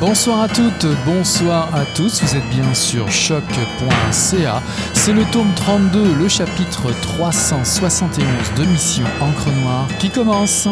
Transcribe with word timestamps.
Bonsoir 0.00 0.42
à 0.42 0.48
toutes, 0.48 0.86
bonsoir 1.04 1.74
à 1.74 1.84
tous, 1.84 2.22
vous 2.22 2.36
êtes 2.36 2.48
bien 2.50 2.72
sur 2.72 3.10
choc.ca. 3.10 4.62
C'est 4.92 5.12
le 5.12 5.24
tome 5.32 5.52
32, 5.56 6.14
le 6.14 6.28
chapitre 6.28 6.92
371 7.02 8.24
de 8.56 8.64
Mission 8.64 9.06
Encre 9.20 9.50
Noire 9.60 9.88
qui 9.98 10.08
commence. 10.10 10.68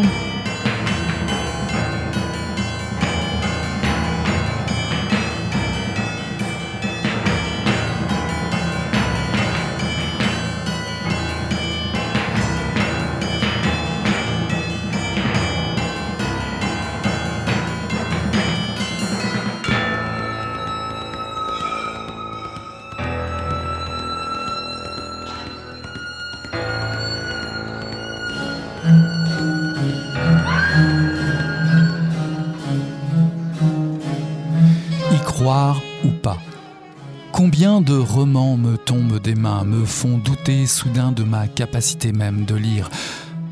Me 39.66 39.84
font 39.84 40.18
douter 40.18 40.66
soudain 40.66 41.12
de 41.12 41.24
ma 41.24 41.48
capacité 41.48 42.12
même 42.12 42.44
de 42.44 42.54
lire 42.54 42.88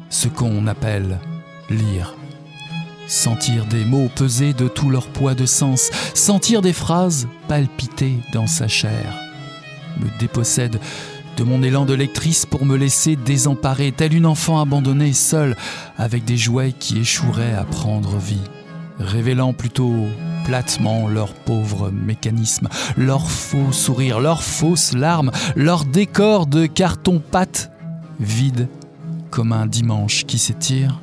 ce 0.08 0.28
qu'on 0.28 0.66
appelle 0.68 1.18
lire. 1.68 2.14
Sentir 3.08 3.66
des 3.66 3.84
mots 3.84 4.08
peser 4.14 4.54
de 4.54 4.68
tout 4.68 4.90
leur 4.90 5.08
poids 5.08 5.34
de 5.34 5.44
sens, 5.44 5.90
sentir 6.14 6.62
des 6.62 6.72
phrases 6.72 7.26
palpiter 7.48 8.14
dans 8.32 8.46
sa 8.46 8.68
chair, 8.68 9.12
me 10.00 10.18
dépossède 10.18 10.78
de 11.36 11.44
mon 11.44 11.62
élan 11.62 11.84
de 11.84 11.94
lectrice 11.94 12.46
pour 12.46 12.64
me 12.64 12.76
laisser 12.76 13.16
désemparer, 13.16 13.92
telle 13.92 14.14
une 14.14 14.24
enfant 14.24 14.60
abandonnée, 14.60 15.12
seule, 15.12 15.56
avec 15.98 16.24
des 16.24 16.36
jouets 16.36 16.72
qui 16.72 17.00
échoueraient 17.00 17.54
à 17.54 17.64
prendre 17.64 18.16
vie, 18.16 18.40
révélant 19.00 19.52
plutôt 19.52 20.06
platement 20.44 21.08
leur 21.08 21.34
pauvre 21.34 21.90
mécanisme, 21.90 22.68
leur 22.96 23.30
faux 23.30 23.72
sourire, 23.72 24.20
leurs 24.20 24.42
fausses 24.42 24.92
larmes, 24.92 25.32
leur 25.56 25.84
décor 25.84 26.46
de 26.46 26.66
carton-pâte 26.66 27.72
vide 28.20 28.68
comme 29.30 29.52
un 29.52 29.66
dimanche 29.66 30.24
qui 30.26 30.38
s'étire. 30.38 31.00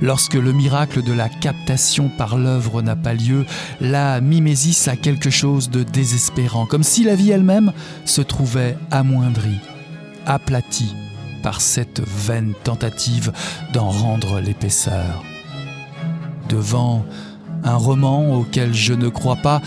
Lorsque 0.00 0.34
le 0.34 0.52
miracle 0.52 1.02
de 1.02 1.12
la 1.12 1.28
captation 1.28 2.08
par 2.08 2.36
l'œuvre 2.36 2.82
n'a 2.82 2.96
pas 2.96 3.14
lieu, 3.14 3.44
la 3.80 4.20
mimésis 4.20 4.88
a 4.88 4.96
quelque 4.96 5.30
chose 5.30 5.70
de 5.70 5.82
désespérant, 5.82 6.66
comme 6.66 6.82
si 6.82 7.04
la 7.04 7.14
vie 7.14 7.30
elle-même 7.30 7.72
se 8.04 8.20
trouvait 8.20 8.76
amoindrie, 8.90 9.60
aplatie 10.26 10.94
par 11.42 11.60
cette 11.60 12.00
vaine 12.00 12.54
tentative 12.64 13.32
d'en 13.72 13.90
rendre 13.90 14.40
l'épaisseur. 14.40 15.22
Devant 16.48 17.04
un 17.64 17.76
roman 17.76 18.34
auquel 18.34 18.74
je 18.74 18.94
ne 18.94 19.08
crois 19.08 19.36
pas, 19.36 19.60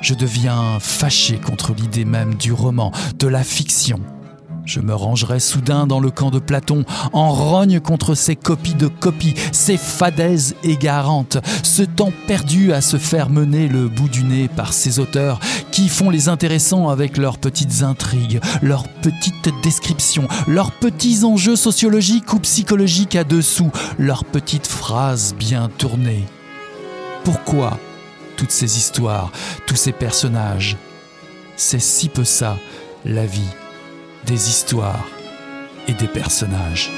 je 0.00 0.14
deviens 0.14 0.78
fâché 0.80 1.38
contre 1.38 1.72
l'idée 1.74 2.04
même 2.04 2.34
du 2.34 2.52
roman, 2.52 2.92
de 3.18 3.26
la 3.26 3.42
fiction. 3.42 4.00
Je 4.66 4.80
me 4.80 4.94
rangerai 4.94 5.38
soudain 5.38 5.86
dans 5.86 6.00
le 6.00 6.10
camp 6.10 6.30
de 6.30 6.40
Platon, 6.40 6.84
en 7.12 7.30
rogne 7.30 7.78
contre 7.78 8.16
ces 8.16 8.34
copies 8.34 8.74
de 8.74 8.88
copies, 8.88 9.34
ces 9.52 9.76
fadaises 9.76 10.56
égarantes, 10.64 11.38
ce 11.62 11.84
temps 11.84 12.12
perdu 12.26 12.72
à 12.72 12.80
se 12.80 12.96
faire 12.96 13.30
mener 13.30 13.68
le 13.68 13.88
bout 13.88 14.08
du 14.08 14.24
nez 14.24 14.48
par 14.48 14.72
ces 14.72 14.98
auteurs 14.98 15.38
qui 15.70 15.88
font 15.88 16.10
les 16.10 16.28
intéressants 16.28 16.88
avec 16.88 17.16
leurs 17.16 17.38
petites 17.38 17.82
intrigues, 17.82 18.40
leurs 18.60 18.88
petites 18.88 19.50
descriptions, 19.62 20.26
leurs 20.48 20.72
petits 20.72 21.22
enjeux 21.24 21.56
sociologiques 21.56 22.32
ou 22.32 22.40
psychologiques 22.40 23.14
à 23.14 23.22
dessous, 23.22 23.70
leurs 23.98 24.24
petites 24.24 24.66
phrases 24.66 25.34
bien 25.38 25.70
tournées. 25.78 26.24
Pourquoi 27.26 27.76
toutes 28.36 28.52
ces 28.52 28.78
histoires, 28.78 29.32
tous 29.66 29.74
ces 29.74 29.90
personnages? 29.90 30.76
C'est 31.56 31.80
si 31.80 32.08
peu 32.08 32.22
ça, 32.22 32.56
la 33.04 33.26
vie, 33.26 33.50
des 34.26 34.48
histoires 34.48 35.08
et 35.88 35.92
des 35.92 36.06
personnages. 36.06 36.88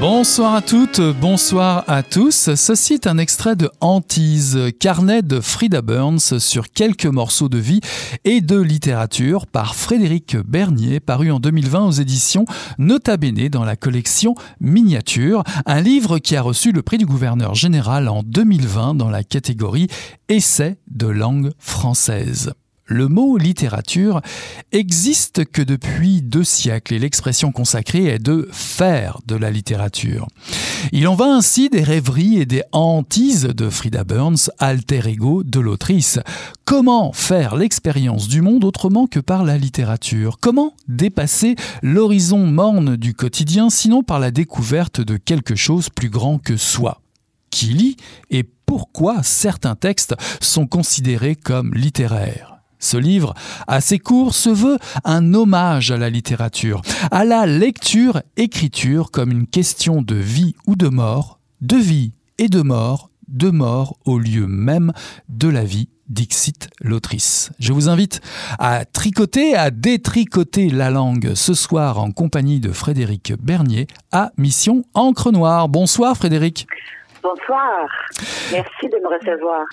Bonsoir 0.00 0.54
à 0.54 0.62
toutes, 0.62 1.00
bonsoir 1.00 1.82
à 1.88 2.04
tous. 2.04 2.54
Ceci 2.54 2.94
est 2.94 3.08
un 3.08 3.18
extrait 3.18 3.56
de 3.56 3.68
Hantise, 3.80 4.70
carnet 4.78 5.22
de 5.22 5.40
Frida 5.40 5.82
Burns 5.82 6.38
sur 6.38 6.70
quelques 6.70 7.06
morceaux 7.06 7.48
de 7.48 7.58
vie 7.58 7.80
et 8.24 8.40
de 8.40 8.60
littérature 8.60 9.48
par 9.48 9.74
Frédéric 9.74 10.36
Bernier, 10.36 11.00
paru 11.00 11.32
en 11.32 11.40
2020 11.40 11.86
aux 11.86 11.90
éditions 11.90 12.44
Nota 12.78 13.16
Bene 13.16 13.48
dans 13.48 13.64
la 13.64 13.74
collection 13.74 14.36
Miniature, 14.60 15.42
un 15.66 15.80
livre 15.80 16.20
qui 16.20 16.36
a 16.36 16.42
reçu 16.42 16.70
le 16.70 16.82
prix 16.82 16.98
du 16.98 17.06
gouverneur 17.06 17.56
général 17.56 18.08
en 18.08 18.22
2020 18.22 18.94
dans 18.94 19.10
la 19.10 19.24
catégorie 19.24 19.88
Essai 20.28 20.78
de 20.88 21.08
langue 21.08 21.50
française. 21.58 22.52
Le 22.90 23.06
mot 23.06 23.36
littérature 23.36 24.22
existe 24.72 25.44
que 25.44 25.60
depuis 25.60 26.22
deux 26.22 26.42
siècles 26.42 26.94
et 26.94 26.98
l'expression 26.98 27.52
consacrée 27.52 28.06
est 28.06 28.18
de 28.18 28.48
faire 28.50 29.18
de 29.26 29.36
la 29.36 29.50
littérature. 29.50 30.26
Il 30.92 31.06
en 31.06 31.14
va 31.14 31.26
ainsi 31.26 31.68
des 31.68 31.82
rêveries 31.82 32.38
et 32.38 32.46
des 32.46 32.62
hantises 32.72 33.42
de 33.42 33.68
Frida 33.68 34.04
Burns, 34.04 34.50
alter 34.58 35.06
ego 35.06 35.42
de 35.42 35.60
l'autrice. 35.60 36.18
Comment 36.64 37.12
faire 37.12 37.56
l'expérience 37.56 38.26
du 38.26 38.40
monde 38.40 38.64
autrement 38.64 39.06
que 39.06 39.20
par 39.20 39.44
la 39.44 39.58
littérature? 39.58 40.38
Comment 40.40 40.72
dépasser 40.88 41.56
l'horizon 41.82 42.46
morne 42.46 42.96
du 42.96 43.12
quotidien 43.12 43.68
sinon 43.68 44.02
par 44.02 44.18
la 44.18 44.30
découverte 44.30 45.02
de 45.02 45.18
quelque 45.18 45.56
chose 45.56 45.90
plus 45.90 46.08
grand 46.08 46.38
que 46.38 46.56
soi? 46.56 47.02
Qui 47.50 47.66
lit 47.66 47.96
et 48.30 48.44
pourquoi 48.64 49.22
certains 49.22 49.76
textes 49.76 50.14
sont 50.40 50.66
considérés 50.66 51.36
comme 51.36 51.74
littéraires? 51.74 52.57
Ce 52.78 52.96
livre, 52.96 53.34
assez 53.66 53.98
court, 53.98 54.34
se 54.34 54.50
veut 54.50 54.78
un 55.04 55.34
hommage 55.34 55.90
à 55.90 55.96
la 55.96 56.10
littérature, 56.10 56.82
à 57.10 57.24
la 57.24 57.46
lecture-écriture 57.46 59.10
comme 59.10 59.30
une 59.30 59.46
question 59.46 60.02
de 60.02 60.14
vie 60.14 60.54
ou 60.66 60.76
de 60.76 60.88
mort, 60.88 61.38
de 61.60 61.76
vie 61.76 62.12
et 62.38 62.48
de 62.48 62.62
mort, 62.62 63.10
de 63.28 63.50
mort 63.50 63.96
au 64.04 64.18
lieu 64.18 64.46
même 64.46 64.92
de 65.28 65.48
la 65.48 65.64
vie, 65.64 65.88
dixit 66.08 66.70
l'autrice. 66.80 67.50
Je 67.58 67.72
vous 67.72 67.88
invite 67.88 68.20
à 68.58 68.84
tricoter, 68.84 69.54
à 69.54 69.70
détricoter 69.70 70.70
la 70.70 70.90
langue 70.90 71.32
ce 71.34 71.54
soir 71.54 71.98
en 71.98 72.10
compagnie 72.10 72.60
de 72.60 72.72
Frédéric 72.72 73.34
Bernier 73.40 73.86
à 74.12 74.32
Mission 74.38 74.84
Encre 74.94 75.30
Noire. 75.32 75.68
Bonsoir 75.68 76.16
Frédéric. 76.16 76.66
Bonsoir, 77.22 77.88
merci 78.52 78.88
de 78.88 78.96
me 79.02 79.08
recevoir. 79.08 79.66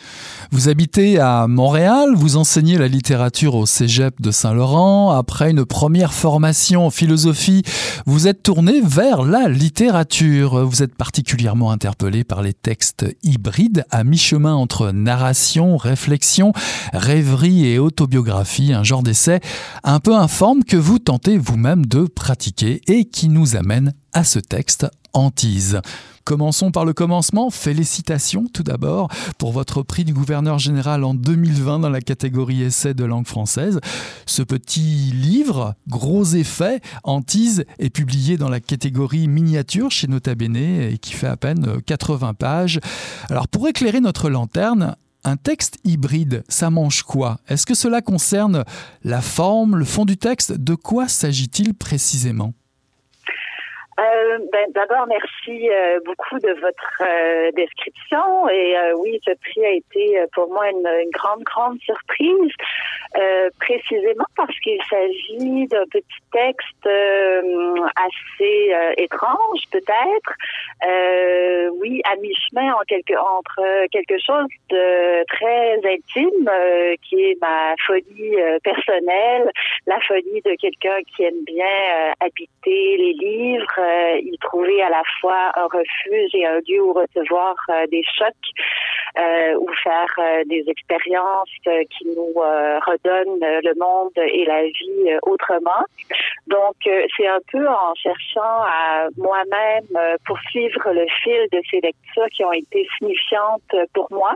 Vous 0.52 0.68
habitez 0.68 1.20
à 1.20 1.48
Montréal, 1.48 2.10
vous 2.16 2.38
enseignez 2.38 2.78
la 2.78 2.88
littérature 2.88 3.56
au 3.56 3.66
Cégep 3.66 4.20
de 4.20 4.32
Saint-Laurent. 4.32 5.12
Après 5.12 5.52
une 5.52 5.66
première 5.66 6.14
formation 6.14 6.88
en 6.88 6.90
philosophie, 6.90 7.62
vous 8.08 8.28
êtes 8.28 8.42
tourné 8.42 8.82
vers 8.82 9.22
la 9.22 9.48
littérature. 9.48 10.66
Vous 10.66 10.82
êtes 10.82 10.96
particulièrement 10.96 11.72
interpellé 11.72 12.24
par 12.24 12.42
les 12.42 12.54
textes 12.54 13.06
hybrides 13.22 13.86
à 13.92 14.04
mi-chemin 14.04 14.56
entre 14.56 14.92
narration, 14.92 15.78
réflexion, 15.78 16.52
rêverie 16.94 17.68
et 17.68 17.78
autobiographie, 17.78 18.74
un 18.74 18.84
genre 18.84 19.04
d'essai 19.04 19.40
un 19.84 20.00
peu 20.00 20.16
informe 20.16 20.64
que 20.64 20.78
vous 20.78 20.98
tentez 20.98 21.38
vous-même 21.38 21.86
de 21.86 22.06
pratiquer 22.06 22.82
et 22.88 23.06
qui 23.06 23.30
nous 23.30 23.56
amène 23.56 23.94
à 24.14 24.24
ce 24.24 24.40
texte 24.40 24.88
Antise. 25.14 25.82
Commençons 26.26 26.72
par 26.72 26.86
le 26.86 26.94
commencement. 26.94 27.52
Félicitations 27.52 28.48
tout 28.52 28.64
d'abord 28.64 29.10
pour 29.38 29.52
votre 29.52 29.84
prix 29.84 30.04
du 30.06 30.14
gouverneur 30.14 30.58
général 30.58 31.04
en 31.04 31.14
2020 31.14 31.78
dans 31.78 31.90
la 31.90 32.02
catégorie 32.02 32.64
essai 32.64 32.96
de 32.96 33.06
langue 33.06 33.28
française. 33.28 33.80
Ce 34.26 34.42
petit 34.42 35.12
livre, 35.14 35.76
gros 35.88 36.26
effet, 36.26 36.82
Antise, 37.04 37.66
est 37.78 37.92
publié 37.92 38.38
dans 38.38 38.50
la 38.50 38.60
catégorie 38.60 39.28
miniature 39.28 39.92
chez 39.92 40.08
Nota 40.08 40.34
Bene 40.34 40.56
et 40.56 40.98
qui 41.00 41.14
fait 41.14 41.28
à 41.28 41.38
peine 41.38 41.80
80 41.86 42.34
pages. 42.34 42.80
Alors 43.30 43.48
pour 43.48 43.68
éclairer 43.68 44.02
notre 44.02 44.32
lanterne, 44.32 44.96
un 45.26 45.38
texte 45.38 45.78
hybride, 45.84 46.44
ça 46.50 46.72
mange 46.72 47.04
quoi? 47.04 47.38
Est-ce 47.48 47.68
que 47.68 47.76
cela 47.76 48.02
concerne 48.02 48.64
la 49.04 49.22
forme, 49.22 49.76
le 49.76 49.86
fond 49.86 50.06
du 50.06 50.18
texte? 50.18 50.54
De 50.54 50.74
quoi 50.74 51.08
s'agit-il 51.08 51.76
précisément? 51.76 52.56
Euh, 54.00 54.40
ben, 54.52 54.66
D'abord, 54.74 55.08
merci 55.08 55.70
euh, 55.70 56.00
beaucoup 56.06 56.38
de 56.40 56.52
votre 56.60 57.02
euh, 57.02 57.52
description. 57.52 58.50
Et 58.50 58.78
euh, 58.78 58.94
oui, 58.98 59.20
ce 59.26 59.32
prix 59.32 59.66
a 59.66 59.72
été 59.72 60.24
pour 60.34 60.50
moi 60.50 60.70
une, 60.70 60.88
une 61.04 61.12
grande, 61.12 61.44
grande 61.44 61.80
surprise, 61.80 62.52
précisément 63.60 64.26
parce 64.36 64.58
qu'il 64.60 64.80
s'agit 64.90 65.68
d'un 65.68 65.86
petit 65.90 66.22
texte 66.34 66.90
assez 67.96 68.74
étrange, 68.98 69.62
peut-être. 69.72 70.34
oui, 71.80 72.02
à 72.04 72.18
mi-chemin 72.18 72.74
entre 72.74 73.88
quelque 73.88 74.18
chose 74.20 74.48
de 74.70 75.24
très 75.28 75.78
intime, 75.78 76.52
qui 77.04 77.24
est 77.24 77.42
ma 77.42 77.74
folie 77.86 78.36
personnelle, 78.64 79.50
la 79.88 80.00
folie 80.02 80.42
de 80.44 80.56
quelqu'un 80.60 80.98
qui 81.16 81.24
aime 81.24 81.44
bien 81.46 82.14
habiter 82.20 82.98
les 82.98 83.14
livres, 83.14 83.80
y 84.22 84.38
trouver 84.40 84.82
à 84.82 84.90
la 84.90 85.04
fois 85.20 85.52
un 85.56 85.66
refuge 85.66 86.32
et 86.34 86.46
un 86.46 86.60
lieu 86.68 86.82
où 86.82 86.94
recevoir 86.94 87.56
des 87.92 88.04
chocs, 88.18 88.52
ou 89.60 89.68
faire 89.84 90.16
des 90.46 90.64
expériences 90.68 91.50
qui 91.64 92.06
nous 92.06 92.34
redonnent 92.36 93.40
le 93.40 93.74
monde 93.80 94.18
et 94.18 94.46
la 94.46 94.64
vie 94.64 95.18
autrement. 95.24 95.86
Donc, 96.48 96.76
c'est 97.18 97.28
un 97.28 97.40
peu 97.52 97.68
en 97.68 97.96
cherchant 97.96 98.42
à 98.42 99.08
moi-même 99.18 100.18
poursuivre 100.26 100.92
le 100.92 101.06
fil 101.24 101.48
de 101.52 101.62
ces 101.70 101.82
lectures 101.82 102.28
qui 102.34 102.44
ont 102.44 102.54
été 102.54 102.88
signifiantes 102.98 103.76
pour 103.94 104.08
moi 104.12 104.34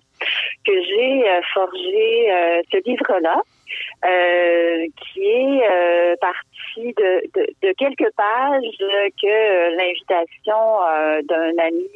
que 0.65 0.73
j'ai 0.73 1.23
forgé 1.53 2.63
ce 2.71 2.77
livre-là. 2.89 3.41
Euh, 4.05 4.85
qui 4.95 5.21
est 5.21 5.69
euh, 5.69 6.15
parti 6.21 6.93
de, 6.97 7.21
de, 7.35 7.47
de, 7.61 7.73
quelques 7.73 8.09
pages 8.15 8.63
que 9.21 9.75
l'invitation 9.75 10.55
euh, 10.87 11.21
d'un 11.23 11.57
ami 11.57 11.89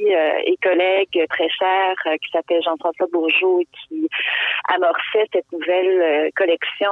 et 0.46 0.58
collègue 0.62 1.26
très 1.30 1.48
cher 1.48 1.96
qui 2.22 2.30
s'appelle 2.32 2.62
Jean-François 2.62 3.08
Bourgeot 3.12 3.62
et 3.62 3.68
qui 3.88 4.10
amorçait 4.74 5.28
cette 5.32 5.50
nouvelle 5.54 6.30
collection 6.36 6.92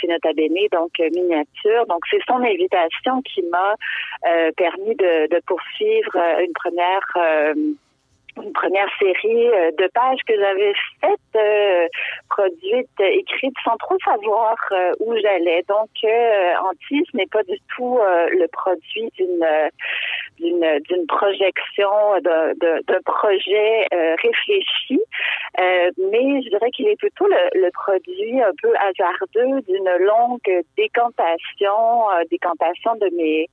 chez 0.00 0.06
Nota 0.06 0.32
Bene, 0.32 0.68
donc 0.70 0.92
miniature. 0.98 1.86
Donc 1.88 2.04
c'est 2.08 2.22
son 2.28 2.36
invitation 2.36 3.20
qui 3.22 3.42
m'a 3.50 3.74
permis 4.56 4.94
de, 4.94 5.26
de, 5.28 5.40
poursuivre 5.44 6.16
une 6.40 6.52
première 6.52 7.54
une 8.40 8.52
première 8.52 8.88
série 8.98 9.48
euh, 9.48 9.70
de 9.78 9.88
pages 9.88 10.20
que 10.26 10.34
j'avais 10.38 10.72
faites, 11.00 11.36
euh, 11.36 11.86
produites, 12.30 13.00
écrites 13.00 13.56
sans 13.64 13.76
trop 13.76 13.96
savoir 14.04 14.56
euh, 14.72 14.92
où 15.00 15.14
j'allais. 15.16 15.62
Donc, 15.68 15.90
Antise 16.64 17.06
n'est 17.14 17.26
pas 17.26 17.42
du 17.44 17.58
tout 17.76 17.98
le 17.98 18.46
produit 18.48 19.10
d'une 19.16 19.46
d'une 20.38 20.80
d'une 20.88 21.06
projection 21.06 21.90
d'un 22.22 23.00
projet 23.04 23.86
réfléchi, 23.92 25.00
mais 25.58 26.42
je 26.42 26.48
dirais 26.48 26.70
qu'il 26.70 26.88
est 26.88 26.96
plutôt 26.96 27.26
le, 27.26 27.60
le, 27.60 27.70
produit 27.70 28.42
un 28.42 28.52
peu 28.60 28.72
hasardeux 28.76 29.60
d'une 29.68 29.90
longue 30.00 30.64
décantation, 30.76 32.06
décantation 32.30 32.94
de 32.96 33.10
mes 33.16 33.48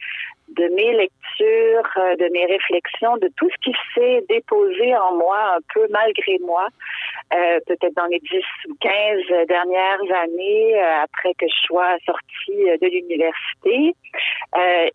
de 0.56 0.68
mes 0.76 0.94
lectures, 0.94 1.92
euh, 1.98 2.16
de 2.16 2.30
mes 2.32 2.46
réflexions, 2.46 3.18
de 3.18 3.30
tout 3.38 3.50
ce 3.50 3.70
qui 3.70 3.76
s'est 3.94 4.24
déposé 4.30 4.96
en 4.96 5.16
moi 5.16 5.56
un 5.56 5.60
peu 5.74 5.86
malgré 5.90 6.38
moi, 6.46 6.68
euh, 7.34 7.60
peut-être 7.68 7.96
dans 7.96 8.06
les 8.06 8.20
10 8.20 8.44
ou 8.70 8.76
15 8.82 9.48
dernières 9.48 10.18
années 10.24 10.82
euh, 10.82 11.04
après 11.04 11.34
que 11.36 11.46
je 11.48 11.68
sois 11.68 11.98
sortie 12.06 12.66
de 12.82 12.88
l'université 12.88 13.96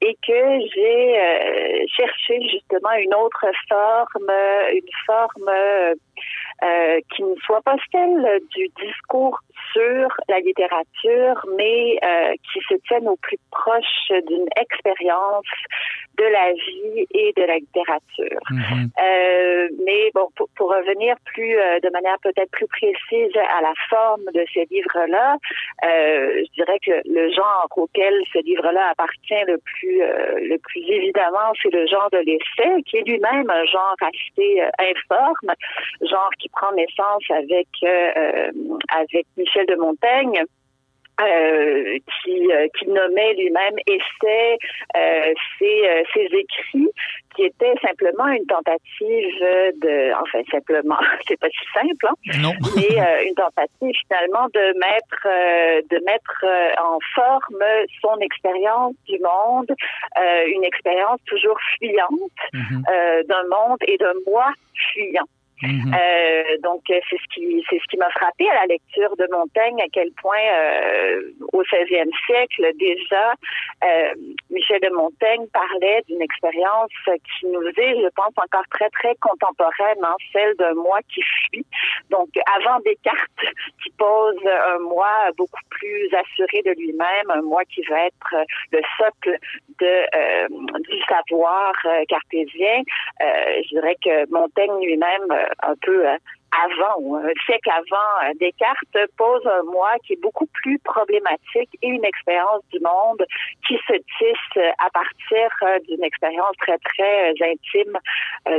et 0.01 0.17
que 0.27 0.61
j'ai 0.75 1.87
cherché 1.97 2.41
justement 2.51 2.93
une 2.99 3.15
autre 3.15 3.47
forme, 3.69 4.33
une 4.73 4.91
forme 5.07 5.51
euh, 6.63 7.01
qui 7.15 7.23
ne 7.23 7.35
soit 7.45 7.63
pas 7.63 7.77
celle 7.93 8.41
du 8.55 8.69
discours 8.81 9.39
sur 9.73 10.09
la 10.29 10.41
littérature, 10.41 11.45
mais 11.57 11.99
euh, 12.05 12.33
qui 12.53 12.61
se 12.69 12.75
tienne 12.87 13.09
au 13.09 13.17
plus 13.17 13.39
proche 13.51 14.13
d'une 14.27 14.47
expérience 14.57 15.45
de 16.19 16.25
la 16.25 16.53
vie 16.53 17.07
et 17.13 17.33
de 17.37 17.43
la 17.43 17.57
littérature. 17.57 18.41
Mhm. 18.51 18.91
euh, 19.03 19.69
mais 19.85 20.11
bon, 20.15 20.29
pour, 20.37 20.49
pour, 20.57 20.71
revenir 20.71 21.17
plus 21.25 21.59
euh, 21.59 21.81
de 21.81 21.91
manière 21.91 22.19
peut-être 22.23 22.51
plus 22.51 22.67
précise 22.67 23.37
à 23.59 23.63
la 23.63 23.73
forme 23.89 24.25
de 24.33 24.45
ce 24.53 24.61
livre-là, 24.71 25.37
euh, 25.85 26.43
je 26.45 26.53
dirais 26.53 26.79
que 26.85 27.03
le 27.09 27.33
genre 27.33 27.67
auquel 27.77 28.15
ce 28.33 28.39
livre-là 28.39 28.91
appartient 28.91 29.45
le 29.47 29.59
plus, 29.59 30.03
euh, 30.03 30.39
le 30.41 30.59
plus 30.59 30.83
évidemment, 30.89 31.53
c'est 31.61 31.73
le 31.73 31.87
genre 31.87 32.09
de 32.13 32.19
l'essai, 32.19 32.83
qui 32.87 32.99
est 32.99 33.07
lui-même 33.07 33.51
un 33.51 33.65
genre 33.65 33.97
assez 34.01 34.63
informe, 34.79 35.53
genre 36.03 36.31
qui 36.39 36.44
prend 36.49 36.73
naissance 36.73 37.25
avec 37.31 37.69
avec 38.89 39.27
Michel 39.37 39.67
de 39.67 39.77
Montaigne. 39.77 40.45
Euh, 41.21 41.97
qui, 42.25 42.51
euh, 42.51 42.67
qui 42.77 42.89
nommait 42.89 43.35
lui-même 43.35 43.77
essai 43.87 44.59
euh, 44.97 45.33
ses, 45.61 46.05
ses 46.13 46.25
écrits 46.25 46.91
qui 47.37 47.45
étaient 47.45 47.75
simplement 47.87 48.27
une 48.27 48.45
tentative 48.47 49.39
de 49.81 50.13
enfin 50.21 50.41
simplement 50.51 50.99
c'est 51.29 51.39
pas 51.39 51.47
si 51.51 51.65
simple 51.73 52.09
hein, 52.09 52.39
non. 52.43 52.53
mais 52.75 53.29
une 53.29 53.35
tentative 53.37 53.95
finalement 54.09 54.49
de 54.55 54.77
mettre 54.77 55.85
de 55.89 56.05
mettre 56.05 56.83
en 56.83 56.99
forme 57.15 57.65
son 58.03 58.19
expérience 58.19 58.95
du 59.07 59.21
monde 59.21 59.73
une 60.49 60.65
expérience 60.65 61.21
toujours 61.29 61.59
fuyante 61.79 62.11
mm-hmm. 62.53 63.27
d'un 63.29 63.45
monde 63.57 63.79
et 63.87 63.97
d'un 63.99 64.15
moi 64.27 64.51
fuyant 64.75 65.29
Mhm. 65.63 65.95
Euh, 65.95 66.57
donc 66.63 66.83
c'est 66.89 67.01
ce 67.11 67.35
qui 67.35 67.65
c'est 67.71 67.79
ce 67.79 67.85
qui 67.89 67.97
m'a 67.97 68.11
frappé 68.11 68.49
à 68.51 68.55
la 68.55 68.67
lecture 68.67 69.17
de 69.17 69.27
Montaigne 69.31 69.81
à 69.81 69.87
quel 69.93 70.11
point 70.21 70.37
euh, 70.37 71.23
au 71.53 71.63
16e 71.63 72.11
siècle 72.27 72.73
déjà 72.77 73.35
euh, 73.85 74.15
Michel 74.51 74.81
de 74.81 74.91
Montaigne 74.91 75.47
parlait 75.53 76.03
d'une 76.09 76.21
expérience 76.23 76.91
qui 77.07 77.47
nous 77.47 77.69
est 77.69 78.03
je 78.03 78.09
pense 78.17 78.35
encore 78.37 78.65
très 78.71 78.91
très 78.91 79.15
contemporaine 79.21 80.03
hein, 80.03 80.17
celle 80.33 80.57
d'un 80.57 80.75
moi 80.75 80.99
qui 81.09 81.23
fuit 81.23 81.67
donc 82.11 82.29
avant 82.57 82.81
Descartes 82.81 83.55
qui 83.83 83.91
pose 83.97 84.45
un 84.47 84.81
moi 84.81 85.31
beaucoup 85.39 85.63
plus 85.71 86.09
assuré 86.15 86.63
de 86.67 86.73
lui-même 86.73 87.31
un 87.31 87.43
moi 87.43 87.63
qui 87.73 87.83
va 87.83 88.07
être 88.07 88.35
le 88.73 88.81
socle 88.99 89.39
du 89.79 90.99
savoir 91.09 91.73
cartésien 92.09 92.83
je 93.21 93.69
dirais 93.69 93.97
que 94.03 94.29
Montaigne 94.31 94.85
lui-même 94.85 95.44
un 95.63 95.75
peu 95.83 96.07
euh, 96.09 96.17
avant, 96.53 97.17
un 97.17 97.33
siècle 97.47 97.71
avant 97.71 98.29
euh, 98.29 98.33
Descartes, 98.41 99.11
pose 99.17 99.43
un 99.47 99.65
moi 99.73 99.93
qui 100.07 100.15
est 100.15 100.23
beaucoup 100.23 100.47
plus 100.47 100.79
problématique 100.79 101.71
et 101.83 101.89
une 101.89 102.05
expérience 102.05 102.63
du 102.73 102.79
monde 102.81 103.25
qui 103.67 103.75
se 103.89 103.95
tisse 103.95 104.57
euh, 104.57 104.71
à 104.79 104.91
partir 104.91 105.81
d'une 105.89 106.05
expérience 106.05 106.55
très, 106.59 106.79
très 106.79 107.31
intime 107.31 107.99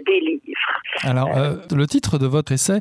des 0.06 0.20
livres. 0.20 0.82
Alors, 1.04 1.30
le 1.72 1.88
titre 1.88 2.18
de 2.18 2.26
votre 2.26 2.52
essai 2.52 2.80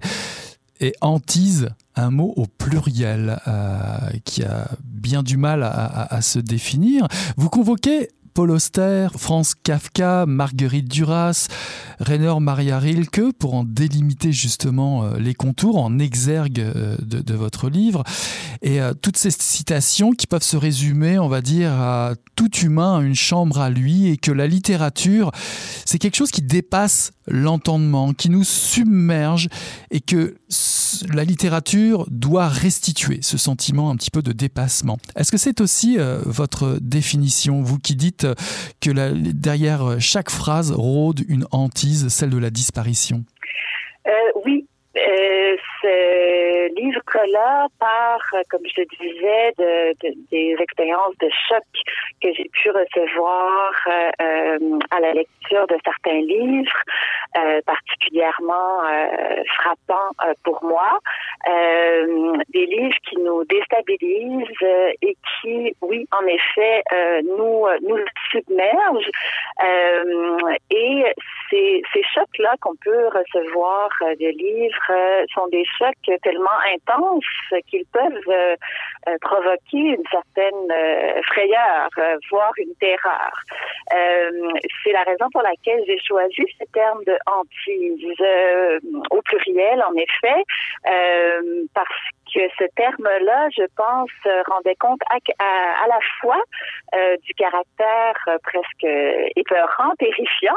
est 0.80 0.94
Antise, 1.02 1.68
un 1.96 2.10
mot 2.10 2.32
au 2.36 2.46
pluriel 2.46 3.36
qui 4.24 4.42
a 4.42 4.66
bien 4.82 5.22
du 5.22 5.36
mal 5.36 5.62
à 5.62 6.20
se 6.22 6.38
définir. 6.38 7.06
Vous 7.36 7.50
convoquez 7.50 8.08
Paul 8.34 8.50
Auster, 8.50 9.08
Franz 9.16 9.54
Kafka, 9.62 10.26
Marguerite 10.26 10.88
Duras, 10.88 11.46
Rainer 12.00 12.34
Maria 12.40 12.80
Rilke 12.80 13.32
pour 13.38 13.54
en 13.54 13.62
délimiter 13.62 14.32
justement 14.32 15.04
euh, 15.04 15.18
les 15.18 15.34
contours 15.34 15.78
en 15.78 16.00
exergue 16.00 16.58
euh, 16.58 16.96
de, 17.00 17.34
votre 17.34 17.68
livre. 17.68 18.02
Et 18.60 18.80
euh, 18.80 18.92
toutes 18.92 19.16
ces 19.16 19.30
citations 19.30 20.10
qui 20.10 20.26
peuvent 20.26 20.42
se 20.42 20.56
résumer 20.56 21.16
on 21.20 21.28
va 21.28 21.42
dire 21.42 21.70
à 21.72 22.14
tout 22.34 22.50
humain 22.56 23.00
une 23.02 23.14
chambre 23.14 23.60
à 23.60 23.70
lui 23.70 24.08
et 24.08 24.16
que 24.16 24.32
la 24.32 24.48
littérature 24.48 25.30
c'est 25.84 26.00
quelque 26.00 26.16
chose 26.16 26.32
qui 26.32 26.42
dépasse 26.42 27.12
l'entendement 27.28 28.12
qui 28.14 28.30
nous 28.30 28.44
submerge 28.44 29.48
et 29.92 30.00
que 30.00 30.34
la 31.12 31.24
littérature 31.24 32.06
doit 32.10 32.48
restituer 32.48 33.18
ce 33.22 33.38
sentiment 33.38 33.90
un 33.90 33.96
petit 33.96 34.10
peu 34.10 34.22
de 34.22 34.32
dépassement. 34.32 34.98
Est-ce 35.16 35.30
que 35.32 35.38
c'est 35.38 35.60
aussi 35.60 35.98
euh, 35.98 36.18
votre 36.24 36.78
définition, 36.80 37.62
vous 37.62 37.78
qui 37.78 37.96
dites 37.96 38.26
que 38.80 38.90
la, 38.90 39.10
derrière 39.10 40.00
chaque 40.00 40.30
phrase 40.30 40.72
rôde 40.72 41.20
une 41.28 41.46
hantise, 41.50 42.08
celle 42.08 42.30
de 42.30 42.38
la 42.38 42.50
disparition? 42.50 43.24
Euh, 44.06 44.10
Oui, 44.44 44.66
euh, 44.96 45.56
ce 45.82 46.74
livre-là 47.12 47.68
part, 47.78 48.20
comme 48.50 48.62
je 48.64 48.82
le 48.82 48.86
disais, 48.98 49.52
de, 49.58 49.92
de, 50.02 50.14
des 50.30 50.56
expériences 50.60 51.16
de 51.20 51.28
choc 51.48 51.64
que 52.22 52.32
j'ai 52.34 52.48
pu 52.52 52.70
recevoir 52.70 53.72
euh, 53.86 54.10
euh, 54.22 54.78
à 54.90 55.00
la 55.00 55.12
lecture 55.12 55.66
de 55.66 55.76
certains 55.84 56.20
livres, 56.20 56.82
euh, 57.36 57.60
particulièrement 57.66 58.84
euh, 58.84 59.42
frappants 59.58 60.12
euh, 60.26 60.34
pour 60.44 60.62
moi. 60.64 60.98
des 62.52 62.66
livres 62.66 62.96
qui 63.08 63.16
nous 63.18 63.44
déstabilisent 63.44 64.68
et 65.02 65.16
qui, 65.30 65.74
oui, 65.82 66.06
en 66.12 66.24
effet, 66.26 66.82
nous 67.36 67.66
nous 67.88 67.98
submergent. 68.30 69.10
et 70.70 71.04
ces, 71.50 71.82
ces 71.92 72.02
chocs-là 72.14 72.54
qu'on 72.60 72.76
peut 72.76 73.08
recevoir 73.08 73.88
des 74.18 74.32
livres 74.32 74.92
sont 75.34 75.48
des 75.48 75.64
chocs 75.78 76.20
tellement 76.22 76.58
intenses 76.74 76.93
qu'ils 77.68 77.86
peuvent 77.86 78.56
provoquer 79.20 79.78
une 79.78 80.04
certaine 80.10 81.22
frayeur, 81.26 81.88
voire 82.30 82.52
une 82.58 82.74
terreur. 82.76 83.32
C'est 84.82 84.92
la 84.92 85.02
raison 85.02 85.26
pour 85.32 85.42
laquelle 85.42 85.82
j'ai 85.86 85.98
choisi 85.98 86.42
ce 86.58 86.64
terme 86.72 87.02
de 87.06 87.16
hantise 87.26 88.20
euh, 88.20 88.78
au 89.10 89.22
pluriel, 89.22 89.82
en 89.82 89.94
effet, 89.94 90.44
euh, 90.88 91.64
parce 91.74 91.88
que 92.34 92.40
ce 92.58 92.64
terme-là, 92.74 93.48
je 93.56 93.64
pense, 93.76 94.10
rendait 94.46 94.74
compte 94.76 95.00
à, 95.08 95.16
à, 95.38 95.86
la 95.86 95.98
fois 96.20 96.42
euh, 96.94 97.16
du 97.18 97.32
caractère 97.34 98.14
presque 98.42 98.86
épeurant, 99.36 99.94
terrifiant 99.98 100.56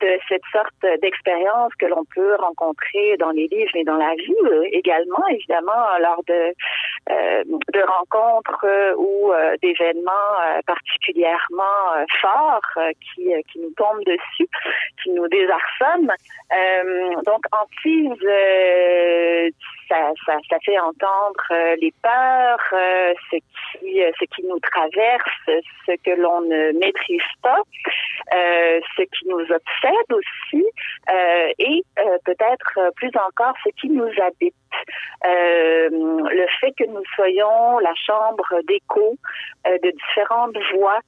de 0.00 0.18
cette 0.28 0.42
sorte 0.50 1.00
d'expérience 1.00 1.72
que 1.78 1.86
l'on 1.86 2.04
peut 2.14 2.34
rencontrer 2.36 3.16
dans 3.18 3.30
les 3.30 3.46
livres 3.46 3.76
et 3.76 3.84
dans 3.84 3.96
la 3.96 4.14
vie 4.16 4.66
également, 4.72 5.24
évidemment, 5.30 5.98
lors 6.00 6.24
de, 6.26 6.52
de 7.08 7.80
rencontres 7.86 8.66
ou 8.96 9.30
d'événements 9.62 10.62
particulièrement 10.66 12.04
forts 12.20 12.82
qui, 13.14 13.30
qui 13.52 13.60
nous 13.60 13.72
tombent 13.76 14.04
dessus, 14.04 14.48
qui 15.00 15.10
nous 15.10 15.28
désarçonnent. 15.28 16.10
donc, 17.24 17.44
Antise, 17.52 18.26
ça, 19.88 20.12
ça, 20.26 20.36
ça, 20.48 20.56
fait 20.64 20.78
euh, 21.02 21.76
les 21.80 21.92
peurs, 22.02 22.58
euh, 22.72 23.14
ce 23.30 23.36
qui, 23.36 24.02
euh, 24.02 24.10
ce 24.18 24.24
qui 24.26 24.42
nous 24.44 24.58
traverse, 24.60 25.64
ce 25.86 25.92
que 26.02 26.10
l'on 26.20 26.42
ne 26.42 26.72
maîtrise 26.78 27.20
pas, 27.42 27.60
ce 28.30 29.02
qui 29.02 29.28
nous 29.28 29.40
obsède 29.40 30.10
aussi, 30.10 30.64
et 31.58 31.82
peut-être 32.24 32.92
plus 32.96 33.10
encore 33.16 33.54
ce 33.64 33.70
qui 33.80 33.88
nous 33.88 34.10
habite. 34.22 34.54
le 35.24 36.46
fait 36.60 36.72
que 36.72 36.84
nous 36.84 37.02
soyons 37.14 37.78
la 37.78 37.94
chambre 37.94 38.48
d'écho 38.68 39.16
de 39.64 39.90
différentes 39.90 40.56
voix 40.74 41.00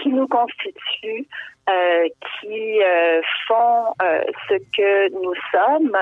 qui 0.00 0.08
nous 0.10 0.28
constituent, 0.28 1.26
euh, 1.70 2.08
qui 2.40 2.82
euh, 2.82 3.20
font 3.46 3.94
euh, 4.02 4.22
ce 4.48 4.54
que 4.76 5.10
nous 5.12 5.34
sommes. 5.52 5.96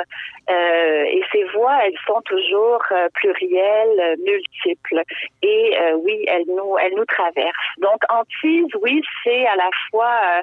et 0.48 1.22
ces 1.30 1.44
voix, 1.54 1.78
elles 1.84 1.98
sont 2.06 2.22
toujours 2.22 2.82
plurielles, 3.14 4.16
multiples. 4.24 5.02
Et 5.42 5.78
oui, 6.04 6.24
elles 6.26 6.46
nous, 6.46 6.78
elles 6.78 6.94
nous 6.96 7.04
traversent. 7.04 7.74
Donc, 7.78 8.00
Antise, 8.08 8.74
oui, 8.82 9.02
c'est 9.22 9.46
à 9.46 9.56
la 9.56 9.70
fois 9.90 10.42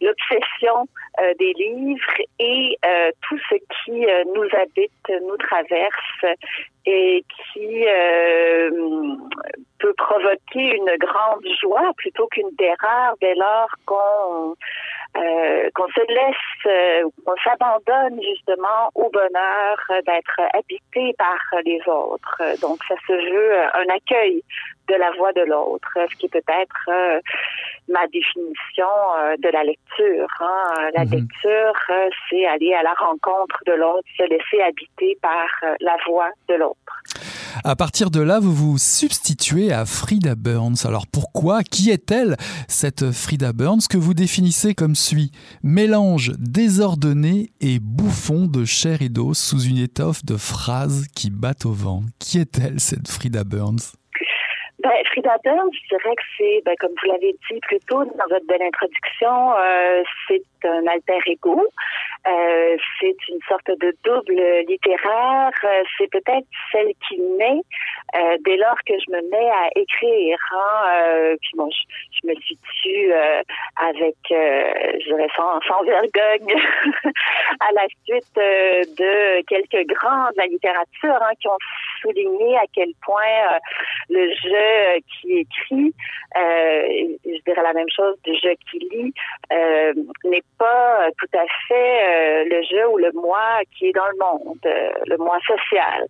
l'obsession 0.00 0.86
des 1.38 1.52
livres 1.52 2.16
et 2.40 2.76
tout 3.28 3.38
ce 3.48 3.54
qui 3.84 4.04
nous 4.34 4.48
habite, 4.60 5.22
nous 5.28 5.36
traverse 5.36 6.24
et 6.86 7.24
qui 7.52 7.84
peut 9.80 9.94
provoquer 9.94 10.76
une 10.76 10.96
grande 10.98 11.46
joie 11.60 11.92
plutôt 11.96 12.26
qu'une 12.28 12.54
terreur 12.56 13.14
dès 13.20 13.34
lors 13.34 13.70
qu'on 13.86 14.54
euh, 15.16 15.68
qu'on 15.74 15.88
se 15.88 16.06
laisse, 16.06 16.66
euh, 16.66 17.08
qu'on 17.26 17.34
s'abandonne 17.42 18.22
justement 18.22 18.90
au 18.94 19.10
bonheur 19.10 19.76
d'être 20.06 20.40
habité 20.54 21.12
par 21.18 21.60
les 21.64 21.80
autres. 21.88 22.40
Donc 22.60 22.78
ça 22.88 22.94
se 23.08 23.12
veut 23.12 23.58
un 23.74 23.92
accueil 23.92 24.44
de 24.90 24.96
la 24.96 25.10
voix 25.16 25.32
de 25.32 25.42
l'autre, 25.42 25.88
ce 26.10 26.16
qui 26.16 26.28
peut 26.28 26.38
être 26.38 26.88
euh, 26.88 27.20
ma 27.88 28.06
définition 28.08 28.90
euh, 29.18 29.36
de 29.38 29.48
la 29.48 29.62
lecture. 29.62 30.28
Hein. 30.40 30.90
La 30.94 31.04
mhm. 31.04 31.12
lecture, 31.12 31.74
euh, 31.90 32.08
c'est 32.28 32.44
aller 32.46 32.74
à 32.74 32.82
la 32.82 32.94
rencontre 32.94 33.58
de 33.66 33.72
l'autre, 33.72 34.06
se 34.18 34.24
laisser 34.24 34.60
habiter 34.62 35.16
par 35.22 35.48
la 35.80 35.96
voix 36.06 36.30
de 36.48 36.54
l'autre. 36.54 37.02
À 37.64 37.76
partir 37.76 38.10
de 38.10 38.20
là, 38.20 38.40
vous 38.40 38.52
vous 38.52 38.78
substituez 38.78 39.72
à 39.72 39.84
Frida 39.84 40.34
Burns. 40.34 40.86
Alors 40.86 41.06
pourquoi? 41.06 41.62
Qui 41.62 41.90
est-elle, 41.90 42.36
cette 42.68 43.10
Frida 43.10 43.52
Burns, 43.52 43.86
que 43.88 43.98
vous 43.98 44.14
définissez 44.14 44.74
comme 44.74 44.94
suit 44.94 45.30
Mélange 45.62 46.32
désordonné 46.38 47.50
et 47.60 47.78
bouffon 47.80 48.46
de 48.46 48.64
chair 48.64 49.02
et 49.02 49.08
d'os 49.08 49.38
sous 49.38 49.62
une 49.62 49.78
étoffe 49.78 50.24
de 50.24 50.36
phrases 50.36 51.06
qui 51.14 51.30
battent 51.30 51.66
au 51.66 51.72
vent. 51.72 52.02
Qui 52.18 52.38
est-elle, 52.38 52.80
cette 52.80 53.08
Frida 53.08 53.44
Burns? 53.44 53.99
Ben, 54.82 54.90
Frida 55.12 55.36
je 55.44 55.88
dirais 55.88 56.14
que 56.16 56.22
c'est, 56.36 56.62
ben, 56.64 56.74
comme 56.80 56.92
vous 57.02 57.10
l'avez 57.10 57.34
dit 57.50 57.60
plus 57.60 57.80
tôt 57.80 58.04
dans 58.04 58.26
votre 58.28 58.46
belle 58.46 58.62
introduction, 58.62 59.52
euh, 59.56 60.02
c'est 60.26 60.42
un 60.64 60.86
alter 60.86 61.18
ego. 61.26 61.66
Euh, 62.26 62.76
c'est 63.00 63.16
une 63.28 63.40
sorte 63.48 63.66
de 63.66 63.96
double 64.04 64.42
littéraire. 64.68 65.52
Euh, 65.64 65.82
c'est 65.96 66.10
peut-être 66.10 66.46
celle 66.70 66.92
qui 67.08 67.18
naît 67.18 67.62
euh, 68.16 68.36
dès 68.44 68.56
lors 68.56 68.76
que 68.86 68.92
je 68.98 69.10
me 69.10 69.22
mets 69.30 69.50
à 69.50 69.68
écrire. 69.74 70.38
Hein. 70.52 71.36
Puis 71.40 71.52
bon, 71.54 71.68
je, 71.70 72.28
me 72.28 72.34
situe 72.34 73.12
avec, 73.76 74.16
je 74.28 75.04
dirais 75.04 75.28
sans, 75.34 75.60
sans 75.66 75.82
vergogne, 75.84 76.54
à 77.60 77.72
la 77.72 77.86
suite 78.04 78.36
de 78.36 79.42
quelques 79.46 79.86
grands 79.88 80.28
de 80.32 80.36
la 80.36 80.46
littérature 80.46 81.18
hein, 81.22 81.32
qui 81.40 81.48
ont 81.48 81.58
souligné 82.02 82.58
à 82.58 82.64
quel 82.74 82.92
point 83.02 83.58
le 84.10 84.28
jeu 84.34 85.00
qui 85.08 85.38
écrit, 85.38 85.94
je 86.34 87.42
dirais 87.46 87.62
la 87.62 87.72
même 87.72 87.90
chose 87.94 88.16
du 88.24 88.34
jeu 88.34 88.54
qui 88.70 88.78
lit, 88.78 89.14
n'est 90.24 90.44
pas 90.58 91.08
tout 91.18 91.38
à 91.38 91.44
fait 91.68 92.09
le 92.44 92.62
jeu 92.62 92.88
ou 92.88 92.98
le 92.98 93.10
moi 93.14 93.60
qui 93.76 93.88
est 93.88 93.92
dans 93.92 94.06
le 94.08 94.18
monde, 94.18 94.58
le 95.06 95.16
moi 95.16 95.38
social. 95.46 96.06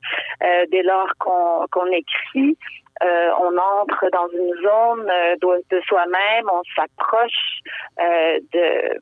dès 0.70 0.82
lors 0.82 1.12
qu'on 1.18 1.86
écrit, 1.86 2.56
euh, 3.02 3.30
on 3.40 3.56
entre 3.56 4.10
dans 4.12 4.28
une 4.28 4.54
zone 4.56 5.10
euh, 5.10 5.34
de, 5.70 5.80
soi-même, 5.88 6.44
on 6.52 6.60
s'approche 6.76 7.60
euh, 7.98 8.38
de, 8.52 8.98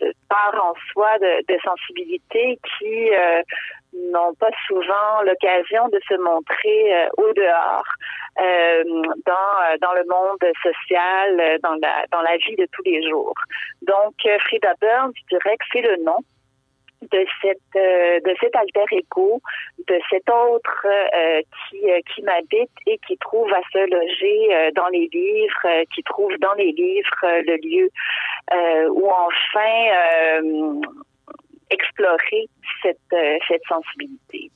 de 0.00 0.12
part 0.28 0.60
en 0.64 0.74
soi 0.90 1.16
de 1.20 1.56
sensibilités 1.64 2.58
qui 2.78 3.10
n'ont 4.10 4.34
pas 4.34 4.50
souvent 4.66 5.22
l'occasion 5.24 5.88
de 5.88 6.00
se 6.08 6.14
montrer 6.14 7.08
au 7.18 7.32
dehors 7.34 7.86
dans 8.36 9.78
dans 9.80 9.92
le 9.94 10.04
monde 10.10 10.52
social, 10.62 11.58
dans 11.62 11.76
la 11.80 12.04
dans 12.10 12.22
la 12.22 12.36
vie 12.38 12.56
de 12.56 12.66
tous 12.72 12.82
les 12.82 13.08
jours. 13.08 13.34
Donc 13.82 14.14
Frida 14.40 14.74
Burns, 14.80 15.12
je 15.14 15.36
dirais 15.36 15.56
que 15.56 15.64
c'est 15.72 15.82
le 15.82 16.02
nom 16.02 16.18
de 17.02 17.24
cette 17.42 17.58
euh, 17.76 18.20
de 18.20 18.34
cet 18.40 18.54
alter 18.56 18.84
ego, 18.92 19.40
de 19.86 19.98
cet 20.10 20.28
autre 20.30 20.86
euh, 20.86 21.40
qui 21.68 21.90
euh, 21.90 22.00
qui 22.14 22.22
m'habite 22.22 22.70
et 22.86 22.98
qui 23.06 23.16
trouve 23.18 23.52
à 23.52 23.60
se 23.72 23.78
loger 23.78 24.72
dans 24.74 24.88
les 24.88 25.08
livres, 25.12 25.84
qui 25.94 26.02
trouve 26.02 26.32
dans 26.38 26.54
les 26.54 26.72
livres 26.72 27.20
le 27.22 27.56
lieu 27.56 27.90
où 28.90 29.10
enfin 29.10 30.80
explorer 31.70 32.48
cette 32.82 32.98
cette 33.48 33.64
sensibilité. 33.68 34.50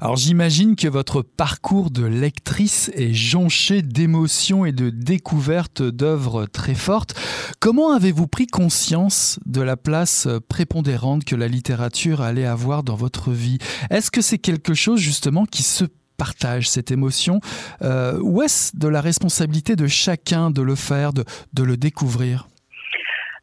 Alors 0.00 0.16
j'imagine 0.16 0.76
que 0.76 0.88
votre 0.88 1.22
parcours 1.22 1.90
de 1.90 2.04
lectrice 2.04 2.90
est 2.94 3.12
jonché 3.12 3.82
d'émotions 3.82 4.64
et 4.64 4.72
de 4.72 4.90
découvertes 4.90 5.82
d'œuvres 5.82 6.46
très 6.46 6.74
fortes. 6.74 7.14
Comment 7.58 7.92
avez-vous 7.92 8.26
pris 8.26 8.46
conscience 8.46 9.38
de 9.46 9.60
la 9.60 9.76
place 9.76 10.28
prépondérante 10.48 11.24
que 11.24 11.36
la 11.36 11.48
littérature 11.48 12.20
allait 12.20 12.46
avoir 12.46 12.82
dans 12.82 12.96
votre 12.96 13.30
vie? 13.30 13.58
Est-ce 13.90 14.10
que 14.10 14.22
c'est 14.22 14.38
quelque 14.38 14.74
chose 14.74 15.00
justement 15.00 15.44
qui 15.44 15.62
se 15.62 15.84
partage 16.16 16.68
cette 16.68 16.90
émotion? 16.90 17.40
Euh, 17.82 18.18
ou 18.20 18.42
est-ce 18.42 18.76
de 18.76 18.88
la 18.88 19.00
responsabilité 19.00 19.76
de 19.76 19.86
chacun 19.86 20.50
de 20.50 20.62
le 20.62 20.74
faire, 20.74 21.12
de, 21.12 21.24
de 21.54 21.62
le 21.62 21.76
découvrir? 21.76 22.48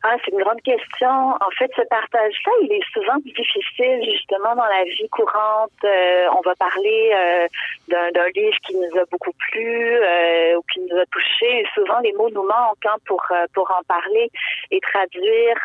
Ah, 0.09 0.15
c'est 0.23 0.31
une 0.31 0.39
grande 0.39 0.61
question. 0.61 1.09
En 1.09 1.51
fait, 1.57 1.69
ce 1.75 1.81
partage-là, 1.81 2.51
il 2.61 2.71
est 2.71 2.93
souvent 2.93 3.17
difficile 3.17 4.05
justement 4.05 4.55
dans 4.55 4.65
la 4.65 4.85
vie 4.85 5.09
courante. 5.09 5.71
Euh, 5.83 6.27
on 6.37 6.41
va 6.45 6.55
parler 6.55 7.11
euh, 7.13 7.47
d'un 7.89 8.27
livre 8.33 8.57
qui 8.65 8.75
nous 8.75 8.97
a 8.97 9.03
beaucoup 9.11 9.33
plu 9.51 9.97
euh, 9.97 10.55
ou 10.55 10.61
qui 10.71 10.79
nous 10.79 10.97
a 10.97 11.05
touché. 11.07 11.65
souvent, 11.75 11.99
les 11.99 12.13
mots 12.13 12.29
nous 12.29 12.43
manquent 12.47 12.85
hein, 12.85 12.95
pour 13.05 13.21
pour 13.53 13.69
en 13.77 13.83
parler 13.83 14.31
et 14.71 14.79
traduire 14.79 15.57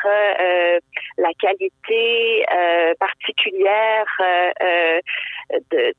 la 1.19 1.33
qualité 1.39 2.45
particulière 2.99 4.07
de, 5.71 5.95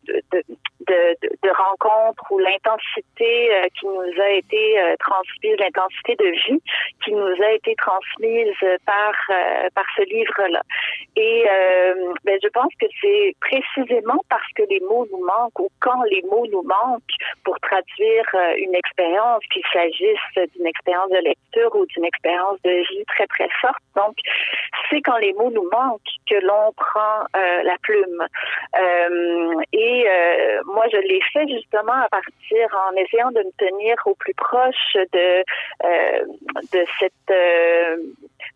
de, 0.88 1.18
de 1.22 1.50
rencontre 1.50 2.24
ou 2.32 2.40
l'intensité 2.40 3.50
qui 3.80 3.86
nous 3.86 4.22
a 4.22 4.30
été 4.30 4.96
transmise, 5.00 5.56
l'intensité 5.60 6.16
de 6.16 6.30
vie 6.48 6.62
qui 7.04 7.12
nous 7.12 7.36
a 7.44 7.52
été 7.52 7.76
transmise 7.76 8.56
par 8.86 9.14
euh, 9.30 9.70
par 9.76 9.86
ce 9.96 10.04
livre-là. 10.04 10.62
Et 11.16 11.46
euh, 11.50 12.14
ben, 12.24 12.38
je 12.42 12.48
pense 12.50 12.72
que 12.80 12.86
c'est 13.02 13.36
précisément 13.42 14.20
parce 14.30 14.52
que 14.56 14.64
les 14.70 14.80
mots 14.82 15.08
nous 15.12 15.24
manquent 15.26 15.60
ou 15.60 15.70
quand 15.80 16.02
les 16.04 16.22
mots 16.24 16.48
nous 16.52 16.64
manquent 16.64 17.18
pour 17.44 17.60
traduire 17.60 18.26
euh, 18.34 18.56
une 18.58 18.76
expérience, 18.76 19.42
qu'il 19.52 19.64
s'agisse 19.72 20.52
d'une 20.56 20.68
expérience 20.68 21.10
de 21.10 21.18
lecture 21.18 21.76
ou 21.76 21.86
d'une 21.88 22.06
expérience 22.06 22.62
de 22.64 22.72
vie 22.72 23.06
très 23.08 23.28
très 23.28 23.50
forte. 23.62 23.84
Donc, 23.96 24.16
c'est 24.90 25.02
quand 25.02 25.18
les 25.18 25.34
mots 25.34 25.52
nous 25.52 25.68
manquent 25.72 26.02
que 26.30 26.36
l'on 26.46 26.72
prend 26.74 27.26
euh, 27.36 27.64
la 27.64 27.78
plume. 27.82 28.26
Euh, 28.80 29.54
et 29.72 30.06
euh, 30.08 30.62
moi, 30.74 30.86
je 30.92 30.98
l'ai 30.98 31.22
fait 31.32 31.48
justement 31.48 31.94
à 31.94 32.10
partir 32.10 32.68
en 32.90 32.96
essayant 32.96 33.32
de 33.32 33.40
me 33.40 33.52
tenir 33.58 33.96
au 34.06 34.16
plus 34.16 34.34
proche 34.34 34.96
de 34.96 35.44
euh, 35.84 36.26
cette 37.00 37.14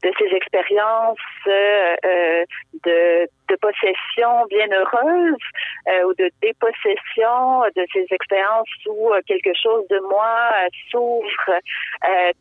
de 0.03 0.11
ces 0.19 0.35
expériences 0.35 1.17
de 1.47 3.27
de 3.47 3.55
possession 3.55 4.45
bien 4.49 4.67
heureuse 4.71 5.43
euh, 5.87 6.03
ou 6.05 6.13
de 6.15 6.29
dépossession 6.41 7.63
de 7.75 7.85
ces 7.93 8.05
expériences 8.11 8.67
où 8.87 9.13
euh, 9.13 9.21
quelque 9.27 9.53
chose 9.53 9.87
de 9.89 9.99
moi 10.09 10.51
euh, 10.53 10.67
s'ouvre 10.91 11.59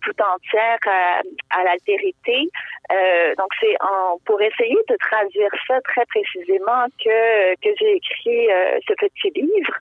tout 0.02 0.22
entière 0.22 0.78
à, 0.86 1.64
l'altérité. 1.64 2.48
donc 3.38 3.48
c'est 3.60 3.76
pour 4.24 4.40
essayer 4.40 4.76
de 4.88 4.96
traduire 4.96 5.50
ça 5.66 5.80
très 5.82 6.04
précisément 6.06 6.86
que 7.02 7.54
que 7.56 7.68
j'ai 7.78 7.96
écrit 7.96 8.48
ce 8.86 8.92
petit 8.94 9.30
livre 9.34 9.74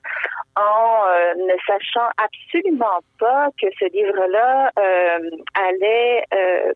en 0.56 1.04
ne 1.36 1.54
sachant 1.66 2.08
absolument 2.16 3.00
pas 3.18 3.48
que 3.60 3.66
ce 3.78 3.86
livre-là 3.92 4.70
allait 5.54 6.24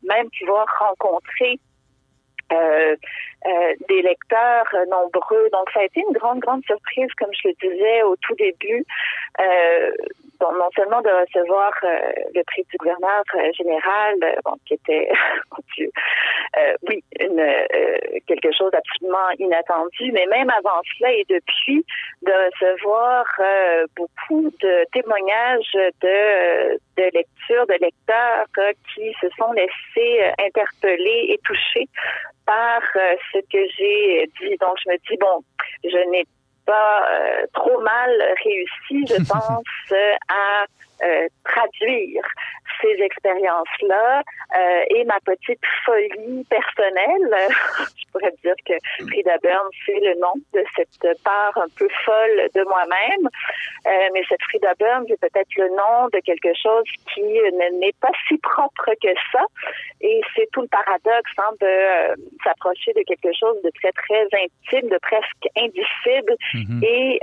même 0.03 0.29
pouvoir 0.39 0.67
rencontrer 0.79 1.59
euh, 2.53 2.97
euh, 3.47 3.75
des 3.89 4.03
lecteurs 4.03 4.67
nombreux. 4.91 5.49
Donc, 5.53 5.71
ça 5.73 5.81
a 5.81 5.85
été 5.85 6.03
une 6.07 6.13
grande, 6.13 6.41
grande 6.41 6.65
surprise, 6.65 7.09
comme 7.19 7.31
je 7.33 7.49
le 7.49 7.55
disais 7.61 8.03
au 8.03 8.17
tout 8.17 8.35
début, 8.35 8.85
euh, 10.43 10.59
non 10.59 10.69
seulement 10.75 11.01
de 11.03 11.11
recevoir 11.11 11.73
euh, 11.85 11.99
le 12.35 12.43
prix 12.45 12.65
du 12.71 12.77
gouverneur 12.79 13.23
général, 13.57 14.15
bon, 14.45 14.53
qui 14.67 14.75
était, 14.75 15.11
oui, 16.89 17.03
une, 17.19 17.45
quelque 18.27 18.53
chose 18.53 18.71
d'absolument 18.73 19.31
inattendu, 19.39 20.13
mais 20.13 20.27
même 20.27 20.51
avant 20.51 20.81
cela 20.99 21.13
et 21.13 21.25
depuis, 21.29 21.85
de 22.23 22.33
recevoir 22.33 23.25
beaucoup 23.97 24.51
de 24.61 24.85
témoignages 24.93 25.73
de, 25.75 26.77
de 26.97 27.03
lecture, 27.15 27.67
de 27.67 27.79
lecteurs 27.81 28.47
qui 28.95 29.13
se 29.21 29.29
sont 29.39 29.53
laissés 29.53 30.33
interpeller 30.39 31.27
et 31.29 31.39
touchés 31.45 31.89
par 32.51 32.83
euh, 32.97 33.15
ce 33.33 33.39
que 33.39 33.63
j'ai 33.77 34.29
dit. 34.41 34.57
Donc, 34.59 34.77
je 34.85 34.91
me 34.91 34.97
dis, 35.09 35.17
bon, 35.21 35.43
je 35.85 36.11
n'ai 36.11 36.25
pas 36.71 37.03
euh, 37.11 37.47
trop 37.53 37.81
mal 37.81 38.11
réussi, 38.45 39.07
je 39.09 39.23
pense, 39.29 39.65
euh, 41.03 41.29
traduire 41.45 42.23
ces 42.81 43.03
expériences-là 43.03 44.23
euh, 44.57 44.83
et 44.91 45.05
ma 45.05 45.19
petite 45.21 45.61
folie 45.85 46.45
personnelle. 46.49 47.49
je 47.97 48.05
pourrais 48.13 48.33
dire 48.43 48.55
que 48.67 48.75
Frida 49.09 49.37
Byrne, 49.43 49.69
c'est 49.87 50.01
le 50.01 50.15
nom 50.21 50.35
de 50.53 50.65
cette 50.77 51.23
part 51.23 51.57
un 51.57 51.69
peu 51.79 51.89
folle 52.05 52.49
de 52.55 52.63
moi-même. 52.65 53.29
Euh, 53.87 54.09
mais 54.13 54.23
cette 54.29 54.43
Frida 54.43 54.73
Byrne, 54.79 55.05
c'est 55.09 55.21
peut-être 55.21 55.55
le 55.57 55.69
nom 55.71 56.09
de 56.13 56.21
quelque 56.21 56.53
chose 56.63 56.85
qui 57.15 57.23
n'est 57.23 57.97
pas 58.01 58.13
si 58.29 58.37
propre 58.39 58.91
que 59.03 59.15
ça. 59.33 59.45
Et 60.03 60.21
c'est 60.35 60.49
tout 60.53 60.63
le 60.63 60.69
paradoxe 60.69 61.33
hein, 61.39 61.51
de 61.61 62.23
s'approcher 62.45 62.93
de 62.93 63.03
quelque 63.03 63.33
chose 63.39 63.61
de 63.63 63.71
très, 63.81 63.93
très 63.93 64.25
intime, 64.25 64.89
de 64.89 64.99
presque 64.99 65.49
indicible 65.57 66.35
mm-hmm. 66.55 66.85
et 66.85 67.21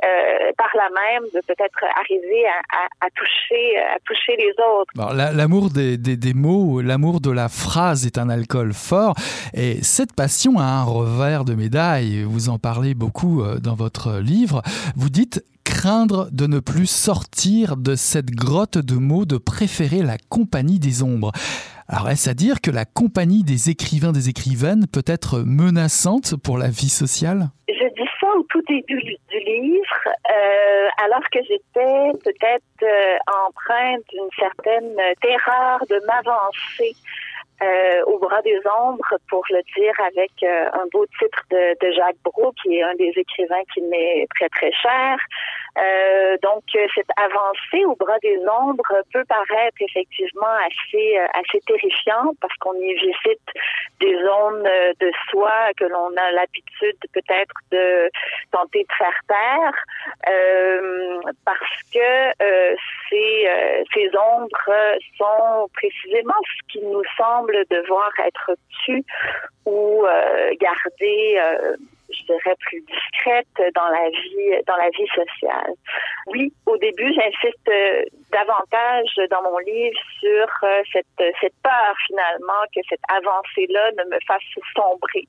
par 0.58 0.70
là 0.76 0.90
même 0.94 1.24
de 1.34 1.42
peut-être 1.46 1.84
arriver 2.00 2.46
à, 2.48 3.06
à, 3.06 3.10
toucher, 3.12 3.67
à 3.76 3.98
toucher 4.06 4.36
les 4.38 4.52
autres. 4.52 5.14
la, 5.16 5.32
la 5.32 5.48
l'amour 5.48 5.70
des, 5.70 5.98
des, 5.98 6.18
des, 6.18 6.34
mots, 6.34 6.82
l'amour 6.82 7.22
de 7.22 7.32
la 7.32 7.48
phrase 7.48 8.06
est 8.06 8.18
un 8.18 8.30
alcool 8.30 8.74
fort. 8.74 9.16
Et 9.54 9.82
cette 9.82 10.14
passion 10.14 10.60
a 10.60 10.66
un 10.66 10.84
revers 10.84 11.46
de 11.46 11.54
médaille. 11.54 12.24
Vous 12.24 12.50
en 12.50 12.60
parlez 12.60 12.94
beaucoup 12.94 13.44
euh, 13.44 13.60
dans 13.60 13.76
votre 13.76 14.20
livre. 14.20 14.62
Vous 14.96 15.10
dites 15.10 15.44
craindre 15.64 16.30
de 16.32 16.48
ne 16.48 16.60
plus 16.60 16.90
sortir 16.90 17.78
de 17.78 17.96
cette 17.96 18.32
grotte 18.32 18.78
de 18.78 18.96
mots, 18.96 19.26
de 19.26 19.38
préférer 19.38 20.02
la 20.02 20.18
compagnie 20.18 20.80
des 20.80 21.04
ombres. 21.04 21.32
Alors 21.88 22.10
est-ce 22.10 22.30
à 22.30 22.34
dire 22.34 22.60
que 22.62 22.72
la 22.72 22.86
compagnie 22.86 23.44
des 23.44 23.70
écrivains 23.70 24.12
des 24.12 24.28
écrivaines 24.28 24.88
peut 24.88 25.06
être 25.06 25.40
menaçante 25.40 26.36
pour 26.36 26.58
la 26.58 26.70
vie 26.70 26.90
sociale? 26.90 27.52
Je 27.70 27.88
ça 28.20 28.28
au 28.36 28.44
tout 28.44 28.62
début 28.64 29.02
du 29.02 29.40
livre, 29.40 30.08
euh, 30.32 30.88
alors 31.04 31.24
que 31.32 31.40
j'étais 31.44 32.12
peut-être 32.24 32.84
euh, 32.84 33.18
empreinte 33.48 34.04
d'une 34.10 34.30
certaine 34.38 34.96
terreur 35.22 35.80
de 35.90 36.00
m'avancer 36.06 36.94
euh, 37.64 38.04
au 38.06 38.20
bras 38.20 38.42
des 38.44 38.60
ombres, 38.82 39.18
pour 39.30 39.44
le 39.50 39.62
dire 39.76 39.94
avec 40.06 40.32
euh, 40.44 40.70
un 40.74 40.86
beau 40.92 41.06
titre 41.20 41.42
de, 41.50 41.76
de 41.84 41.92
Jacques 41.92 42.22
Brault, 42.24 42.54
qui 42.62 42.76
est 42.76 42.84
un 42.84 42.94
des 42.96 43.12
écrivains 43.16 43.64
qui 43.74 43.82
m'est 43.82 44.28
très 44.36 44.50
très 44.50 44.72
cher. 44.74 45.18
Euh, 45.78 46.38
donc, 46.42 46.64
cette 46.96 47.10
avancée 47.18 47.86
au 47.86 47.96
bras 47.96 48.18
des 48.22 48.40
ombres 48.48 49.04
peut 49.14 49.24
paraître 49.26 49.78
effectivement 49.80 50.56
assez 50.66 51.18
assez 51.34 51.60
terrifiante 51.66 52.36
parce 52.42 52.54
qu'on 52.60 52.76
y 52.76 52.94
visite 52.94 53.48
des 54.00 54.16
zones 54.24 54.64
de 55.00 55.12
soi 55.30 55.72
que 55.78 55.86
l'on 55.86 56.16
a 56.18 56.32
l'habitude 56.32 56.98
peut-être 57.14 57.56
de 57.72 58.10
tenter 58.52 58.84
de 58.84 58.94
faire 58.98 59.20
taire, 59.28 59.74
euh, 60.30 61.20
parce 61.46 61.84
que 61.94 62.34
ces 63.10 63.50
ces 63.94 64.10
ombres 64.18 64.98
sont 65.18 65.70
précisément 65.74 66.34
ce 66.44 66.74
qui 66.74 66.86
nous 66.86 67.04
semble 67.18 67.66
devoir 67.70 68.12
être 68.26 68.56
tue 68.86 69.04
ou 69.66 70.06
euh, 70.06 70.52
euh, 70.52 71.76
je 72.20 72.26
dirais, 72.26 72.56
plus 72.60 72.82
discrète 72.82 73.74
dans 73.76 73.88
la 73.88 74.10
vie, 74.10 74.64
dans 74.66 74.76
la 74.76 74.90
vie 74.90 75.08
sociale. 75.08 75.74
Oui, 76.28 76.52
au 76.66 76.78
début, 76.78 77.14
j'insiste 77.14 77.70
euh, 77.70 78.04
davantage 78.32 79.10
dans 79.30 79.44
mon 79.44 79.58
livre 79.60 80.00
sur 80.20 80.48
cette, 80.92 81.34
cette 81.40 81.54
peur 81.64 81.96
finalement 82.08 82.64
que 82.76 82.82
cette 82.90 83.02
avancée-là 83.10 83.92
ne 83.98 84.10
me 84.10 84.20
fasse 84.28 84.44
sombrer. 84.76 85.28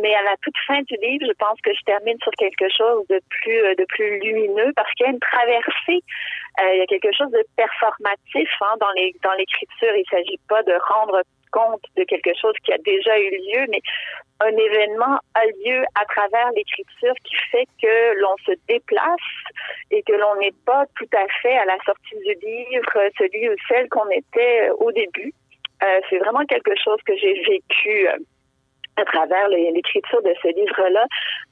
mais 0.00 0.14
à 0.14 0.22
la 0.22 0.36
toute 0.42 0.56
fin 0.66 0.80
du 0.82 0.96
livre, 1.02 1.26
je 1.26 1.32
pense 1.38 1.60
que 1.62 1.72
je 1.74 1.82
termine 1.84 2.18
sur 2.22 2.32
quelque 2.32 2.68
chose 2.68 3.06
de 3.08 3.20
plus, 3.28 3.74
de 3.76 3.84
plus 3.88 4.20
lumineux 4.20 4.72
parce 4.76 4.90
qu'il 4.92 5.06
y 5.06 5.08
a 5.08 5.12
une 5.12 5.20
traversée 5.20 6.02
euh, 6.60 6.74
il 6.74 6.78
y 6.78 6.82
a 6.82 6.86
quelque 6.86 7.12
chose 7.12 7.30
de 7.30 7.44
performatif 7.56 8.48
hein, 8.62 8.76
dans 8.80 8.90
les 8.92 9.14
dans 9.22 9.32
l'écriture. 9.34 9.92
Il 9.94 10.04
ne 10.10 10.18
s'agit 10.18 10.40
pas 10.48 10.62
de 10.62 10.72
rendre 10.88 11.22
compte 11.52 11.82
de 11.96 12.04
quelque 12.04 12.30
chose 12.40 12.54
qui 12.64 12.72
a 12.72 12.78
déjà 12.78 13.18
eu 13.18 13.30
lieu, 13.30 13.66
mais 13.68 13.80
un 14.40 14.56
événement 14.56 15.18
a 15.34 15.46
lieu 15.64 15.84
à 15.94 16.04
travers 16.06 16.50
l'écriture 16.52 17.14
qui 17.24 17.36
fait 17.50 17.66
que 17.80 18.20
l'on 18.20 18.36
se 18.44 18.52
déplace 18.68 19.30
et 19.90 20.02
que 20.02 20.12
l'on 20.12 20.36
n'est 20.36 20.54
pas 20.64 20.84
tout 20.96 21.08
à 21.16 21.26
fait 21.42 21.56
à 21.56 21.64
la 21.64 21.76
sortie 21.84 22.16
du 22.16 22.34
livre 22.46 22.92
celui 23.18 23.48
ou 23.48 23.54
celle 23.68 23.88
qu'on 23.88 24.08
était 24.10 24.70
au 24.78 24.92
début. 24.92 25.32
Euh, 25.82 26.00
c'est 26.08 26.18
vraiment 26.18 26.44
quelque 26.46 26.74
chose 26.82 26.98
que 27.06 27.16
j'ai 27.16 27.34
vécu 27.42 28.08
euh, 28.08 28.16
à 28.96 29.04
travers 29.04 29.48
l'écriture 29.48 30.22
de 30.22 30.34
ce 30.42 30.48
livre-là. 30.48 31.04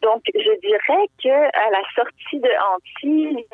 Donc, 0.02 0.22
je 0.34 0.60
dirais 0.60 1.06
que 1.22 1.28
à 1.28 1.70
la 1.70 1.82
sortie 1.94 2.40
de 2.40 2.50
Antille, 2.74 3.44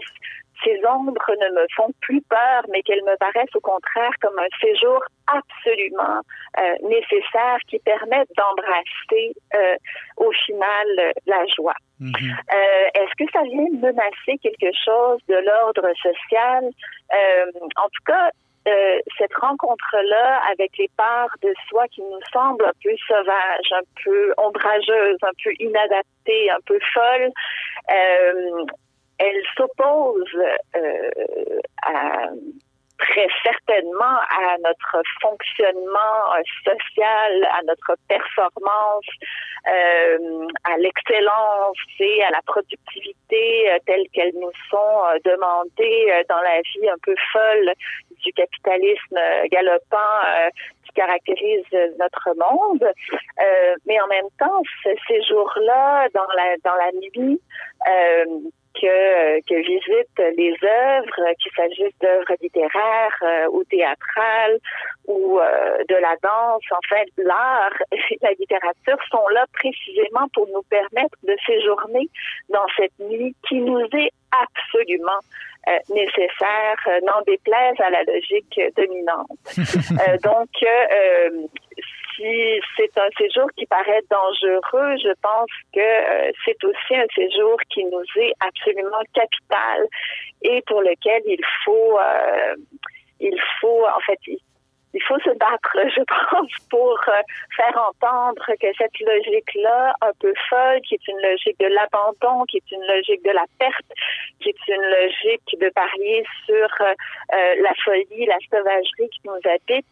ces 0.64 0.80
ombres 0.86 1.30
ne 1.40 1.60
me 1.60 1.66
font 1.74 1.90
plus 2.00 2.22
peur, 2.22 2.62
mais 2.70 2.82
qu'elles 2.82 3.04
me 3.04 3.16
paraissent 3.16 3.54
au 3.54 3.60
contraire 3.60 4.12
comme 4.20 4.38
un 4.38 4.48
séjour 4.60 5.02
absolument 5.26 6.20
euh, 6.58 6.74
nécessaire 6.82 7.58
qui 7.68 7.78
permet 7.80 8.24
d'embrasser 8.36 9.34
euh, 9.54 9.76
au 10.16 10.30
final 10.32 11.12
la 11.26 11.46
joie. 11.56 11.74
Euh, 12.02 12.06
Est-ce 12.94 13.14
que 13.18 13.30
ça 13.32 13.42
vient 13.42 13.68
menacer 13.72 14.38
quelque 14.42 14.72
chose 14.84 15.20
de 15.28 15.36
l'ordre 15.36 15.86
social? 16.02 16.64
Euh, 17.12 17.46
en 17.76 17.88
tout 17.88 18.04
cas, 18.06 18.30
euh, 18.68 18.98
cette 19.16 19.34
rencontre-là 19.34 20.42
avec 20.52 20.76
les 20.78 20.88
parts 20.96 21.34
de 21.42 21.52
soi 21.68 21.88
qui 21.88 22.02
nous 22.02 22.20
semblent 22.30 22.64
un 22.64 22.72
peu 22.82 22.94
sauvages, 23.08 23.72
un 23.72 24.02
peu 24.04 24.34
ombrageuses, 24.36 25.18
un 25.22 25.32
peu 25.42 25.50
inadaptées, 25.58 26.50
un 26.50 26.60
peu 26.66 26.78
folles, 26.92 27.32
euh, 27.90 28.64
elle 29.20 29.42
s'oppose 29.56 30.34
euh, 30.76 31.10
à 31.82 32.30
très 33.00 33.26
certainement 33.42 34.18
à 34.28 34.58
notre 34.58 35.02
fonctionnement 35.20 36.34
euh, 36.36 36.42
social, 36.64 37.48
à 37.52 37.62
notre 37.64 37.96
performance, 38.08 39.06
euh, 39.68 40.46
à 40.64 40.76
l'excellence 40.78 41.76
et 41.98 42.22
à 42.24 42.30
la 42.30 42.40
productivité 42.46 43.70
euh, 43.70 43.78
telles 43.86 44.08
qu'elles 44.12 44.34
nous 44.34 44.52
sont 44.70 45.02
euh, 45.06 45.18
demandées 45.24 46.24
dans 46.28 46.40
la 46.40 46.60
vie 46.60 46.88
un 46.88 46.98
peu 47.02 47.14
folle 47.32 47.72
du 48.22 48.32
capitalisme 48.32 49.18
galopant 49.50 49.96
qui 50.84 50.92
caractérise 50.92 51.64
notre 51.98 52.28
monde. 52.36 52.86
Mais 53.86 54.00
en 54.00 54.06
même 54.08 54.28
temps, 54.38 54.62
ces 54.84 55.22
jours-là, 55.22 56.08
dans 56.14 56.26
la 56.36 56.56
dans 56.62 56.74
la 56.74 56.92
nuit, 56.92 57.40
que, 58.74 59.40
que 59.48 59.54
visitent 59.54 60.36
les 60.36 60.54
œuvres, 60.62 61.34
qu'il 61.38 61.52
s'agisse 61.52 61.94
d'œuvres 62.00 62.34
littéraires 62.40 63.18
euh, 63.22 63.46
ou 63.52 63.64
théâtrales 63.64 64.58
ou 65.06 65.38
euh, 65.38 65.78
de 65.88 65.94
la 65.96 66.14
danse, 66.22 66.62
en 66.70 66.88
fait, 66.88 67.08
l'art 67.16 67.72
et 67.92 68.18
la 68.22 68.32
littérature 68.32 68.98
sont 69.10 69.26
là 69.34 69.44
précisément 69.52 70.28
pour 70.34 70.46
nous 70.48 70.62
permettre 70.70 71.16
de 71.22 71.36
séjourner 71.46 72.08
dans 72.48 72.66
cette 72.76 72.98
nuit 72.98 73.34
qui 73.48 73.56
nous 73.60 73.86
est 73.92 74.12
absolument 74.30 75.20
euh, 75.68 75.78
nécessaire, 75.90 76.76
n'en 77.02 77.20
déplaise 77.26 77.80
à 77.80 77.90
la 77.90 78.02
logique 78.04 78.60
dominante. 78.76 79.28
donc, 80.22 80.48
c'est 82.76 82.98
un 82.98 83.08
séjour 83.16 83.46
qui 83.56 83.66
paraît 83.66 84.02
dangereux, 84.10 84.96
je 85.02 85.12
pense 85.22 85.48
que 85.72 85.80
euh, 85.80 86.32
c'est 86.44 86.62
aussi 86.64 86.94
un 86.94 87.06
séjour 87.14 87.56
qui 87.72 87.84
nous 87.84 88.04
est 88.16 88.32
absolument 88.40 89.00
capital 89.14 89.86
et 90.42 90.62
pour 90.66 90.82
lequel 90.82 91.22
il 91.26 91.40
faut, 91.64 91.98
euh, 91.98 92.54
il 93.20 93.40
faut, 93.60 93.86
en 93.86 94.00
fait, 94.00 94.18
il 94.92 95.02
faut 95.02 95.18
se 95.20 95.30
battre, 95.36 95.70
je 95.96 96.02
pense, 96.02 96.52
pour 96.68 96.98
euh, 97.08 97.22
faire 97.56 97.90
entendre 97.90 98.44
que 98.60 98.66
cette 98.76 98.98
logique-là, 99.00 99.94
un 100.00 100.12
peu 100.18 100.32
folle, 100.48 100.80
qui 100.82 100.94
est 100.94 101.08
une 101.08 101.20
logique 101.20 101.58
de 101.60 101.66
l'abandon, 101.66 102.44
qui 102.46 102.58
est 102.58 102.70
une 102.72 102.84
logique 102.86 103.24
de 103.24 103.30
la 103.30 103.44
perte, 103.58 103.86
qui 104.40 104.48
est 104.48 104.68
une 104.68 104.82
logique 104.82 105.58
de 105.60 105.68
parier 105.70 106.24
sur 106.46 106.68
euh, 106.80 106.94
euh, 107.34 107.54
la 107.62 107.74
folie, 107.84 108.26
la 108.26 108.38
sauvagerie 108.50 109.08
qui 109.10 109.20
nous 109.24 109.50
habite, 109.50 109.86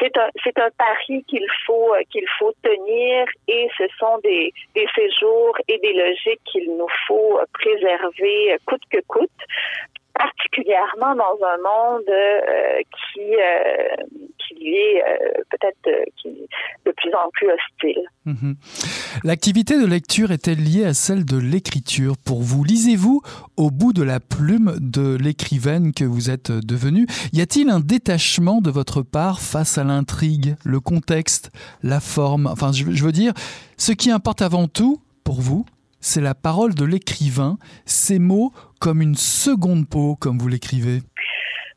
c'est 0.00 0.16
un 0.16 0.28
c'est 0.42 0.58
un 0.58 0.70
pari 0.76 1.22
qu'il 1.24 1.46
faut 1.66 1.94
qu'il 2.10 2.26
faut 2.38 2.52
tenir 2.62 3.26
et 3.46 3.68
ce 3.78 3.84
sont 3.98 4.18
des 4.24 4.52
des 4.74 4.86
séjours 4.94 5.56
et 5.68 5.78
des 5.78 5.92
logiques 5.92 6.42
qu'il 6.46 6.76
nous 6.76 6.88
faut 7.06 7.38
préserver 7.52 8.56
coûte 8.66 8.82
que 8.90 8.98
coûte 9.06 9.30
particulièrement 10.14 11.14
dans 11.16 11.38
un 11.44 11.56
monde 11.58 12.08
euh, 12.08 12.80
qui, 13.12 13.34
euh, 13.34 14.06
qui 14.38 14.54
lui 14.54 14.76
est 14.76 15.02
euh, 15.02 15.42
peut-être 15.50 16.08
de 16.84 16.92
plus 16.92 17.14
en 17.14 17.28
plus 17.32 17.48
hostile. 17.50 18.02
Mhm. 18.24 18.54
L'activité 19.24 19.80
de 19.80 19.86
lecture 19.86 20.30
est-elle 20.30 20.62
liée 20.62 20.84
à 20.84 20.94
celle 20.94 21.24
de 21.24 21.36
l'écriture 21.36 22.14
pour 22.24 22.42
vous? 22.42 22.64
Lisez-vous 22.64 23.22
au 23.56 23.70
bout 23.70 23.92
de 23.92 24.02
la 24.02 24.20
plume 24.20 24.76
de 24.80 25.16
l'écrivaine 25.16 25.92
que 25.92 26.04
vous 26.04 26.30
êtes 26.30 26.50
devenue? 26.50 27.06
Y 27.32 27.40
a-t-il 27.40 27.68
un 27.70 27.80
détachement 27.80 28.60
de 28.60 28.70
votre 28.70 29.02
part 29.02 29.40
face 29.40 29.78
à 29.78 29.84
l'intrigue, 29.84 30.56
le 30.64 30.80
contexte, 30.80 31.50
la 31.82 32.00
forme? 32.00 32.46
Enfin, 32.46 32.70
je 32.72 33.04
veux 33.04 33.12
dire, 33.12 33.32
ce 33.76 33.92
qui 33.92 34.10
importe 34.10 34.42
avant 34.42 34.68
tout 34.68 35.00
pour 35.24 35.40
vous, 35.40 35.64
c'est 36.04 36.20
la 36.20 36.34
parole 36.34 36.74
de 36.74 36.84
l'écrivain, 36.84 37.56
ces 37.86 38.18
mots 38.18 38.52
comme 38.78 39.00
une 39.00 39.14
seconde 39.14 39.88
peau, 39.88 40.16
comme 40.20 40.38
vous 40.38 40.48
l'écrivez. 40.48 41.00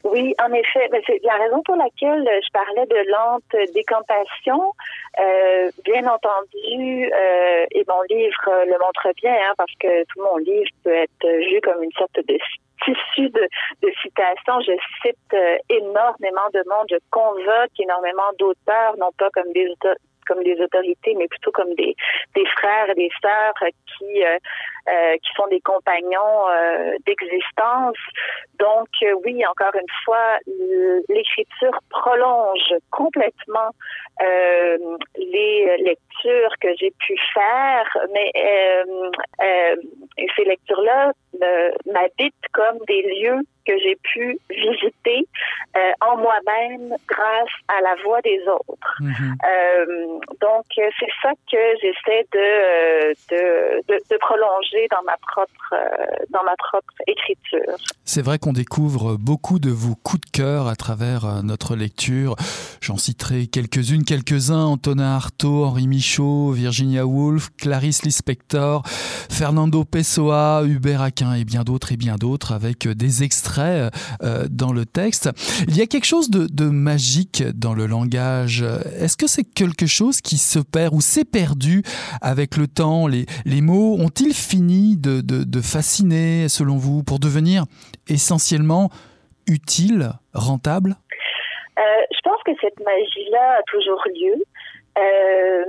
Oui, 0.04 0.34
en 0.44 0.52
effet. 0.54 0.88
Ben, 0.92 1.02
c'est 1.08 1.20
la 1.24 1.36
raison 1.36 1.62
pour 1.64 1.76
laquelle 1.76 2.28
je 2.44 2.52
parlais 2.52 2.86
de 2.86 3.10
lente 3.10 3.74
décantation. 3.74 4.74
Euh, 5.20 5.72
bien 5.84 6.06
entendu, 6.06 7.12
euh, 7.12 7.66
et 7.72 7.84
mon 7.88 8.02
livre 8.10 8.66
le 8.68 8.78
montre 8.80 9.08
bien, 9.16 9.34
hein, 9.34 9.54
parce 9.58 9.74
que 9.80 10.04
tout 10.04 10.22
mon 10.22 10.38
livre 10.38 10.70
peut 10.84 10.94
être 10.94 11.28
vu 11.50 11.60
comme 11.62 11.82
une 11.84 11.92
sorte 11.94 12.20
de 12.28 12.38
tissu 12.84 13.30
de, 13.30 13.48
de 13.82 13.92
citations. 14.02 14.60
Je 14.62 14.74
cite 15.02 15.18
euh, 15.34 15.58
énormément 15.70 16.48
de 16.54 16.64
monde, 16.70 16.88
je 16.92 16.98
convoque 17.10 17.80
énormément 17.80 18.32
d'auteurs, 18.38 18.96
non 19.00 19.10
pas 19.18 19.30
comme 19.34 19.52
des 19.54 19.68
auteurs 19.70 19.96
comme 20.28 20.44
des 20.44 20.60
autorités, 20.62 21.16
mais 21.18 21.28
plutôt 21.28 21.52
comme 21.52 21.74
des, 21.76 21.96
des 22.36 22.46
frères 22.58 22.90
et 22.90 22.96
des 22.96 23.10
sœurs 23.22 23.54
qui, 23.98 24.24
euh, 24.24 24.38
euh, 24.90 25.14
qui 25.16 25.34
sont 25.36 25.48
des 25.48 25.62
compagnons 25.62 26.50
euh, 26.50 26.94
d'existence. 27.06 27.98
Donc, 28.60 28.88
oui, 29.26 29.46
encore 29.46 29.76
une 29.76 29.94
fois, 30.04 30.38
l'écriture 31.10 31.80
prolonge 31.90 32.74
complètement 32.92 33.70
les 34.20 35.78
lectures 35.78 36.54
que 36.60 36.70
j'ai 36.80 36.92
pu 37.00 37.16
faire, 37.34 37.98
mais 38.14 38.32
ces 40.36 40.44
lectures-là 40.44 41.12
m'habitent 41.86 42.48
comme 42.52 42.80
des 42.88 43.04
lieux 43.04 43.42
que 43.68 43.78
j'ai 43.80 43.98
pu 44.02 44.40
visiter 44.50 45.28
euh, 45.76 45.92
en 46.02 46.18
moi-même 46.18 46.96
grâce 47.08 47.50
à 47.68 47.82
la 47.82 47.96
voix 48.04 48.22
des 48.22 48.42
autres. 48.48 48.98
Mhm. 49.02 49.36
euh, 49.46 50.17
donc, 50.42 50.66
c'est 50.76 51.12
ça 51.22 51.32
que 51.52 51.58
j'essaie 51.82 52.26
de, 52.34 53.14
de, 53.30 53.82
de, 53.88 54.00
de, 54.10 54.18
prolonger 54.18 54.88
dans 54.92 55.04
ma 55.04 55.18
propre, 55.18 55.74
euh, 55.74 56.26
dans 56.30 56.44
ma 56.44 56.56
propre 56.58 56.94
écriture. 57.08 57.76
C'est 58.06 58.22
vrai 58.22 58.40
qu'on 58.40 58.54
découvre 58.54 59.18
beaucoup 59.18 59.60
de 59.60 59.70
vos 59.70 59.96
coups 59.96 60.22
de 60.22 60.32
cœur 60.32 60.68
à 60.68 60.76
travers 60.76 61.26
euh, 61.26 61.42
notre 61.42 61.76
lecture. 61.76 62.36
J'en 62.82 62.98
citerai 62.98 63.48
quelques-unes, 63.48 64.06
quelques-uns, 64.06 64.66
Antonin 64.66 65.16
Artaud, 65.16 65.66
Henri 65.66 65.88
Michaud, 65.88 66.52
Virginia 66.52 67.06
Woolf, 67.06 67.50
Clarice 67.58 68.04
Lispector, 68.04 68.84
Fernando 69.30 69.84
Pessoa, 69.84 70.64
Hubert 70.66 71.02
Aquin 71.02 71.34
et 71.34 71.44
bien 71.44 71.64
d'autres 71.64 71.92
et 71.92 71.98
bien 71.98 72.16
d'autres 72.16 72.54
avec 72.54 72.88
des 72.88 73.24
extraits 73.24 73.68
euh, 73.68 73.90
euh, 74.24 74.48
dans 74.50 74.72
le 74.72 74.86
texte. 74.86 75.30
Il 75.68 75.76
y 75.76 75.82
a 75.82 75.86
quelque 75.86 76.06
chose 76.06 76.30
de, 76.30 76.48
de 76.48 76.70
magique 76.70 77.44
dans 77.44 77.74
le 77.74 77.88
langage. 77.88 78.64
Est-ce 79.00 79.18
que 79.18 79.28
c'est 79.28 79.44
quelque 79.44 79.86
chose 79.86 80.07
qui 80.12 80.38
se 80.38 80.60
perd 80.60 80.94
ou 80.94 81.02
s'est 81.02 81.26
perdu 81.26 81.84
avec 82.22 82.58
le 82.58 82.68
temps 82.68 83.08
les, 83.08 83.26
les 83.46 83.62
mots 83.62 83.96
ont-ils 84.00 84.34
fini 84.34 84.98
de, 84.98 85.22
de, 85.22 85.62
fasciner, 85.62 86.50
selon 86.50 86.78
vous, 86.78 87.04
pour 87.04 87.20
devenir 87.20 87.66
essentiellement 88.08 88.90
utiles, 89.48 90.12
rentables 90.34 90.96
euh, 91.80 91.82
Je 92.12 92.20
pense 92.24 92.42
que 92.46 92.52
cette 92.62 92.80
magie-là 92.80 93.58
a 93.60 93.64
toujours 93.68 94.02
lieu, 94.08 94.36
euh, 94.98 95.66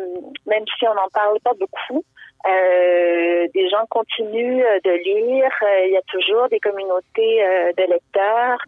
même 0.46 0.64
si 0.78 0.86
on 0.86 0.94
n'en 0.94 1.08
parle 1.12 1.38
pas 1.42 1.52
beaucoup. 1.58 2.04
Euh, 2.46 3.48
des 3.52 3.68
gens 3.68 3.84
continuent 3.90 4.62
euh, 4.62 4.78
de 4.84 4.90
lire. 4.90 5.50
Euh, 5.62 5.86
il 5.86 5.92
y 5.92 5.96
a 5.96 6.02
toujours 6.02 6.48
des 6.48 6.60
communautés 6.60 7.44
de 7.76 7.82
lecteurs. 7.82 8.58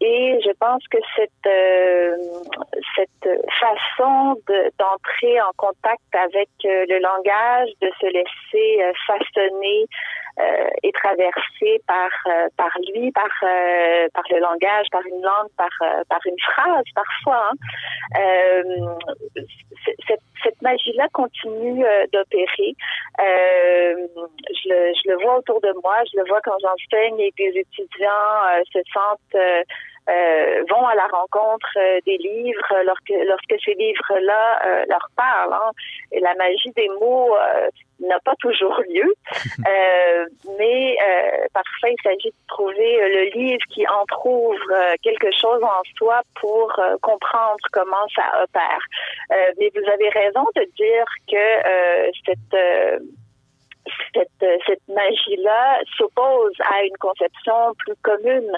et 0.00 0.40
je 0.44 0.52
pense 0.58 0.82
que 0.88 0.98
cette 1.16 1.30
cette 2.96 3.28
façon 3.60 4.36
d'entrer 4.78 5.40
en 5.42 5.52
contact 5.56 6.02
avec 6.12 6.48
le 6.64 6.98
langage, 6.98 7.68
de 7.80 7.90
se 8.00 8.06
laisser 8.06 8.92
façonner 9.06 9.86
est 10.82 10.94
traversé 10.94 11.80
par 11.86 12.10
euh, 12.26 12.48
par 12.56 12.70
lui, 12.88 13.12
par 13.12 13.30
euh, 13.42 14.08
par 14.14 14.24
le 14.30 14.38
langage, 14.40 14.86
par 14.90 15.02
une 15.06 15.22
langue, 15.22 15.50
par 15.56 15.70
par 16.08 16.20
une 16.24 16.40
phrase 16.40 16.84
parfois. 16.94 17.50
Hein. 17.50 18.96
cette, 20.06 20.20
cette 20.42 20.62
magie-là 20.62 21.08
continue 21.12 21.84
d'opérer. 22.12 22.74
je, 23.18 24.68
le, 24.68 24.92
je 24.94 25.10
le 25.10 25.22
vois 25.22 25.38
autour 25.38 25.60
de 25.60 25.72
moi, 25.82 25.96
je 26.12 26.18
le 26.18 26.28
vois 26.28 26.40
quand 26.42 26.56
j'enseigne 26.60 27.20
et 27.20 27.30
que 27.32 27.42
les 27.42 27.60
étudiants 27.60 28.62
se 28.72 28.78
sentent 28.92 29.66
euh, 30.08 30.64
vont 30.68 30.84
à 30.84 30.96
la 30.96 31.06
rencontre 31.06 31.68
euh, 31.76 32.00
des 32.04 32.16
livres 32.16 32.74
lorsque, 32.84 33.12
lorsque 33.24 33.54
ces 33.64 33.74
livres-là 33.74 34.60
euh, 34.66 34.84
leur 34.88 35.08
parlent. 35.16 35.52
Hein. 35.52 35.70
Et 36.10 36.18
la 36.18 36.34
magie 36.34 36.72
des 36.74 36.88
mots 37.00 37.36
n'a 38.00 38.18
pas 38.24 38.34
toujours 38.40 38.80
lieu, 38.88 39.14
mais 40.58 40.96
parfois 41.54 41.88
il 41.88 41.96
s'agit 42.02 42.30
de 42.30 42.46
trouver 42.48 42.98
le 43.00 43.30
livre 43.30 43.64
qui 43.70 43.86
entrouvre 43.86 44.96
quelque 45.02 45.30
chose 45.40 45.62
en 45.62 45.82
soi 45.96 46.20
pour 46.40 46.72
comprendre 47.00 47.60
comment 47.72 48.06
ça 48.14 48.42
opère. 48.42 48.80
mais 49.30 49.70
vous 49.74 49.88
avez 49.88 50.08
raison 50.08 50.44
de 50.56 50.64
dire 50.76 51.04
que 51.30 52.10
cette 52.26 53.02
cette, 54.14 54.60
cette 54.66 54.88
magie-là 54.88 55.80
s'oppose 55.96 56.54
à 56.72 56.84
une 56.84 56.96
conception 56.98 57.74
plus 57.78 57.96
commune 58.02 58.52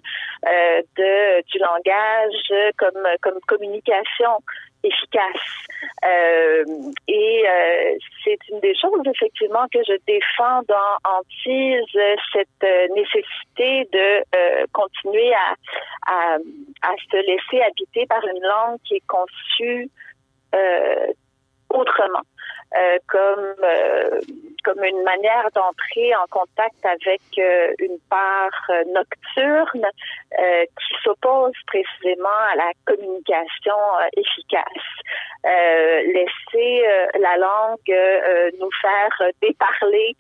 euh, 0.46 0.82
de 0.96 1.42
du 1.42 1.58
langage 1.58 2.72
comme 2.76 3.06
comme 3.22 3.40
communication 3.46 4.38
efficace. 4.84 5.48
Euh, 6.04 6.64
et 7.08 7.44
euh, 7.48 7.94
c'est 8.22 8.38
une 8.50 8.60
des 8.60 8.74
choses 8.74 9.00
effectivement 9.06 9.66
que 9.72 9.78
je 9.87 9.94
défends 10.06 10.62
dans 10.68 11.18
Antise, 11.18 12.18
cette 12.32 12.92
nécessité 12.94 13.88
de 13.92 14.24
euh, 14.37 14.66
continuer 14.72 15.32
à, 15.34 15.54
à, 16.06 16.37
à 16.82 16.94
se 17.10 17.16
laisser 17.16 17.62
habiter 17.62 18.06
par 18.06 18.22
une 18.26 18.42
langue 18.42 18.78
qui 18.84 18.96
est 18.96 19.06
conçue 19.06 19.90
euh, 22.76 22.98
comme 23.08 23.54
comme 24.64 24.82
une 24.82 25.02
manière 25.02 25.50
d'entrer 25.54 26.14
en 26.16 26.26
contact 26.30 26.84
avec 26.84 27.20
une 27.78 27.98
part 28.08 28.70
nocturne 28.94 29.87
qui 30.38 30.94
s'oppose 31.02 31.52
précisément 31.66 32.40
à 32.50 32.56
la 32.56 32.72
communication 32.87 33.76
efficace. 34.16 34.64
laisser 35.44 36.82
la 37.20 37.37
langue 37.37 38.50
nous 38.58 38.70
faire 38.80 39.28
déparler, 39.42 40.16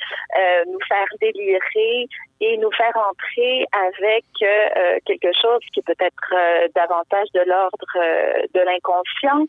nous 0.66 0.80
faire 0.86 1.06
délirer 1.22 2.06
et 2.40 2.56
nous 2.58 2.70
faire 2.72 2.96
entrer 2.96 3.66
avec 3.72 4.24
euh, 4.42 4.98
quelque 5.06 5.32
chose 5.40 5.60
qui 5.72 5.82
peut 5.82 5.94
être 5.98 6.32
euh, 6.32 6.68
davantage 6.74 7.28
de 7.34 7.40
l'ordre 7.46 7.96
euh, 7.96 8.42
de 8.52 8.60
l'inconscient. 8.60 9.46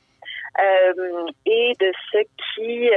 Et 1.46 1.74
de 1.80 1.92
ce 2.12 2.20
qui 2.56 2.90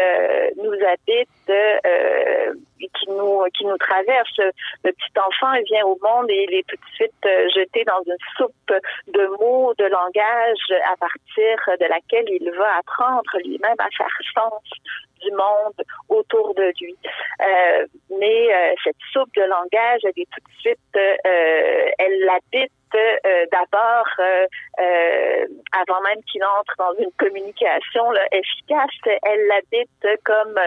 nous 0.57 0.79
habite 0.87 1.29
et 1.49 2.59
qui 2.79 3.11
nous 3.11 3.45
qui 3.57 3.65
nous 3.65 3.79
traverse. 3.79 4.37
Le 4.85 4.93
petit 4.93 5.19
enfant 5.19 5.53
il 5.55 5.65
vient 5.65 5.85
au 5.87 5.99
monde 6.03 6.31
et 6.31 6.47
il 6.49 6.55
est 6.55 6.67
tout 6.67 6.77
de 6.77 6.95
suite 6.95 7.29
jeté 7.55 7.85
dans 7.85 8.03
une 8.07 8.17
soupe 8.37 8.73
de 9.09 9.27
mots, 9.41 9.75
de 9.79 9.85
langage 9.85 10.83
à 10.93 10.97
partir 10.97 11.77
de 11.81 11.87
laquelle 11.87 12.29
il 12.29 12.51
va 12.53 12.79
apprendre 12.79 13.31
lui-même 13.45 13.77
à 13.79 13.89
faire 13.97 14.09
sens 14.35 14.63
du 15.21 15.31
monde 15.33 15.75
autour 16.09 16.55
de 16.55 16.73
lui. 16.81 16.97
Euh, 17.41 17.87
mais 18.19 18.55
euh, 18.55 18.75
cette 18.85 18.97
soupe 19.13 19.35
de 19.35 19.43
langage, 19.43 20.01
elle 20.05 20.13
est 20.17 20.29
tout 20.31 20.41
de 20.47 20.61
suite, 20.61 20.97
euh, 20.97 21.91
elle 21.99 22.21
l'habite 22.25 22.73
euh, 22.95 23.45
d'abord, 23.53 24.07
euh, 24.19 24.47
euh, 24.81 25.47
avant 25.73 26.01
même 26.03 26.23
qu'il 26.31 26.43
entre 26.45 26.75
dans 26.79 26.95
une 26.99 27.13
communication 27.19 28.13
efficace, 28.33 29.19
elle 29.23 29.47
l'habite 29.47 30.21
comme 30.25 30.59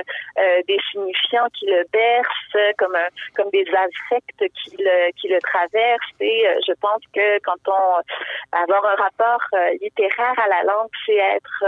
des 0.68 0.80
signifiants 0.92 1.48
qui 1.54 1.66
le 1.66 1.84
comme 2.78 2.98
comme 3.36 3.50
des 3.52 3.66
affects 3.74 4.38
qui 4.40 4.76
le 4.78 5.12
qui 5.14 5.28
le 5.28 5.40
traversent. 5.42 6.20
Et 6.20 6.46
je 6.68 6.74
pense 6.82 7.02
que 7.14 7.40
quand 7.40 7.62
on 7.68 8.02
avoir 8.52 8.86
un 8.86 8.96
rapport 8.96 9.42
littéraire 9.82 10.38
à 10.38 10.48
la 10.48 10.64
langue, 10.64 10.90
c'est 11.06 11.16
être 11.16 11.64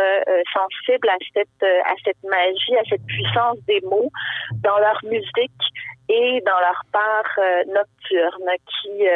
sensible 0.54 1.10
à 1.10 1.18
cette 1.34 1.64
à 1.64 1.94
cette 2.04 2.24
magie, 2.24 2.76
à 2.78 2.84
cette 2.90 3.06
puissance 3.06 3.58
des 3.68 3.82
mots 3.82 4.12
dans 4.64 4.78
leur 4.80 5.00
musique 5.04 5.64
et 6.10 6.42
dans 6.46 6.60
leur 6.60 6.82
part 6.92 7.40
nocturne 7.68 8.52
qui 8.68 9.08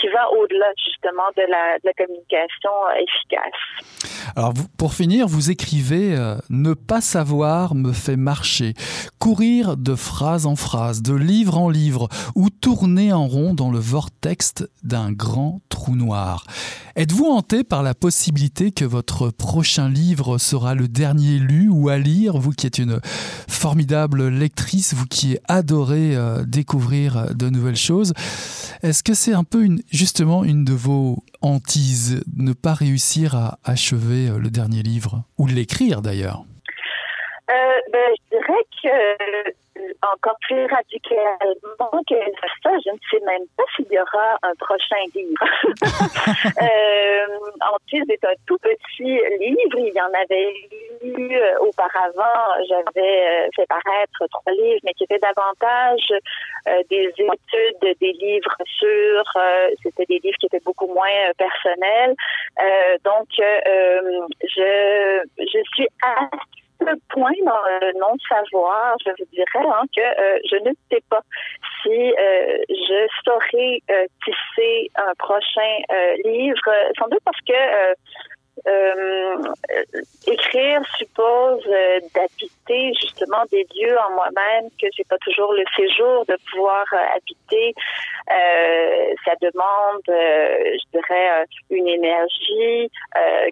qui 0.00 0.08
va 0.08 0.30
au-delà 0.32 0.66
justement 0.84 1.28
de 1.36 1.42
la, 1.50 1.92
communication 1.96 2.70
euh, 2.88 3.02
efficace. 3.02 4.34
Alors 4.36 4.52
pour 4.76 4.92
finir, 4.92 5.26
vous 5.26 5.50
écrivez 5.50 6.14
euh, 6.14 6.36
Ne 6.50 6.74
pas 6.74 7.00
savoir 7.00 7.74
me 7.74 7.92
fait 7.92 8.16
marcher, 8.16 8.74
courir 9.18 9.76
de 9.76 9.94
phrase 9.94 10.46
en 10.46 10.56
phrase, 10.56 11.02
de 11.02 11.14
livre 11.14 11.58
en 11.58 11.70
livre, 11.70 12.08
ou 12.34 12.50
tourner 12.50 13.12
en 13.12 13.26
rond 13.26 13.54
dans 13.54 13.70
le 13.70 13.78
vortex 13.78 14.54
d'un 14.82 15.12
grand 15.12 15.60
trou 15.68 15.94
noir. 15.94 16.44
Êtes-vous 16.96 17.26
hanté 17.26 17.62
par 17.62 17.82
la 17.82 17.94
possibilité 17.94 18.72
que 18.72 18.84
votre 18.84 19.30
prochain 19.30 19.88
livre 19.88 20.38
sera 20.38 20.74
le 20.74 20.88
dernier 20.88 21.38
lu 21.38 21.68
ou 21.68 21.88
à 21.88 21.98
lire, 21.98 22.38
vous 22.38 22.52
qui 22.52 22.66
êtes 22.66 22.78
une 22.78 23.00
formidable 23.48 24.28
lectrice, 24.28 24.94
vous 24.94 25.06
qui 25.06 25.38
adorez 25.46 26.16
euh, 26.16 26.44
découvrir 26.44 27.34
de 27.34 27.50
nouvelles 27.50 27.76
choses? 27.76 28.14
Est-ce 28.82 29.02
que 29.02 29.14
c'est 29.14 29.34
un 29.34 29.44
peu 29.44 29.62
une, 29.62 29.80
justement 29.90 30.44
une 30.44 30.64
de 30.64 30.72
vos 30.72 31.22
hantises, 31.42 32.22
ne 32.36 32.52
pas 32.52 32.74
réussir 32.74 33.34
à 33.34 33.58
achever 33.64 34.28
euh, 34.28 34.38
le 34.38 34.50
dernier 34.50 34.82
livre, 34.82 35.24
ou 35.38 35.46
l'écrire 35.46 36.02
d'ailleurs? 36.02 36.44
Euh, 37.50 37.52
ben, 37.92 38.10
Je 38.30 38.36
dirais 38.36 38.64
que 38.82 39.52
encore 40.02 40.36
plus 40.42 40.66
radicalement 40.66 42.02
que 42.08 42.14
ça, 42.62 42.70
je 42.84 42.90
ne 42.90 42.98
sais 43.10 43.24
même 43.24 43.46
pas 43.56 43.64
s'il 43.74 43.86
y 43.90 43.98
aura 43.98 44.38
un 44.42 44.54
prochain 44.54 45.02
livre. 45.14 45.44
euh, 46.62 47.26
Antise 47.72 48.08
est 48.10 48.24
un 48.24 48.34
tout 48.46 48.58
petit 48.58 49.20
livre. 49.38 49.78
Il 49.78 49.92
y 49.94 50.00
en 50.00 50.12
avait 50.12 50.52
eu 51.02 51.34
euh, 51.34 51.58
auparavant. 51.60 52.62
J'avais 52.68 53.46
euh, 53.46 53.48
fait 53.54 53.66
paraître 53.66 54.26
trois 54.30 54.52
livres, 54.52 54.80
mais 54.84 54.92
qui 54.94 55.04
étaient 55.04 55.18
davantage 55.18 56.12
euh, 56.68 56.82
des 56.90 57.12
études, 57.18 57.98
des 58.00 58.12
livres 58.12 58.56
sur. 58.64 59.22
C'était 59.82 60.06
des 60.06 60.18
livres 60.18 60.38
qui 60.38 60.46
étaient 60.46 60.64
beaucoup 60.64 60.86
moins 60.92 61.32
personnels. 61.36 62.14
donc, 63.04 63.28
je, 63.36 65.20
je 65.38 65.58
suis 65.74 65.88
assez 66.02 66.65
point 67.08 67.32
dans 67.44 67.62
le 67.80 67.98
non-savoir, 67.98 68.96
je 69.04 69.10
vous 69.18 69.28
dirais 69.32 69.46
hein, 69.54 69.84
que 69.94 70.00
euh, 70.00 70.38
je 70.50 70.56
ne 70.68 70.72
sais 70.90 71.02
pas 71.08 71.20
si 71.82 71.90
euh, 71.90 72.58
je 72.68 73.06
saurais 73.24 73.80
euh, 73.90 74.06
tisser 74.24 74.90
un 74.96 75.12
prochain 75.18 75.74
livre, 76.24 76.70
sans 76.98 77.08
doute 77.08 77.22
parce 77.24 77.40
que 77.40 77.52
euh, 78.66 79.36
écrire 80.26 80.80
suppose 80.96 81.62
euh, 81.66 82.00
d'habiter 82.14 82.94
justement 82.94 83.44
des 83.50 83.66
lieux 83.74 83.96
en 83.98 84.14
moi-même 84.14 84.70
que 84.80 84.86
j'ai 84.96 85.04
pas 85.04 85.18
toujours 85.18 85.52
le 85.52 85.64
séjour 85.76 86.24
de 86.26 86.36
pouvoir 86.50 86.84
euh, 86.92 87.16
habiter. 87.16 87.74
Ça 89.24 89.32
demande, 89.40 90.02
je 90.06 90.90
dirais, 90.92 91.44
une 91.70 91.86
énergie 91.86 92.90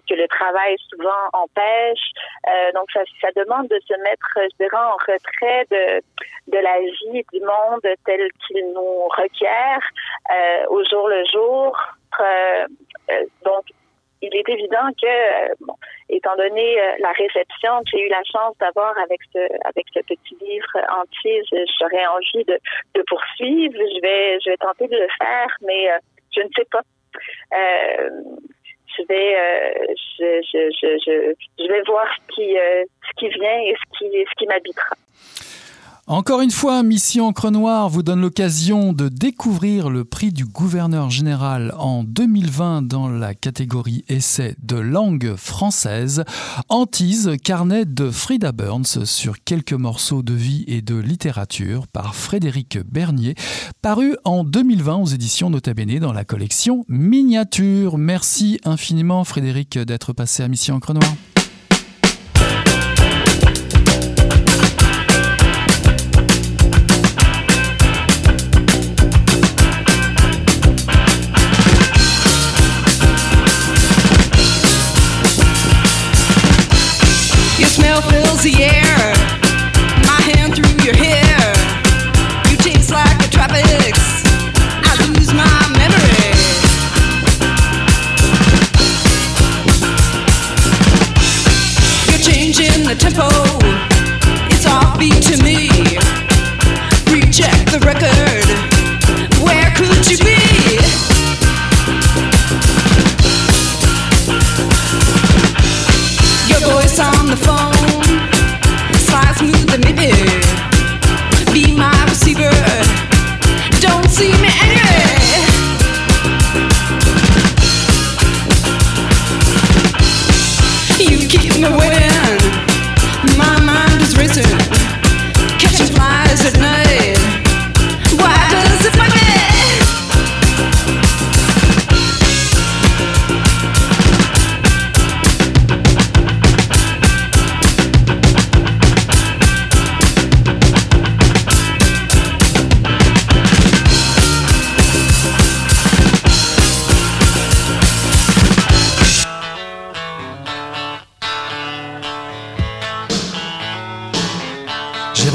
que 0.07 0.13
le 0.13 0.27
travail 0.27 0.75
souvent 0.89 1.29
empêche. 1.33 2.11
donc 2.73 2.91
ça, 2.91 3.01
ça 3.21 3.29
demande 3.35 3.67
de 3.69 3.79
se 3.87 3.93
mettre, 4.01 4.27
je 4.35 4.63
dirais, 4.63 4.77
en 4.77 4.97
retrait 4.97 5.65
de 5.71 6.01
de 6.47 6.59
la 6.59 6.79
vie 6.79 7.25
du 7.33 7.39
monde 7.39 7.81
tel 8.05 8.29
qu'il 8.45 8.71
nous 8.73 9.07
requiert 9.07 9.79
au 10.69 10.83
jour 10.83 11.07
le 11.07 11.23
jour. 11.25 11.77
donc 13.43 13.65
il 14.25 14.35
est 14.35 14.49
évident 14.49 14.87
que, 15.01 15.07
euh, 15.07 15.73
étant 16.09 16.35
donné 16.35 16.81
euh, 16.81 16.95
la 16.99 17.11
réception 17.11 17.79
que 17.83 17.91
j'ai 17.93 18.05
eu 18.05 18.09
la 18.09 18.23
chance 18.23 18.55
d'avoir 18.59 18.97
avec 18.99 19.19
ce 19.33 19.39
avec 19.65 19.85
ce 19.93 19.99
petit 20.01 20.37
livre 20.41 20.77
entier, 21.01 21.41
j'aurais 21.79 22.05
envie 22.07 22.45
de, 22.45 22.59
poursuivre. 23.07 23.73
Je 23.73 24.01
vais 24.01 24.39
je 24.43 24.49
vais 24.51 24.57
tenter 24.57 24.87
de 24.87 24.97
le 24.97 25.07
faire, 25.17 25.47
mais 25.61 25.91
euh, 25.91 25.97
je 26.35 26.41
ne 26.41 26.49
sais 26.55 26.65
pas. 26.71 26.81
je 28.97 29.03
vais 29.09 29.95
je, 30.19 30.41
je, 30.51 31.35
je, 31.57 31.67
vais 31.67 31.81
voir 31.87 32.07
ce 32.15 32.35
qui 32.35 32.55
ce 32.55 33.13
qui 33.17 33.29
vient 33.29 33.59
et 33.59 33.75
ce 33.75 33.97
qui 33.97 34.09
ce 34.11 34.35
qui 34.37 34.47
m'habitera. 34.47 34.95
Encore 36.07 36.41
une 36.41 36.51
fois, 36.51 36.83
Mission 36.83 37.25
Encre 37.25 37.49
Noire 37.49 37.89
vous 37.89 38.03
donne 38.03 38.21
l'occasion 38.21 38.93
de 38.93 39.09
découvrir 39.09 39.89
le 39.89 40.05
prix 40.05 40.31
du 40.31 40.45
gouverneur 40.45 41.09
général 41.09 41.73
en 41.79 42.03
2020 42.03 42.83
dans 42.83 43.09
la 43.09 43.33
catégorie 43.33 44.05
essai 44.07 44.55
de 44.61 44.75
langue 44.75 45.35
française. 45.35 46.23
Antise, 46.69 47.31
carnet 47.43 47.85
de 47.85 48.11
Frida 48.11 48.51
Burns 48.51 49.05
sur 49.05 49.43
quelques 49.43 49.73
morceaux 49.73 50.21
de 50.21 50.33
vie 50.33 50.63
et 50.67 50.83
de 50.83 50.95
littérature 50.95 51.87
par 51.87 52.13
Frédéric 52.13 52.77
Bernier, 52.87 53.33
paru 53.81 54.15
en 54.25 54.43
2020 54.43 54.97
aux 54.97 55.07
éditions 55.07 55.49
Nota 55.49 55.73
Bene 55.73 55.97
dans 55.97 56.13
la 56.13 56.23
collection 56.23 56.85
Miniature. 56.87 57.97
Merci 57.97 58.59
infiniment 58.63 59.23
Frédéric 59.23 59.79
d'être 59.79 60.13
passé 60.13 60.43
à 60.43 60.47
Mission 60.47 60.75
Encre 60.75 60.93
Noire. 60.93 61.15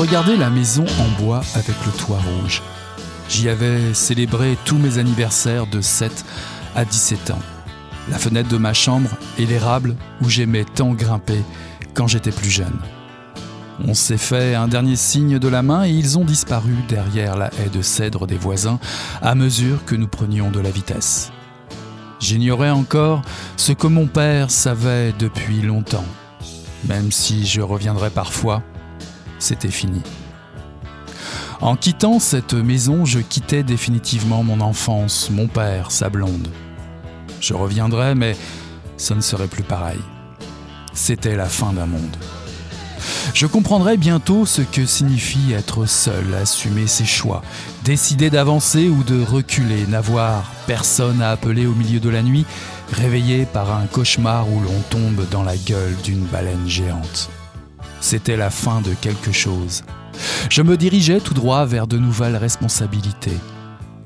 Regardé 0.01 0.35
la 0.35 0.49
maison 0.49 0.87
en 0.99 1.23
bois 1.23 1.43
avec 1.55 1.77
le 1.85 1.93
toit 1.93 2.21
rouge. 2.21 2.63
J'y 3.29 3.51
avais 3.51 3.93
célébré 3.93 4.57
tous 4.65 4.79
mes 4.79 4.97
anniversaires 4.97 5.67
de 5.67 5.83
7 5.83 6.25
à 6.75 6.87
17 6.87 7.33
ans. 7.33 7.43
La 8.11 8.17
fenêtre 8.17 8.49
de 8.49 8.57
ma 8.57 8.73
chambre 8.73 9.11
et 9.39 9.45
l'érable 9.45 9.97
où 10.23 10.31
j'aimais 10.31 10.65
tant 10.65 10.95
grimper 10.95 11.43
quand 11.93 12.07
j'étais 12.07 12.31
plus 12.31 12.49
jeune. 12.49 12.79
On 13.87 13.93
s'est 13.93 14.17
fait 14.17 14.55
un 14.55 14.69
dernier 14.69 14.97
signe 14.97 15.39
de 15.39 15.49
la 15.49 15.63
main 15.63 15.85
et 15.85 15.91
ils 15.91 16.19
ont 16.19 16.25
disparu 16.25 16.73
derrière 16.89 17.37
la 17.37 17.51
haie 17.59 17.69
de 17.69 17.83
cèdre 17.83 18.27
des 18.27 18.39
voisins 18.39 18.79
à 19.21 19.35
mesure 19.35 19.85
que 19.85 19.97
nous 19.97 20.09
prenions 20.09 20.51
de 20.51 20.61
la 20.61 20.71
vitesse. 20.71 21.31
J'ignorais 22.21 22.71
encore 22.71 23.21
ce 23.59 23.73
que 23.73 23.87
mon 23.87 24.07
père 24.07 24.51
savait 24.51 25.13
depuis 25.19 25.61
longtemps. 25.61 26.07
Même 26.89 27.13
si 27.13 27.47
je 27.47 27.61
reviendrais 27.61 28.09
parfois, 28.09 28.63
c'était 29.41 29.69
fini. 29.69 30.01
En 31.61 31.77
quittant 31.77 32.21
cette 32.21 32.55
maison, 32.55 33.05
je 33.05 33.19
quittais 33.19 33.63
définitivement 33.63 34.43
mon 34.43 34.61
enfance, 34.61 35.29
mon 35.31 35.49
père, 35.49 35.91
sa 35.91 36.09
blonde. 36.09 36.49
Je 37.41 37.53
reviendrais, 37.53 38.15
mais 38.15 38.37
ce 38.97 39.13
ne 39.15 39.21
serait 39.21 39.49
plus 39.49 39.63
pareil. 39.63 40.01
C'était 40.95 41.37
la 41.37 41.47
fin 41.47 41.73
d'un 41.73 41.87
monde. 41.87 42.17
Je 43.35 43.47
comprendrai 43.47 43.97
bientôt 43.97 44.47
ce 44.47 44.63
que 44.63 44.87
signifie 44.87 45.53
être 45.53 45.87
seul, 45.87 46.35
assumer 46.35 46.87
ses 46.87 47.05
choix, 47.05 47.43
décider 47.85 48.31
d'avancer 48.31 48.89
ou 48.89 49.03
de 49.03 49.23
reculer, 49.23 49.87
n'avoir 49.87 50.45
personne 50.67 51.23
à 51.23 51.31
appeler 51.31 51.67
au 51.67 51.75
milieu 51.75 52.01
de 52.01 52.11
la 52.11 52.23
nuit, 52.23 52.45
réveillé 52.93 53.47
par 53.47 53.73
un 53.73 53.87
cauchemar 53.87 54.49
où 54.49 54.61
l'on 54.61 54.81
tombe 54.91 55.29
dans 55.31 55.43
la 55.43 55.57
gueule 55.57 55.97
d'une 56.03 56.25
baleine 56.25 56.69
géante. 56.69 57.31
C'était 58.01 58.37
la 58.37 58.51
fin 58.51 58.81
de 58.81 58.95
quelque 58.95 59.33
chose. 59.33 59.85
Je 60.49 60.63
me 60.63 60.77
dirigeais 60.77 61.21
tout 61.21 61.35
droit 61.35 61.65
vers 61.67 61.87
de 61.87 61.99
nouvelles 61.99 62.37
responsabilités. 62.37 63.37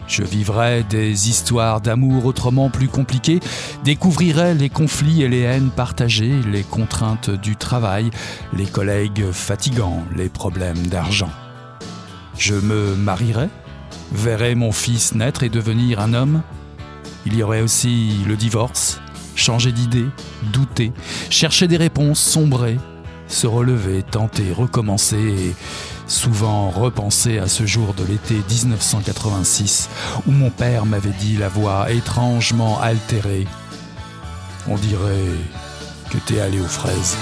Je 0.07 0.23
vivrais 0.23 0.83
des 0.83 1.31
histoires 1.31 1.81
d'amour 1.81 2.27
autrement 2.27 2.69
plus 2.69 2.89
compliquées, 2.89 3.41
découvrirais 3.85 4.55
les 4.55 4.69
conflits 4.69 5.23
et 5.23 5.29
les 5.29 5.41
haines 5.41 5.71
partagées, 5.71 6.41
les 6.53 6.63
contraintes 6.63 7.31
du 7.31 7.57
travail, 7.57 8.11
les 8.55 8.67
collègues 8.67 9.31
fatigants, 9.33 10.05
les 10.15 10.29
problèmes 10.29 10.87
d'argent. 10.89 11.31
Je 12.37 12.55
me 12.55 12.95
marierais, 12.97 13.49
verrais 14.13 14.55
mon 14.55 14.73
fils 14.73 15.15
naître 15.15 15.43
et 15.43 15.49
devenir 15.49 16.01
un 16.01 16.13
homme. 16.13 16.43
Il 17.25 17.35
y 17.35 17.43
aurait 17.43 17.63
aussi 17.63 18.19
le 18.27 18.37
divorce, 18.37 19.01
changer 19.37 19.73
d'idée, 19.73 20.07
douter, 20.53 20.93
chercher 21.31 21.67
des 21.67 21.79
réponses, 21.79 22.21
sombrer, 22.21 22.77
se 23.29 23.47
relever, 23.47 24.03
tenter, 24.03 24.53
recommencer 24.53 25.17
et 25.17 25.55
souvent 26.07 26.71
repenser 26.71 27.39
à 27.39 27.49
ce 27.49 27.67
jour 27.67 27.95
de 27.95 28.05
l'été 28.05 28.35
1986 28.35 29.89
où 30.27 30.31
mon 30.31 30.51
père 30.51 30.87
m'avait 30.87 31.11
dit 31.11 31.37
la 31.37 31.49
voix 31.49 31.91
étrangement 31.91 32.81
altérée. 32.81 33.47
On 34.69 34.77
dirait 34.77 35.33
que 36.11 36.19
t'es 36.19 36.41
allé 36.41 36.61
aux 36.61 36.65
fraises. 36.65 37.17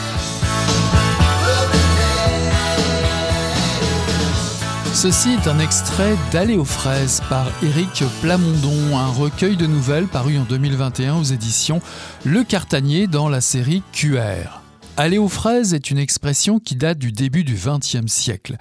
Ceci 4.94 5.30
est 5.30 5.48
un 5.48 5.58
extrait 5.58 6.14
d'Aller 6.30 6.56
aux 6.56 6.64
fraises 6.64 7.22
par 7.28 7.46
Éric 7.62 8.04
Plamondon, 8.20 8.96
un 8.96 9.08
recueil 9.08 9.56
de 9.56 9.66
nouvelles 9.66 10.06
paru 10.06 10.38
en 10.38 10.44
2021 10.44 11.16
aux 11.16 11.24
éditions 11.24 11.80
Le 12.24 12.44
Cartanier 12.44 13.08
dans 13.08 13.28
la 13.28 13.40
série 13.40 13.82
QR. 13.92 14.61
Aller 14.98 15.16
aux 15.16 15.28
fraises 15.28 15.72
est 15.72 15.90
une 15.90 15.96
expression 15.96 16.58
qui 16.58 16.76
date 16.76 16.98
du 16.98 17.12
début 17.12 17.44
du 17.44 17.54
XXe 17.54 18.12
siècle, 18.12 18.56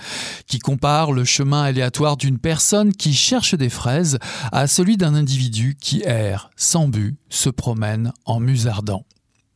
qui 0.48 0.60
compare 0.60 1.12
le 1.12 1.26
chemin 1.26 1.62
aléatoire 1.62 2.16
d'une 2.16 2.38
personne 2.38 2.94
qui 2.94 3.14
cherche 3.14 3.54
des 3.54 3.70
fraises 3.70 4.18
à 4.54 4.66
celui 4.68 4.96
d'un 4.96 5.14
individu 5.14 5.76
qui 5.80 6.02
erre, 6.06 6.50
sans 6.56 6.88
but, 6.88 7.18
se 7.30 7.50
promène 7.50 8.14
en 8.26 8.40
musardant. 8.40 9.04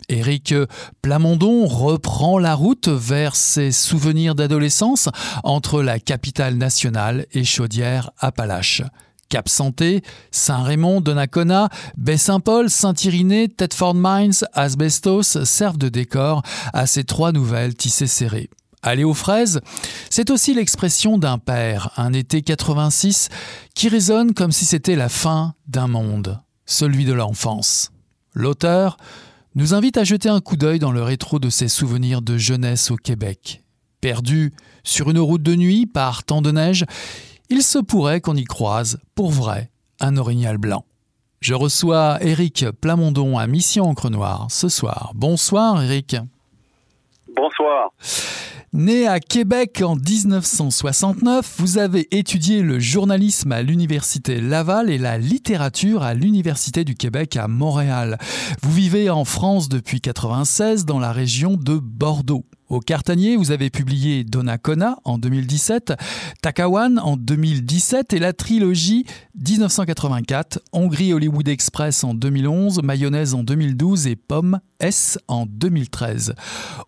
Éric 0.09 0.53
Plamondon 1.01 1.65
reprend 1.65 2.39
la 2.39 2.53
route 2.53 2.89
vers 2.89 3.37
ses 3.37 3.71
souvenirs 3.71 4.35
d'adolescence 4.35 5.07
entre 5.45 5.81
la 5.81 5.99
capitale 5.99 6.55
nationale 6.55 7.25
et 7.31 7.45
Chaudière-Appalaches. 7.45 8.83
Cap 9.29 9.49
Santé, 9.49 10.03
Saint-Raymond, 10.31 11.01
Donnacona, 11.01 11.69
Baie-Saint-Paul, 11.97 12.69
Saint-Irénée, 12.69 13.49
Thetford 13.49 13.95
Mines, 13.95 14.45
Asbestos 14.53 15.43
servent 15.43 15.77
de 15.77 15.89
décor 15.89 16.43
à 16.73 16.87
ces 16.87 17.03
trois 17.03 17.31
nouvelles 17.31 17.75
tissées 17.75 18.07
serrées. 18.07 18.49
Aller 18.81 19.03
aux 19.03 19.15
fraises, 19.15 19.61
c'est 20.11 20.29
aussi 20.29 20.53
l'expression 20.53 21.17
d'un 21.17 21.39
père, 21.39 21.91
un 21.97 22.13
été 22.13 22.43
86, 22.43 23.29
qui 23.73 23.89
résonne 23.89 24.35
comme 24.35 24.51
si 24.51 24.63
c'était 24.65 24.95
la 24.95 25.09
fin 25.09 25.55
d'un 25.67 25.87
monde, 25.87 26.39
celui 26.67 27.03
de 27.03 27.13
l'enfance. 27.13 27.91
L'auteur 28.33 28.97
nous 29.55 29.73
invite 29.73 29.97
à 29.97 30.03
jeter 30.03 30.29
un 30.29 30.39
coup 30.39 30.55
d'œil 30.55 30.77
dans 30.77 30.91
le 30.91 31.01
rétro 31.01 31.39
de 31.39 31.49
ses 31.49 31.67
souvenirs 31.67 32.21
de 32.21 32.37
jeunesse 32.37 32.91
au 32.91 32.95
Québec. 32.95 33.63
Perdu 34.01 34.53
sur 34.83 35.09
une 35.09 35.17
route 35.17 35.41
de 35.41 35.55
nuit 35.55 35.87
par 35.87 36.23
temps 36.23 36.43
de 36.43 36.51
neige, 36.51 36.85
il 37.49 37.63
se 37.63 37.79
pourrait 37.79 38.21
qu'on 38.21 38.35
y 38.35 38.43
croise, 38.43 38.99
pour 39.15 39.31
vrai, 39.31 39.69
un 39.99 40.17
orignal 40.17 40.57
blanc. 40.57 40.85
Je 41.41 41.53
reçois 41.53 42.17
Éric 42.21 42.65
Plamondon 42.81 43.37
à 43.37 43.45
Mission 43.47 43.85
Encre 43.85 44.09
Noire 44.09 44.47
ce 44.49 44.67
soir. 44.67 45.11
Bonsoir 45.13 45.81
Éric. 45.83 46.15
Bonsoir. 47.35 47.91
Né 48.73 49.07
à 49.07 49.19
Québec 49.21 49.81
en 49.85 49.95
1969, 49.95 51.55
vous 51.59 51.77
avez 51.77 52.07
étudié 52.13 52.61
le 52.61 52.79
journalisme 52.79 53.53
à 53.53 53.61
l'Université 53.61 54.41
Laval 54.41 54.89
et 54.89 54.97
la 54.97 55.17
littérature 55.17 56.03
à 56.03 56.13
l'Université 56.13 56.83
du 56.83 56.95
Québec 56.95 57.37
à 57.37 57.47
Montréal. 57.47 58.17
Vous 58.61 58.71
vivez 58.71 59.09
en 59.09 59.23
France 59.23 59.69
depuis 59.69 60.01
1996 60.03 60.85
dans 60.85 60.99
la 60.99 61.13
région 61.13 61.55
de 61.55 61.77
Bordeaux. 61.77 62.43
Au 62.67 62.79
Cartanier, 62.79 63.37
vous 63.37 63.51
avez 63.51 63.69
publié 63.69 64.23
Donnacona 64.23 64.97
en 65.03 65.19
2017, 65.19 65.93
Takawan 66.41 66.97
en 66.97 67.15
2017 67.15 68.13
et 68.13 68.19
la 68.19 68.33
trilogie 68.33 69.05
1984, 69.35 70.59
Hongrie 70.71 71.13
Hollywood 71.13 71.47
Express 71.47 72.03
en 72.03 72.15
2011, 72.15 72.81
Mayonnaise 72.81 73.35
en 73.35 73.43
2012 73.43 74.07
et 74.07 74.15
Pomme 74.15 74.59
S 74.79 75.19
en 75.27 75.45
2013. 75.45 76.33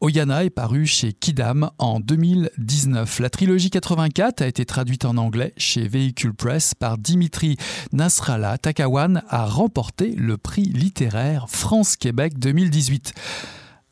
Oyana 0.02 0.46
est 0.46 0.50
paru 0.50 0.88
chez 0.88 1.14
Kidam 1.14 1.70
en 1.78 2.00
2019. 2.00 3.20
La 3.20 3.30
trilogie 3.30 3.70
84 3.70 4.42
a 4.42 4.48
été 4.48 4.66
traduite 4.66 5.06
en 5.06 5.16
anglais 5.18 5.54
chez 5.58 5.88
Vehicle 5.88 6.34
Press 6.34 6.74
par 6.74 6.98
Dimitri 6.98 7.56
Nasrallah. 7.94 8.58
Takawan 8.58 9.22
a 9.30 9.46
remporté 9.46 10.16
le 10.18 10.38
prix 10.38 10.64
littéraire 10.64 11.46
France-Québec 11.50 12.40
2018. 12.40 13.14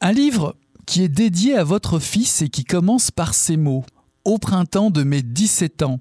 Un 0.01 0.11
livre 0.11 0.55
qui 0.95 1.03
est 1.03 1.09
dédié 1.09 1.57
à 1.57 1.65
votre 1.65 1.99
fils 1.99 2.41
et 2.41 2.47
qui 2.47 2.63
commence 2.63 3.11
par 3.11 3.33
ces 3.33 3.57
mots 3.57 3.83
Au 4.23 4.37
printemps 4.37 4.91
de 4.91 5.03
mes 5.03 5.21
17 5.21 5.81
ans. 5.81 5.99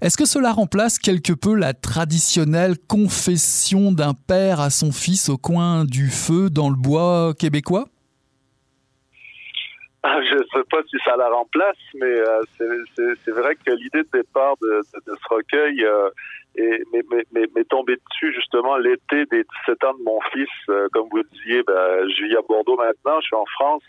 Est-ce 0.00 0.16
que 0.16 0.24
cela 0.24 0.50
remplace 0.52 0.98
quelque 0.98 1.34
peu 1.34 1.54
la 1.54 1.74
traditionnelle 1.74 2.76
confession 2.88 3.92
d'un 3.92 4.14
père 4.14 4.60
à 4.60 4.70
son 4.70 4.92
fils 4.92 5.28
au 5.28 5.36
coin 5.36 5.84
du 5.84 6.08
feu 6.08 6.48
dans 6.48 6.70
le 6.70 6.76
bois 6.76 7.34
québécois? 7.38 7.84
Ah, 10.02 10.20
je 10.22 10.36
ne 10.36 10.42
sais 10.54 10.66
pas 10.70 10.80
si 10.88 10.96
ça 11.04 11.18
la 11.18 11.28
remplace, 11.28 11.76
mais 11.96 12.06
euh, 12.06 12.40
c'est 12.56 13.32
vrai 13.32 13.56
que 13.56 13.72
l'idée 13.72 14.04
de 14.04 14.08
départ 14.22 14.54
de, 14.62 14.80
ce 15.04 15.34
recueil 15.34 15.84
euh, 15.84 16.08
m'est 16.56 17.68
tombée 17.68 17.96
dessus 17.96 18.32
justement 18.32 18.78
l'été 18.78 19.26
des 19.26 19.44
17 19.66 19.84
ans 19.84 19.94
de 19.98 20.02
mon 20.02 20.18
fils. 20.32 20.48
Euh, 20.70 20.88
comme 20.94 21.08
vous 21.10 21.22
disiez, 21.34 21.62
ben, 21.62 22.08
je 22.08 22.24
vis 22.24 22.36
à 22.36 22.40
Bordeaux 22.48 22.78
maintenant, 22.78 23.20
je 23.20 23.26
suis 23.26 23.36
en 23.36 23.44
France. 23.44 23.82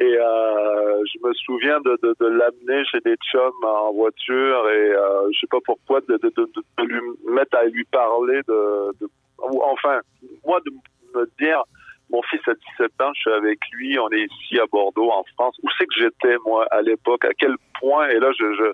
Et 0.00 0.16
euh, 0.16 1.02
je 1.12 1.26
me 1.26 1.32
souviens 1.34 1.80
de, 1.80 1.98
de, 2.02 2.14
de 2.20 2.26
l'amener 2.26 2.84
chez 2.84 3.00
des 3.00 3.16
chums 3.32 3.64
en 3.64 3.92
voiture 3.92 4.68
et 4.70 4.92
euh, 4.92 5.28
je 5.32 5.40
sais 5.40 5.46
pas 5.50 5.58
pourquoi 5.64 6.00
de, 6.02 6.16
de, 6.18 6.84
lui 6.84 7.00
mettre 7.26 7.56
à 7.56 7.64
lui 7.64 7.84
parler 7.84 8.40
de, 8.46 8.92
enfin 9.38 9.98
moi 10.46 10.60
de 10.64 10.70
me 11.18 11.28
dire 11.40 11.62
mon 12.10 12.22
fils 12.22 12.40
a 12.46 12.54
17 12.78 13.00
ans, 13.02 13.10
je 13.14 13.20
suis 13.20 13.32
avec 13.32 13.58
lui, 13.72 13.98
on 13.98 14.08
est 14.10 14.22
ici 14.22 14.58
à 14.58 14.66
Bordeaux 14.70 15.10
en 15.10 15.24
France. 15.34 15.56
Où 15.62 15.68
c'est 15.76 15.84
que 15.84 15.94
j'étais 15.98 16.36
moi 16.46 16.66
à 16.70 16.80
l'époque? 16.80 17.24
À 17.24 17.34
quel 17.36 17.54
point? 17.80 18.08
Et 18.08 18.20
là 18.20 18.30
je, 18.38 18.54
je 18.54 18.72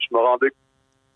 je 0.00 0.14
me 0.14 0.20
rendais 0.20 0.50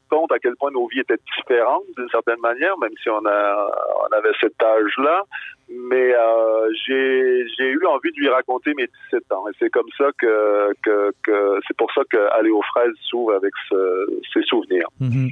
compte 0.08 0.32
à 0.32 0.38
quel 0.38 0.56
point 0.56 0.70
nos 0.70 0.86
vies 0.88 1.00
étaient 1.00 1.20
différentes 1.36 1.84
d'une 1.96 2.08
certaine 2.08 2.40
manière, 2.40 2.78
même 2.78 2.92
si 3.02 3.10
on, 3.10 3.24
a, 3.26 3.70
on 4.08 4.16
avait 4.16 4.32
cet 4.40 4.60
âge-là. 4.62 5.22
Mais 5.70 6.14
euh, 6.14 6.68
j'ai 6.86 7.66
eu 7.66 7.80
envie 7.86 8.10
de 8.12 8.20
lui 8.20 8.28
raconter 8.28 8.72
mes 8.74 8.88
17 9.10 9.32
ans. 9.32 9.48
Et 9.48 9.52
c'est 9.58 9.70
comme 9.70 9.88
ça 9.96 10.06
que, 10.18 10.72
que, 10.82 11.12
que 11.22 11.60
c'est 11.66 11.76
pour 11.76 11.90
ça 11.92 12.02
que 12.10 12.18
Aller 12.38 12.50
aux 12.50 12.62
fraises 12.62 12.94
s'ouvre 13.08 13.34
avec 13.34 13.52
ses 14.32 14.42
souvenirs. 14.42 14.88
Mhm. 15.00 15.30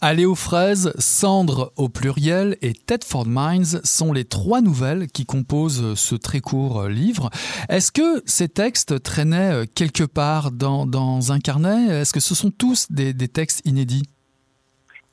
Aller 0.00 0.24
aux 0.24 0.34
fraises, 0.34 0.92
Cendre 0.98 1.72
au 1.76 1.88
pluriel 1.88 2.56
et 2.62 2.72
Tedford 2.72 3.26
Mines 3.26 3.80
sont 3.84 4.12
les 4.12 4.24
trois 4.24 4.60
nouvelles 4.60 5.08
qui 5.08 5.26
composent 5.26 5.94
ce 5.94 6.14
très 6.14 6.40
court 6.40 6.88
livre. 6.88 7.30
Est-ce 7.68 7.92
que 7.92 8.22
ces 8.26 8.48
textes 8.48 9.02
traînaient 9.02 9.66
quelque 9.74 10.04
part 10.04 10.50
dans, 10.50 10.86
dans 10.86 11.32
un 11.32 11.38
carnet? 11.38 12.00
Est-ce 12.00 12.12
que 12.12 12.20
ce 12.20 12.34
sont 12.34 12.50
tous 12.50 12.90
des, 12.90 13.12
des 13.12 13.28
textes 13.28 13.64
inédits? 13.66 14.04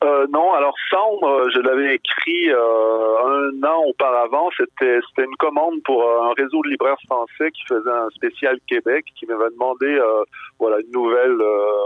Euh, 0.06 0.28
non, 0.32 0.54
alors 0.54 0.74
Cendre, 0.90 1.50
je 1.54 1.60
l'avais 1.60 1.96
écrit 1.96 2.50
euh, 2.50 3.50
un 3.52 3.64
an 3.64 3.84
auparavant. 3.88 4.50
C'était 4.58 5.00
une 5.18 5.36
commande 5.38 5.82
pour 5.84 6.04
euh, 6.04 6.30
un 6.30 6.34
réseau 6.34 6.62
de 6.64 6.70
libraires 6.70 7.00
français 7.06 7.52
qui 7.52 7.64
faisait 7.68 7.90
un 7.90 8.10
spécial 8.12 8.58
Québec, 8.68 9.06
qui 9.16 9.26
m'avait 9.26 9.50
demandé 9.52 9.88
euh, 9.88 10.24
voilà 10.60 10.78
une 10.80 10.92
nouvelle 10.92 11.42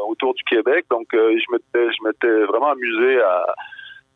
autour 0.07 0.33
du 0.33 0.43
Québec. 0.43 0.85
Donc 0.91 1.07
je 1.13 1.51
m'étais 1.51 1.91
je 1.91 2.03
m'étais 2.03 2.45
vraiment 2.45 2.71
amusé 2.71 3.21
à 3.21 3.45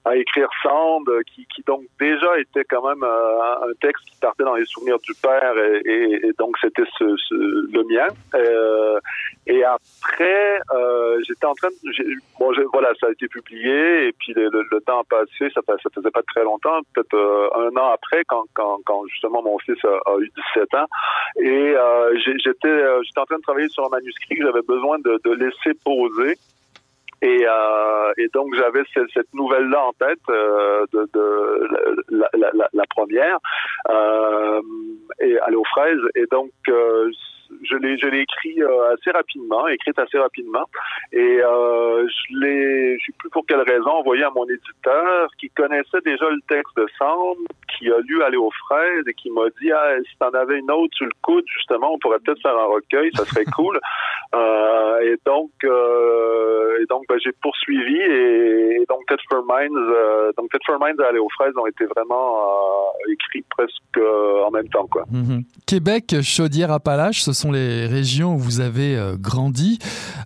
à 0.05 0.17
écrire 0.17 0.49
Sand, 0.61 1.09
qui, 1.33 1.45
qui 1.47 1.63
donc 1.63 1.83
déjà 1.99 2.37
était 2.39 2.65
quand 2.65 2.85
même 2.87 3.03
euh, 3.03 3.67
un 3.69 3.73
texte 3.79 4.03
qui 4.05 4.17
partait 4.19 4.43
dans 4.43 4.55
les 4.55 4.65
souvenirs 4.65 4.99
du 4.99 5.13
père, 5.21 5.53
et, 5.85 6.19
et, 6.23 6.33
donc 6.37 6.57
c'était 6.59 6.83
ce, 6.97 7.15
ce, 7.15 7.33
le 7.33 7.83
mien. 7.83 8.07
Euh, 8.35 8.99
et 9.47 9.63
après, 9.63 10.59
euh, 10.73 11.21
j'étais 11.25 11.45
en 11.45 11.53
train 11.53 11.69
de... 11.69 11.91
Bon, 12.37 12.51
voilà, 12.73 12.91
ça 12.99 13.07
a 13.07 13.11
été 13.11 13.27
publié, 13.27 14.07
et 14.07 14.11
puis 14.13 14.33
le, 14.33 14.49
le, 14.49 14.81
temps 14.81 14.99
a 14.99 15.03
passé, 15.03 15.49
ça, 15.53 15.61
ça 15.65 15.89
faisait 15.93 16.11
pas 16.11 16.23
très 16.33 16.43
longtemps, 16.43 16.79
peut-être 16.93 17.13
euh, 17.13 17.49
un 17.55 17.77
an 17.77 17.91
après, 17.93 18.23
quand, 18.27 18.43
quand, 18.53 18.79
quand, 18.85 19.05
justement 19.07 19.41
mon 19.41 19.57
fils 19.59 19.77
a, 19.85 20.11
a 20.11 20.17
eu 20.19 20.29
17 20.55 20.73
ans, 20.75 20.85
et 21.39 21.47
euh, 21.47 22.17
j'étais 22.19 22.43
j'étais 23.03 23.19
en 23.19 23.25
train 23.25 23.37
de 23.37 23.41
travailler 23.41 23.69
sur 23.69 23.85
un 23.85 23.89
manuscrit 23.89 24.35
que 24.35 24.43
j'avais 24.43 24.61
besoin 24.67 24.99
de, 24.99 25.19
de 25.23 25.31
laisser 25.31 25.77
poser. 25.85 26.37
Et, 27.23 27.45
euh, 27.47 28.11
et 28.17 28.27
donc 28.33 28.53
j'avais 28.53 28.83
cette, 28.93 29.09
cette 29.13 29.33
nouvelle-là 29.33 29.85
en 29.85 29.93
tête 29.93 30.19
euh, 30.29 30.85
de, 30.91 31.07
de 31.13 31.25
la, 32.09 32.29
la, 32.33 32.51
la, 32.53 32.69
la 32.73 32.83
première 32.89 33.37
euh, 33.89 34.61
et 35.21 35.39
aller 35.39 35.55
aux 35.55 35.63
fraises. 35.63 36.05
Et 36.15 36.25
donc 36.29 36.51
euh, 36.67 37.09
je 37.63 37.75
l'ai 37.77 37.97
je 37.97 38.07
l'ai 38.07 38.21
écrit 38.21 38.61
euh, 38.61 38.93
assez 38.93 39.11
rapidement, 39.11 39.67
écrite 39.67 39.97
assez 39.99 40.17
rapidement, 40.17 40.65
et 41.11 41.39
euh, 41.43 42.07
je 42.07 42.39
l'ai, 42.39 42.97
je 42.99 43.05
sais 43.05 43.13
plus 43.17 43.29
pour 43.29 43.45
quelle 43.45 43.61
raison, 43.61 43.89
envoyé 43.89 44.23
à 44.23 44.31
mon 44.35 44.45
éditeur 44.45 45.29
qui 45.39 45.49
connaissait 45.49 46.01
déjà 46.05 46.29
le 46.29 46.41
texte 46.49 46.75
de 46.77 46.85
Sand, 46.97 47.37
qui 47.77 47.91
a 47.91 47.99
lu 47.99 48.21
Aller 48.23 48.37
aux 48.37 48.51
fraises 48.67 49.05
et 49.07 49.13
qui 49.13 49.29
m'a 49.31 49.49
dit 49.61 49.71
ah 49.71 49.95
si 50.09 50.17
t'en 50.17 50.29
avais 50.29 50.59
une 50.59 50.71
autre 50.71 50.95
sur 50.95 51.05
le 51.05 51.11
coude 51.21 51.43
justement, 51.57 51.93
on 51.93 51.99
pourrait 51.99 52.19
peut-être 52.19 52.41
faire 52.41 52.57
un 52.57 52.65
recueil, 52.65 53.09
ça 53.15 53.25
serait 53.25 53.45
cool. 53.55 53.79
Euh, 54.33 54.99
et 55.01 55.17
donc 55.25 55.51
euh, 55.63 56.81
et 56.81 56.85
donc 56.85 57.03
ben, 57.09 57.17
j'ai 57.23 57.31
poursuivi 57.41 57.97
et, 57.97 58.77
et 58.81 58.85
donc 58.87 59.03
for 59.29 59.43
Minds, 59.45 60.33
donc 60.37 60.49
for 60.65 60.79
Minds 60.79 61.01
et 61.01 61.05
Aller 61.05 61.19
aux 61.19 61.29
fraises 61.29 61.53
ont 61.57 61.67
été 61.67 61.85
vraiment 61.85 62.47
écrits 63.11 63.43
presque 63.49 63.99
en 64.45 64.51
même 64.51 64.69
temps 64.69 64.87
quoi. 64.87 65.03
Mm-hmm. 65.11 65.43
Québec, 65.67 66.15
Chaudière-Appalaches, 66.21 67.21
ce 67.21 67.33
sont 67.33 67.42
les 67.51 67.85
régions 67.87 68.35
où 68.35 68.39
vous 68.39 68.59
avez 68.59 68.95
euh, 68.95 69.17
grandi. 69.17 69.79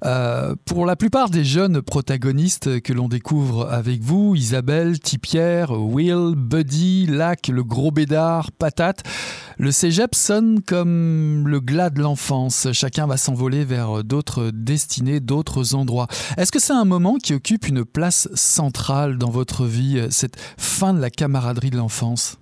Euh, 0.06 0.56
pour 0.66 0.86
la 0.86 0.96
plupart 0.96 1.30
des 1.30 1.44
jeunes 1.44 1.82
protagonistes 1.82 2.82
que 2.82 2.94
l'on 2.94 3.08
découvre 3.08 3.68
avec 3.70 4.02
vous, 4.02 4.36
Isabelle, 4.36 5.00
Tipière, 5.00 5.72
Will, 5.72 6.36
Buddy, 6.36 7.08
Lac, 7.08 7.48
le 7.48 7.64
gros 7.64 7.92
bédard, 7.92 8.52
Patate, 8.52 9.04
le 9.58 9.72
cégep 9.72 10.14
sonne 10.14 10.62
comme 10.62 11.48
le 11.48 11.60
glas 11.60 11.90
de 11.90 12.02
l'enfance. 12.02 12.68
Chacun 12.74 13.08
va 13.08 13.18
s'envoler 13.18 13.66
vers 13.66 14.04
d'autres 14.04 14.52
destinées, 14.54 15.20
d'autres 15.20 15.76
endroits. 15.76 16.08
Est-ce 16.38 16.52
que 16.52 16.60
c'est 16.60 16.74
un 16.74 16.86
moment 16.86 17.16
qui 17.16 17.34
occupe 17.34 17.68
une 17.68 17.84
place 17.86 18.30
centrale 18.34 19.18
dans 19.18 19.32
votre 19.32 19.66
vie, 19.66 20.06
cette 20.10 20.38
fin 20.58 20.94
de 20.94 21.00
la 21.00 21.10
camaraderie 21.10 21.72
de 21.72 21.78
l'enfance? 21.78 22.38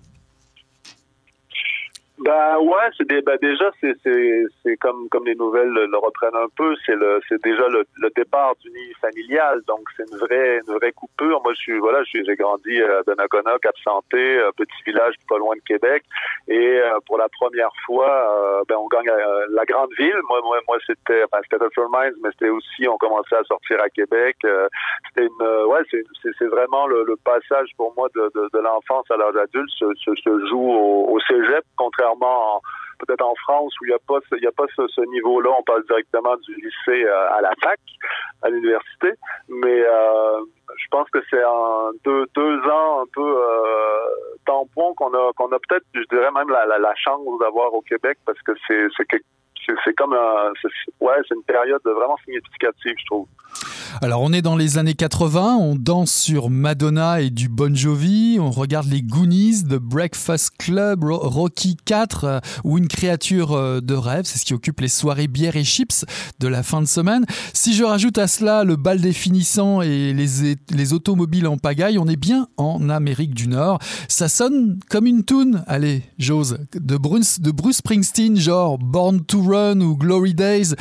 Ben 2.26 2.58
ouais, 2.58 2.90
c'est 2.98 3.08
des, 3.08 3.22
ben 3.22 3.38
déjà 3.40 3.70
c'est 3.80 3.94
c'est 4.04 4.78
comme 4.78 5.08
comme 5.10 5.26
les 5.26 5.36
nouvelles 5.36 5.70
le 5.70 5.98
reprennent 5.98 6.36
un 6.36 6.48
peu, 6.58 6.74
c'est 6.84 6.96
le 6.96 7.22
c'est 7.30 7.40
déjà 7.44 7.68
le, 7.68 7.86
le 8.02 8.10
départ 8.16 8.56
du 8.62 8.72
nid 8.72 8.94
familial, 9.00 9.62
donc 9.68 9.82
c'est 9.96 10.10
une 10.12 10.18
vraie 10.18 10.60
une 10.68 10.74
vraie 10.74 10.92
coupure. 10.92 11.40
Moi 11.44 11.54
je 11.54 11.60
suis 11.60 11.78
voilà, 11.78 12.04
j'ai 12.04 12.24
grandi 12.36 12.82
à 12.82 13.04
Donnacona, 13.04 13.60
Cap 13.62 13.76
Santé, 13.84 14.42
petit 14.58 14.82
village 14.88 15.14
pas 15.30 15.38
loin 15.38 15.56
de 15.56 15.62
Québec, 15.68 16.04
et 16.48 16.80
euh, 16.80 16.98
pour 17.06 17.20
la 17.20 17.30
première 17.30 17.70
fois, 17.86 18.10
euh, 18.10 18.64
ben 18.68 18.78
on 18.78 18.88
gagne 18.88 19.08
euh, 19.08 19.46
la 19.52 19.66
grande 19.66 19.92
ville. 20.00 20.20
Moi 20.28 20.42
moi 20.44 20.58
moi 20.68 20.78
c'était 20.88 21.24
enfin 21.26 21.44
c'était 21.44 21.64
Mines, 21.92 22.16
mais 22.24 22.30
c'était 22.32 22.50
aussi 22.50 22.88
on 22.88 22.98
commençait 22.98 23.36
à 23.36 23.44
sortir 23.44 23.80
à 23.82 23.90
Québec. 23.90 24.38
c'était 25.10 25.28
une 25.28 25.48
ouais 25.68 25.82
c'est 25.92 26.04
c'est 26.40 26.48
vraiment 26.48 26.88
le, 26.88 27.04
le, 27.04 27.16
passage 27.18 27.70
pour 27.78 27.94
moi 27.96 28.08
de 28.16 28.32
de, 28.34 28.50
de 28.52 28.60
l'enfance 28.60 29.06
à 29.12 29.18
l'âge 29.18 29.36
adulte 29.36 29.70
se, 29.78 29.86
se, 29.96 30.16
se 30.16 30.48
joue 30.48 30.72
au, 30.72 31.14
au 31.14 31.20
cégep, 31.20 31.64
contrairement 31.78 32.15
peut-être 33.00 33.24
en 33.24 33.36
France 33.36 33.74
où 33.80 33.86
il 33.86 33.90
n'y 33.90 33.96
a 33.96 34.00
pas 34.00 34.20
il 34.32 34.44
y 34.44 34.48
a 34.48 34.52
pas 34.52 34.66
ce, 34.76 35.02
niveau-là, 35.10 35.50
on 35.58 35.64
passe 35.64 35.86
directement 35.86 36.36
du 36.38 36.56
lycée 36.56 37.06
euh, 37.06 37.38
à 37.38 37.42
la 37.42 37.52
fac, 37.62 37.80
à 38.42 38.50
l'université, 38.50 39.12
mais 39.50 39.82
euh, 39.82 40.40
je 40.78 40.88
pense 40.92 41.10
que 41.10 41.20
c'est 41.30 41.44
en 41.44 41.92
deux, 42.04 42.26
deux 42.36 42.60
ans 42.70 43.02
un 43.02 43.08
peu 43.14 43.38
euh, 43.38 44.36
tampon 44.46 44.94
qu'on 44.96 45.14
a 45.14 45.32
qu'on 45.34 45.52
a 45.52 45.60
peut-être, 45.68 45.86
je 45.94 46.04
dirais 46.10 46.32
même 46.32 46.50
la 46.50 46.96
chance 46.96 47.22
d'avoir 47.40 47.74
au 47.74 47.82
Québec 47.82 48.18
parce 48.26 48.42
que 48.42 48.54
c'est 48.68 48.88
c'est 48.98 49.06
c'est 49.84 49.94
comme 49.94 50.14
un, 50.14 50.54
ouais, 51.02 51.16
c'est 51.28 51.36
une 51.36 51.44
période 51.44 51.82
vraiment 51.84 52.18
significative, 52.18 52.96
je 52.98 53.06
trouve. 53.06 53.28
Alors 54.02 54.22
on 54.22 54.34
est 54.34 54.42
dans 54.42 54.58
les 54.58 54.78
années 54.78 54.94
80, 54.94 55.56
on 55.56 55.76
danse 55.76 56.12
sur 56.12 56.50
Madonna 56.50 57.22
et 57.22 57.30
du 57.30 57.48
Bon 57.48 57.74
Jovi, 57.74 58.38
on 58.42 58.52
regarde 58.52 58.88
les 58.88 59.02
Goonies, 59.02 59.64
The 59.64 59.76
Breakfast 59.76 60.52
Club, 60.58 61.06
Rocky 61.06 61.78
4 61.86 62.24
euh, 62.26 62.40
ou 62.66 62.78
une 62.78 62.90
créature 62.90 63.54
euh, 63.54 63.80
de 63.80 63.94
rêve, 63.94 64.26
c'est 64.26 64.38
ce 64.38 64.44
qui 64.44 64.54
occupe 64.54 64.82
les 64.82 64.90
soirées 64.90 65.28
bière 65.28 65.56
et 65.56 65.64
chips 65.64 66.04
de 66.40 66.48
la 66.50 66.62
fin 66.62 66.82
de 66.82 66.88
semaine. 66.88 67.26
Si 67.54 67.74
je 67.74 67.86
rajoute 67.86 68.18
à 68.18 68.28
cela 68.28 68.66
le 68.66 68.76
bal 68.76 69.00
définissant 69.00 69.82
et 69.82 70.14
les, 70.14 70.58
les 70.72 70.94
automobiles 70.94 71.48
en 71.48 71.58
pagaille, 71.58 71.98
on 71.98 72.08
est 72.08 72.18
bien 72.18 72.48
en 72.58 72.90
Amérique 72.90 73.34
du 73.34 73.48
Nord. 73.48 73.80
Ça 74.10 74.28
sonne 74.28 74.78
comme 74.90 75.08
une 75.08 75.24
tune, 75.24 75.64
allez, 75.68 76.04
j'ose, 76.18 76.58
de 76.74 76.98
Bruce, 76.98 77.40
de 77.40 77.52
Bruce 77.52 77.78
Springsteen, 77.78 78.36
genre 78.36 78.78
Born 78.78 79.24
to 79.24 79.42
Run 79.42 79.80
ou 79.80 79.96
Glory 79.96 80.34
Days. 80.34 80.74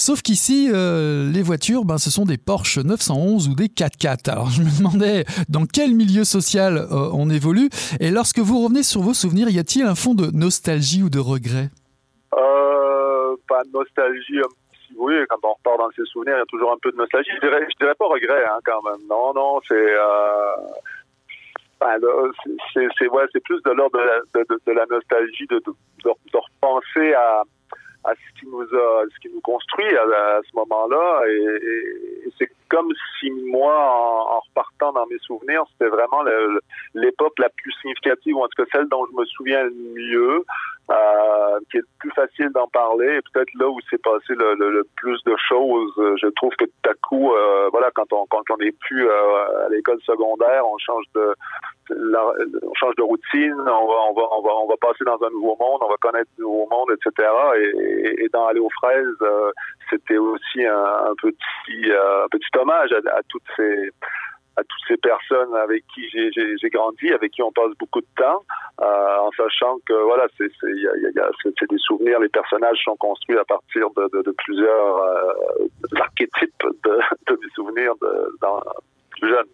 Sauf 0.00 0.22
qu'ici, 0.22 0.68
euh, 0.72 1.30
les 1.32 1.42
voitures, 1.42 1.84
ben, 1.84 1.98
ce 1.98 2.08
sont 2.08 2.24
des 2.24 2.38
Porsche 2.48 2.78
911 2.78 3.50
ou 3.50 3.54
des 3.54 3.68
4x4. 3.68 4.30
Alors 4.30 4.48
je 4.48 4.62
me 4.62 4.72
demandais 4.78 5.26
dans 5.50 5.66
quel 5.66 5.92
milieu 5.92 6.24
social 6.24 6.78
euh, 6.78 7.12
on 7.12 7.28
évolue. 7.28 7.68
Et 8.00 8.10
lorsque 8.10 8.38
vous 8.38 8.64
revenez 8.64 8.82
sur 8.82 9.02
vos 9.02 9.12
souvenirs, 9.12 9.50
y 9.50 9.58
a-t-il 9.58 9.84
un 9.84 9.94
fond 9.94 10.14
de 10.14 10.30
nostalgie 10.32 11.02
ou 11.02 11.10
de 11.10 11.18
regret? 11.18 11.68
Euh, 12.32 13.36
Pas 13.46 13.64
de 13.64 13.70
nostalgie. 13.70 14.40
Oui, 14.96 15.12
quand 15.28 15.36
on 15.42 15.52
repart 15.60 15.76
dans 15.76 15.90
ses 15.90 16.08
souvenirs, 16.10 16.36
il 16.36 16.38
y 16.38 16.40
a 16.40 16.46
toujours 16.48 16.72
un 16.72 16.78
peu 16.80 16.90
de 16.90 16.96
nostalgie. 16.96 17.28
Je 17.36 17.46
dirais, 17.46 17.66
dirais 17.78 17.94
pas 17.98 18.06
regret 18.06 18.42
hein, 18.48 18.60
quand 18.64 18.80
même. 18.80 19.06
Non, 19.10 19.34
non, 19.34 19.60
c'est... 19.68 19.74
Euh... 19.74 20.56
Ben, 21.78 22.00
c'est 22.74 23.44
plus 23.44 23.60
de 23.62 23.70
l'ordre 23.72 24.00
de, 24.34 24.72
la 24.72 24.86
nostalgie, 24.90 25.46
de, 25.50 25.62
de 26.02 26.10
repenser 26.34 27.12
à, 27.12 27.42
à 28.04 28.12
ce 28.14 28.40
qui 28.40 28.46
nous 28.46 28.62
a, 28.62 29.04
ce 29.12 29.18
qui 29.20 29.32
nous 29.32 29.40
construit 29.40 29.88
à, 29.96 30.40
ce 30.48 30.56
moment-là. 30.56 31.22
Et, 31.28 32.30
c'est 32.38 32.50
comme 32.68 32.92
si 33.18 33.30
moi, 33.30 33.74
en, 33.74 34.40
repartant 34.40 34.92
dans 34.92 35.06
mes 35.06 35.18
souvenirs, 35.20 35.64
c'était 35.72 35.90
vraiment 35.90 36.22
l'époque 36.94 37.38
la 37.38 37.48
plus 37.48 37.72
significative, 37.80 38.36
ou 38.36 38.42
en 38.42 38.48
tout 38.48 38.62
cas 38.62 38.68
celle 38.72 38.88
dont 38.88 39.06
je 39.10 39.16
me 39.18 39.24
souviens 39.24 39.64
le 39.64 39.70
mieux, 39.70 40.44
euh, 40.90 41.58
qui 41.70 41.78
est 41.78 41.82
plus 41.98 42.10
facile 42.12 42.50
d'en 42.50 42.68
parler, 42.68 43.16
et 43.16 43.20
peut-être 43.32 43.52
là 43.58 43.68
où 43.68 43.80
s'est 43.90 43.98
passé 43.98 44.34
le, 44.34 44.54
le, 44.54 44.70
le, 44.70 44.86
plus 44.96 45.22
de 45.24 45.34
choses. 45.48 45.92
Je 46.20 46.28
trouve 46.28 46.54
que 46.56 46.64
tout 46.64 46.90
à 46.90 46.94
coup, 47.02 47.32
euh, 47.32 47.68
voilà, 47.72 47.90
quand 47.94 48.12
on 48.12 48.26
quand 48.26 48.42
on 48.50 48.58
est 48.58 48.76
plus 48.78 49.06
euh, 49.06 49.66
à 49.66 49.68
l'école 49.70 50.00
secondaire, 50.02 50.62
on 50.66 50.78
change 50.78 51.04
de 51.14 51.34
on 51.90 52.74
change 52.74 52.94
de 52.96 53.02
routine, 53.02 53.54
on 53.58 53.64
va, 53.64 53.96
on 54.10 54.12
va, 54.14 54.22
on 54.32 54.42
va, 54.42 54.50
on 54.56 54.68
va 54.68 54.76
passer 54.80 55.04
dans 55.04 55.18
un 55.22 55.30
nouveau 55.30 55.56
monde, 55.58 55.80
on 55.82 55.88
va 55.88 55.96
connaître 56.00 56.30
un 56.38 56.42
nouveau 56.42 56.68
monde, 56.70 56.90
etc. 56.92 57.28
Et, 57.56 58.24
et 58.24 58.28
dans 58.32 58.46
aller 58.46 58.60
aux 58.60 58.70
fraises, 58.70 59.06
euh, 59.22 59.50
c'était 59.90 60.18
aussi 60.18 60.64
un, 60.64 61.14
petit, 61.20 61.90
euh, 61.90 62.26
petit 62.30 62.58
hommage 62.58 62.92
à, 62.92 63.20
toutes 63.28 63.42
ces 63.56 63.90
à 64.56 64.62
toutes 64.62 64.88
ces 64.88 64.96
personnes 64.96 65.54
avec 65.54 65.84
qui 65.94 66.08
j'ai 66.10 66.70
grandi, 66.70 67.12
avec 67.12 67.30
qui 67.30 67.42
on 67.42 67.52
passe 67.52 67.70
beaucoup 67.78 68.00
de 68.00 68.06
temps, 68.16 68.42
euh, 68.82 69.16
en 69.20 69.30
sachant 69.36 69.76
que 69.86 69.92
voilà, 69.92 70.26
c'est 70.36 70.50
des 71.70 71.78
souvenirs, 71.78 72.18
les 72.18 72.28
personnages 72.28 72.78
sont 72.84 72.96
construits 72.96 73.38
à 73.38 73.44
partir 73.44 73.88
de, 73.90 74.34
plusieurs 74.44 75.00
archétypes 75.94 76.64
de, 76.84 76.98
de, 77.36 77.48
souvenirs 77.54 77.94
de, 78.02 78.32
plus 79.12 79.28
jeunes. 79.28 79.46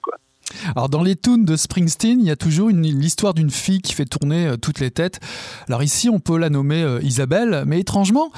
Dans 0.91 1.03
les 1.03 1.17
tunes 1.17 1.45
de 1.45 1.57
Springsteen, 1.57 2.21
il 2.21 2.27
y 2.27 2.31
a 2.31 2.37
toujours 2.37 2.71
l'histoire 2.71 3.35
d'une 3.35 3.51
fille 3.51 3.81
qui 3.81 3.95
fait 3.95 4.05
tourner 4.05 4.47
euh, 4.47 4.57
toutes 4.57 4.81
les 4.81 4.91
têtes. 4.91 5.21
Alors 5.69 5.83
ici, 5.83 6.09
on 6.09 6.21
peut 6.21 6.39
la 6.39 6.51
nommer 6.51 6.83
euh, 6.83 7.01
Isabelle, 7.03 7.65
mais 7.67 7.81
étrangement, 7.81 8.31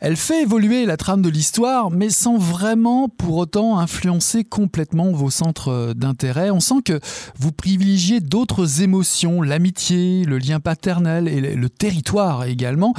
elle 0.00 0.16
fait 0.16 0.42
évoluer 0.42 0.86
la 0.86 0.96
trame 0.96 1.20
de 1.20 1.28
l'histoire, 1.28 1.90
mais 1.90 2.08
sans 2.08 2.38
vraiment 2.38 3.08
pour 3.08 3.36
autant 3.36 3.78
influencer 3.78 4.44
complètement 4.44 5.12
vos 5.12 5.30
centres 5.30 5.68
euh, 5.68 5.94
d'intérêt. 5.94 6.50
On 6.50 6.60
sent 6.60 6.82
que 6.84 7.00
vous 7.38 7.52
privilégiez 7.52 8.20
d'autres 8.20 8.82
émotions, 8.82 9.42
l'amitié, 9.42 10.24
le 10.24 10.38
lien 10.38 10.60
paternel 10.60 11.28
et 11.28 11.40
le 11.54 11.68
territoire 11.68 12.44
également. 12.44 12.94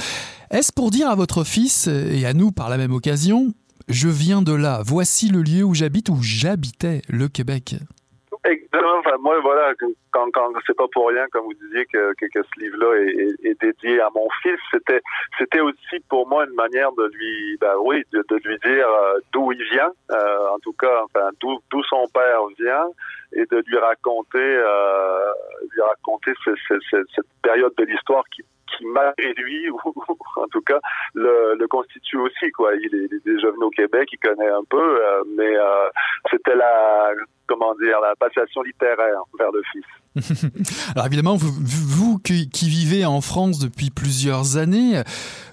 Est-ce 0.51 0.71
pour 0.71 0.91
dire 0.91 1.09
à 1.09 1.15
votre 1.15 1.43
fils 1.43 1.87
et 1.87 2.25
à 2.25 2.33
nous 2.33 2.51
par 2.51 2.69
la 2.69 2.77
même 2.77 2.91
occasion, 2.91 3.53
je 3.87 4.09
viens 4.09 4.41
de 4.41 4.51
là, 4.51 4.81
voici 4.85 5.29
le 5.29 5.41
lieu 5.41 5.63
où 5.63 5.73
j'habite, 5.73 6.09
où 6.09 6.21
j'habitais, 6.21 7.01
le 7.07 7.27
Québec 7.27 7.75
Exactement. 8.73 8.99
Enfin, 8.99 9.17
moi, 9.19 9.39
voilà, 9.41 9.73
quand, 10.11 10.31
quand 10.31 10.51
c'est 10.65 10.75
pas 10.75 10.87
pour 10.93 11.09
rien, 11.09 11.25
comme 11.31 11.45
vous 11.45 11.53
disiez, 11.53 11.85
que, 11.85 12.13
que, 12.13 12.27
ce 12.33 12.59
livre-là 12.59 13.01
est, 13.01 13.49
est, 13.49 13.61
dédié 13.61 13.99
à 13.99 14.09
mon 14.15 14.27
fils, 14.41 14.59
c'était, 14.71 15.01
c'était 15.37 15.59
aussi 15.59 15.99
pour 16.09 16.27
moi 16.27 16.45
une 16.45 16.55
manière 16.55 16.91
de 16.93 17.03
lui, 17.13 17.57
ben 17.59 17.75
oui, 17.81 18.03
de, 18.13 18.23
de 18.29 18.35
lui 18.47 18.57
dire 18.59 18.87
euh, 18.87 19.19
d'où 19.33 19.51
il 19.51 19.63
vient, 19.71 19.91
euh, 20.11 20.47
en 20.53 20.59
tout 20.59 20.73
cas, 20.73 21.03
enfin, 21.03 21.29
d'où, 21.41 21.59
d'où 21.69 21.83
son 21.83 22.05
père 22.13 22.45
vient, 22.57 22.87
et 23.33 23.45
de 23.45 23.63
lui 23.67 23.77
raconter, 23.77 24.39
euh, 24.39 25.31
lui 25.71 25.81
raconter 25.81 26.33
cette 26.45 27.25
période 27.41 27.73
de 27.77 27.83
l'histoire 27.83 28.23
qui 28.33 28.43
qui 28.77 28.85
malgré 28.85 29.33
lui, 29.33 29.69
ou 29.71 29.79
en 30.35 30.47
tout 30.47 30.61
cas, 30.61 30.79
le, 31.13 31.65
constitue 31.67 32.17
aussi. 32.17 32.51
Quoi. 32.51 32.75
Il, 32.75 32.93
est, 32.95 33.07
il 33.09 33.15
est 33.15 33.25
déjà 33.25 33.49
venu 33.49 33.63
au 33.63 33.69
Québec, 33.69 34.09
il 34.11 34.19
connaît 34.19 34.49
un 34.49 34.63
peu, 34.69 34.77
euh, 34.77 35.23
mais 35.37 35.55
euh, 35.55 35.89
c'était 36.29 36.55
la 36.55 37.11
comment 37.47 37.73
dire 37.75 37.99
la 38.01 38.15
passation 38.15 38.61
littéraire 38.61 39.23
vers 39.37 39.51
le 39.51 39.61
fils. 39.71 40.51
Alors 40.95 41.05
évidemment, 41.07 41.35
vous, 41.35 42.19
qui, 42.19 42.49
vivez 42.69 43.05
en 43.05 43.21
France 43.21 43.59
depuis 43.59 43.89
plusieurs 43.89 44.57
années, 44.57 45.01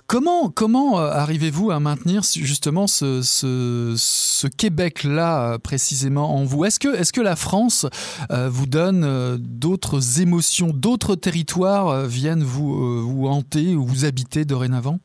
Comment, 0.09 0.49
comment 0.49 0.99
euh, 0.99 1.11
arrivez-vous 1.11 1.71
à 1.71 1.81
maintenir 1.81 2.23
justement 2.23 2.87
ce, 2.87 3.21
ce, 3.21 4.47
Québec-là 4.47 5.53
euh, 5.53 5.59
précisément 5.59 6.35
en 6.35 6.45
vous? 6.45 6.65
Est-ce 6.65 6.81
que, 6.81 6.89
est 6.89 7.13
que 7.13 7.21
la 7.21 7.37
France 7.37 7.85
euh, 8.31 8.49
vous 8.51 8.65
donne 8.65 9.37
d'autres 9.37 10.23
émotions, 10.23 10.69
d'autres 10.73 11.15
territoires 11.15 12.07
viennent 12.07 12.43
vous, 12.43 13.07
vous 13.07 13.27
hanter 13.27 13.77
ou 13.77 13.85
vous 13.85 14.07
habiter 14.07 14.47
dorénavant? 14.47 14.99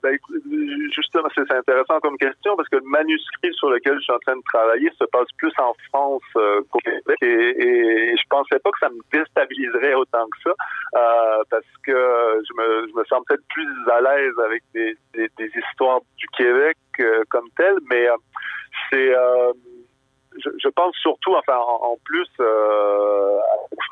Ben, 0.00 0.16
justement, 0.98 1.28
c'est 1.34 1.50
intéressant 1.50 2.00
comme 2.00 2.18
question 2.18 2.56
parce 2.56 2.68
que 2.68 2.76
le 2.76 2.84
manuscrit 2.84 3.52
sur 3.54 3.70
lequel 3.70 3.94
je 3.98 4.00
suis 4.00 4.12
en 4.12 4.18
train 4.18 4.36
de 4.36 4.42
travailler 4.52 4.90
se 4.98 5.04
passe 5.04 5.28
plus 5.36 5.52
en 5.58 5.72
France 5.88 6.22
euh, 6.36 6.60
qu'au 6.70 6.78
Québec 6.78 7.16
et, 7.22 7.26
et, 7.26 8.16
je 8.16 8.22
pensais 8.28 8.58
pas 8.58 8.70
que 8.70 8.78
ça 8.80 8.88
me 8.88 9.00
déstabiliserait 9.12 9.94
autant 9.94 10.26
que 10.26 10.50
ça 10.50 10.54
euh, 10.96 11.42
parce 11.50 11.72
que 11.84 12.42
je 12.48 12.62
me, 12.62 12.88
je 12.88 13.08
sens 13.08 13.22
peut-être 13.26 13.46
plus 13.48 13.90
à 13.90 14.00
l'aise 14.00 14.34
avec 14.44 14.62
des, 14.74 14.96
histoires 15.56 16.00
du 16.16 16.26
Québec 16.36 16.76
euh, 17.00 17.22
comme 17.30 17.48
tel, 17.56 17.76
mais 17.90 18.08
c'est 18.90 19.14
je, 20.36 20.68
pense 20.68 20.94
surtout, 20.96 21.34
enfin, 21.34 21.56
en, 21.56 21.96
plus, 22.04 22.28
euh, 22.40 23.38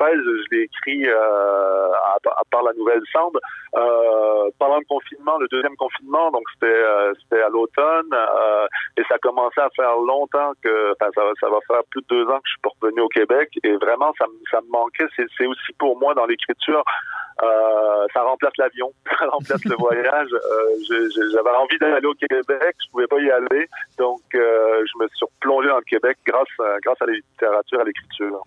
à 0.00 0.12
je 0.14 0.54
l'ai 0.54 0.62
écrit 0.62 1.09
à, 1.09 2.16
à, 2.24 2.42
part 2.50 2.62
la 2.62 2.72
nouvelle 2.74 3.02
Sambre 3.12 3.40
euh, 3.76 4.50
pendant 4.59 4.78
le 4.78 4.84
confinement, 4.84 5.38
le 5.38 5.48
donc 6.30 6.44
c'était 6.54 6.66
euh, 6.66 7.12
c'était 7.22 7.42
à 7.42 7.48
l'automne, 7.48 8.10
euh, 8.12 8.66
et 8.96 9.02
ça 9.08 9.18
commençait 9.18 9.60
à 9.60 9.70
faire 9.74 9.96
longtemps 9.96 10.52
que, 10.62 10.92
enfin, 10.92 11.10
ça, 11.14 11.22
ça 11.40 11.48
va 11.48 11.58
faire 11.66 11.82
plus 11.90 12.02
de 12.02 12.06
deux 12.08 12.24
ans 12.30 12.38
que 12.38 12.48
je 12.48 12.50
suis 12.50 12.76
revenu 12.80 13.00
au 13.00 13.08
Québec, 13.08 13.50
et 13.62 13.76
vraiment, 13.76 14.12
ça, 14.18 14.26
ça 14.50 14.60
me 14.60 14.70
manquait. 14.70 15.06
C'est 15.16 15.46
aussi 15.46 15.72
pour 15.78 15.98
moi 15.98 16.14
dans 16.14 16.26
l'écriture 16.26 16.84
euh, 17.42 18.06
ça 18.14 18.22
remplace 18.22 18.56
l'avion, 18.56 18.90
ça 19.18 19.26
remplace 19.26 19.64
le 19.64 19.76
voyage. 19.76 20.28
J'avais 21.32 21.50
envie 21.50 21.78
d'aller 21.78 22.06
au 22.06 22.14
Québec, 22.14 22.76
je 22.84 22.90
pouvais 22.90 23.06
pas 23.06 23.20
y 23.20 23.30
aller, 23.30 23.68
donc 23.98 24.20
je 24.32 24.98
me 24.98 25.06
suis 25.08 25.26
plongé 25.40 25.68
dans 25.68 25.78
le 25.78 25.84
Québec 25.84 26.16
grâce, 26.26 26.48
grâce 26.82 27.00
à 27.02 27.06
la 27.06 27.12
littérature, 27.12 27.80
à 27.80 27.84
l'écriture. 27.84 28.42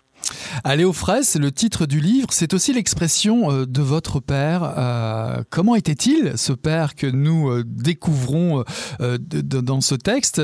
Aller 0.64 0.84
aux 0.84 0.94
fraises, 0.94 1.38
le 1.40 1.52
titre 1.52 1.86
du 1.86 2.00
livre, 2.00 2.28
c'est 2.32 2.54
aussi 2.54 2.74
l'expression 2.74 3.52
euh, 3.52 3.66
de 3.66 3.82
votre 3.82 4.20
père. 4.20 4.74
Euh, 4.78 5.44
comment 5.50 5.76
était-il 5.76 6.38
ce 6.38 6.54
père 6.54 6.96
que 6.96 7.08
nous 7.08 7.50
euh, 7.50 7.64
découvrons 7.66 8.64
dans 9.00 9.82
ce 9.82 9.96
texte? 9.96 10.42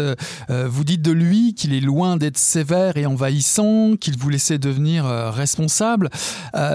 Vous 0.50 0.84
dites 0.84 1.02
de 1.02 1.12
lui 1.12 1.54
qu'il 1.54 1.74
est 1.74 1.82
loin 1.82 2.18
d'être 2.18 2.38
sévère 2.38 2.98
et 2.98 3.06
envahissant, 3.06 3.96
qu'il 4.00 4.18
vous 4.18 4.30
laissait 4.30 4.58
devenir 4.58 5.06
responsable. 5.06 6.10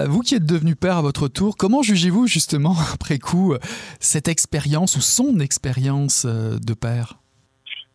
vous 0.07 0.21
qui 0.21 0.35
êtes 0.35 0.45
devenu 0.45 0.75
père 0.75 0.97
à 0.97 1.01
votre 1.01 1.27
tour, 1.27 1.57
comment 1.57 1.81
jugez-vous 1.81 2.27
justement 2.27 2.75
après 2.93 3.19
coup 3.19 3.55
cette 3.99 4.27
expérience 4.27 4.95
ou 4.95 5.01
son 5.01 5.39
expérience 5.39 6.25
de 6.25 6.73
père? 6.73 7.15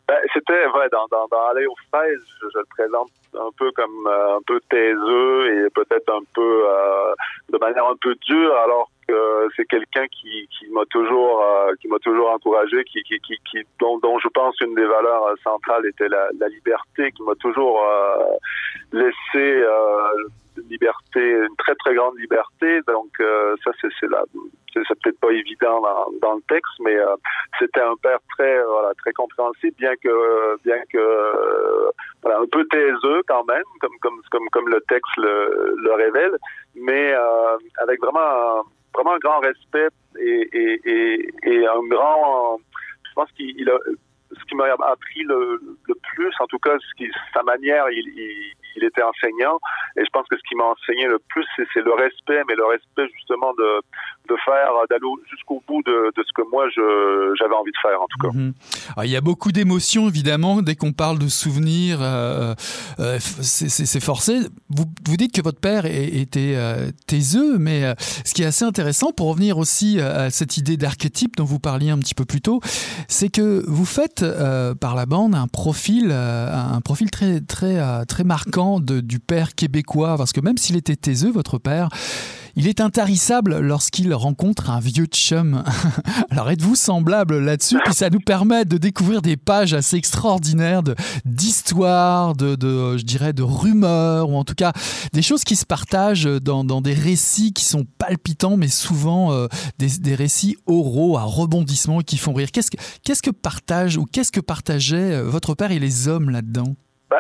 Ben, 0.09 0.17
C'était 0.33 0.53
ouais, 0.53 0.89
dans, 0.93 1.07
dans, 1.11 1.25
aux 1.25 1.77
fraises, 1.91 2.21
je 2.41 2.59
le 2.59 2.65
présente 2.77 3.11
un 3.39 3.51
peu 3.57 3.71
comme 3.73 4.07
euh, 4.07 4.37
un 4.37 4.41
peu 4.47 4.61
taiseux 4.69 5.67
et 5.67 5.71
peut-être 5.71 6.09
un 6.13 6.23
peu 6.35 6.63
euh, 6.67 7.15
de 7.53 7.59
manière 7.59 7.87
un 7.87 7.97
peu 8.01 8.15
dure 8.27 8.55
alors 8.57 8.91
que 9.07 9.49
c'est 9.57 9.67
quelqu'un 9.67 10.07
qui, 10.09 10.49
qui 10.49 10.69
m'a 10.71 10.85
toujours 10.91 11.43
euh, 11.43 11.73
qui 11.81 11.89
m'a 11.89 11.99
toujours 11.99 12.31
encouragé 12.31 12.85
qui, 12.85 13.03
qui, 13.03 13.19
qui, 13.21 13.59
dont, 13.79 13.99
dont 13.99 14.19
je 14.19 14.29
pense 14.29 14.61
une 14.61 14.75
des 14.75 14.85
valeurs 14.87 15.35
centrales 15.43 15.87
était 15.87 16.09
la, 16.09 16.29
la 16.39 16.49
liberté 16.49 17.13
qui 17.13 17.23
m'a 17.23 17.35
toujours 17.37 17.83
euh, 17.83 18.25
laissé 18.93 19.63
euh, 19.63 20.29
une 20.57 20.69
liberté 20.69 21.21
une 21.21 21.57
très 21.59 21.75
très 21.77 21.95
grande 21.95 22.19
liberté. 22.19 22.81
Donc 22.87 23.11
euh, 23.21 23.55
ça 23.65 23.71
c'est 23.81 24.11
là 24.11 24.25
c'est 24.73 25.01
peut-être 25.03 25.21
pas 25.21 25.31
évident 25.31 25.81
dans, 26.21 26.35
le 26.35 26.43
texte, 26.49 26.75
mais 26.81 26.97
euh, 26.97 27.17
c'était 27.59 27.81
un 27.81 27.97
père 28.03 28.19
très 28.37 28.63
voilà 28.65 28.93
très 28.99 29.13
compréhensible, 29.13 29.75
bien 29.79 29.95
que 29.97 30.63
bien 30.65 30.81
que 30.93 31.91
un 32.25 32.47
peu 32.51 32.67
taiseux 32.67 33.23
quand 33.27 33.45
même, 33.45 33.65
comme 33.81 33.97
comme 34.03 34.21
comme 34.31 34.49
comme 34.51 34.69
le 34.69 34.81
texte 34.89 35.17
le, 35.17 35.77
le 35.79 35.93
révèle, 35.95 36.37
mais 36.75 37.15
euh, 37.15 37.57
avec 37.79 38.01
vraiment 38.01 38.65
vraiment 38.95 39.15
un 39.15 39.19
grand 39.19 39.41
respect 39.41 39.89
et, 40.19 41.67
un 41.67 41.87
grand 41.89 42.59
je 43.09 43.15
pense 43.15 43.31
qu'il 43.33 43.71
a 43.71 43.79
ce 44.33 44.45
qui 44.47 44.55
m'a 44.55 44.65
appris 44.65 45.23
le, 45.23 45.61
plus, 46.15 46.35
en 46.41 46.47
tout 46.47 46.59
cas, 46.59 46.77
ce 46.79 47.05
sa 47.33 47.43
manière, 47.43 47.89
il, 47.91 48.53
il 48.77 48.85
était 48.85 49.03
enseignant, 49.03 49.59
et 49.97 50.05
je 50.05 50.11
pense 50.13 50.27
que 50.29 50.37
ce 50.37 50.43
qui 50.49 50.55
m'a 50.55 50.65
enseigné 50.65 51.07
le 51.07 51.19
plus, 51.29 51.45
c'est 51.57 51.83
le 51.83 51.93
respect, 51.93 52.43
mais 52.49 52.55
le 52.55 52.67
respect 52.67 53.09
justement 53.15 53.53
de, 53.55 53.81
de 54.29 54.37
faire, 54.45 54.71
d'aller 54.91 55.07
jusqu'au 55.31 55.63
bout 55.67 55.83
de, 55.83 56.13
de, 56.17 56.23
ce 56.23 56.33
que 56.35 56.43
moi 56.51 56.67
j'avais 57.39 57.55
envie 57.55 57.73
de 57.73 57.79
faire, 57.83 58.01
en 58.01 58.07
tout 58.07 58.19
cas. 58.19 58.37
Mmh. 58.37 58.55
Alors, 58.97 59.05
il 59.05 59.11
y 59.11 59.17
a 59.17 59.21
beaucoup 59.21 59.53
d'émotions, 59.53 60.09
évidemment, 60.09 60.63
dès 60.63 60.75
qu'on 60.75 60.93
parle 60.93 61.19
de 61.19 61.29
souvenirs, 61.29 61.99
euh, 62.01 62.55
euh, 62.99 63.19
c'est 63.21 64.01
forcé. 64.01 64.41
Vous, 64.71 65.17
dites 65.17 65.33
que 65.33 65.43
votre 65.43 65.61
père 65.61 65.87
était 65.87 66.55
euh, 66.57 66.91
taiseux, 67.07 67.59
mais 67.59 67.85
euh, 67.85 67.95
ce 67.99 68.35
qui 68.35 68.43
est 68.43 68.47
assez 68.47 68.65
intéressant, 68.65 69.13
pour 69.13 69.29
revenir 69.29 69.59
aussi 69.59 70.01
à 70.01 70.31
cette 70.31 70.57
idée 70.57 70.77
d'archétype 70.77 71.37
dont 71.37 71.45
vous 71.45 71.59
parliez 71.59 71.91
un 71.91 71.99
petit 71.99 72.15
peu 72.15 72.25
plus 72.25 72.41
tôt, 72.41 72.61
c'est 73.09 73.31
que 73.31 73.65
vous 73.67 73.85
faites 73.85 74.23
euh, 74.23 74.75
par 74.75 74.95
la 74.95 75.07
bande 75.07 75.35
un 75.35 75.49
profil 75.49 76.09
euh, 76.11 76.53
un 76.53 76.81
profil 76.81 77.11
très 77.11 77.41
très 77.41 77.79
euh, 77.79 78.05
très 78.05 78.25
marquant 78.25 78.66
de, 78.81 79.01
du 79.01 79.19
père 79.19 79.55
québécois 79.55 80.17
parce 80.17 80.33
que 80.33 80.41
même 80.41 80.59
s'il 80.59 80.77
était 80.77 80.97
taiseux 80.97 81.31
votre 81.31 81.59
père 81.59 81.89
il 82.59 82.67
est 82.67 82.81
intarissable 82.81 83.59
lorsqu'il 83.59 84.15
rencontre 84.15 84.71
un 84.71 84.81
vieux 84.81 85.05
chum. 85.05 85.63
Alors 86.31 86.51
êtes-vous 86.51 86.75
semblable 86.75 87.39
là-dessus? 87.39 87.79
Puis 87.85 87.93
ça 87.93 88.09
nous 88.09 88.19
permet 88.19 88.65
de 88.65 88.79
découvrir 88.79 89.21
des 89.21 89.37
pages 89.37 89.75
assez 89.75 89.97
extraordinaires 89.97 90.83
de 90.83 90.95
d'histoire 91.27 92.35
de, 92.35 92.55
de 92.55 92.97
je 92.97 93.05
dirais 93.05 93.35
de 93.35 93.43
rumeurs 93.43 94.31
ou 94.31 94.37
en 94.37 94.45
tout 94.45 94.55
cas 94.55 94.73
des 95.13 95.21
choses 95.21 95.45
qui 95.45 95.55
se 95.55 95.67
partagent 95.67 96.25
dans, 96.25 96.65
des 96.81 96.95
récits 96.95 97.53
qui 97.53 97.65
sont 97.65 97.85
palpitants 97.99 98.57
mais 98.57 98.69
souvent 98.69 99.33
euh, 99.33 99.49
des, 99.79 99.99
des 100.01 100.15
récits 100.15 100.57
oraux 100.67 101.19
à 101.19 101.25
rebondissement 101.25 102.01
qui 102.01 102.17
font 102.17 102.33
rire. 102.33 102.51
Qu'est-ce 102.51 102.71
que 102.71 102.79
qu'est-ce 103.05 103.23
que 103.23 103.31
partage 103.31 103.99
ou 103.99 104.07
qu'est-ce 104.07 104.33
que 104.33 104.41
partageait 104.41 105.21
votre 105.21 105.55
père 105.55 105.73
et 105.73 105.79
les 105.79 106.09
hommes 106.09 106.31
là-dedans? 106.31 106.75
Ben 107.11 107.17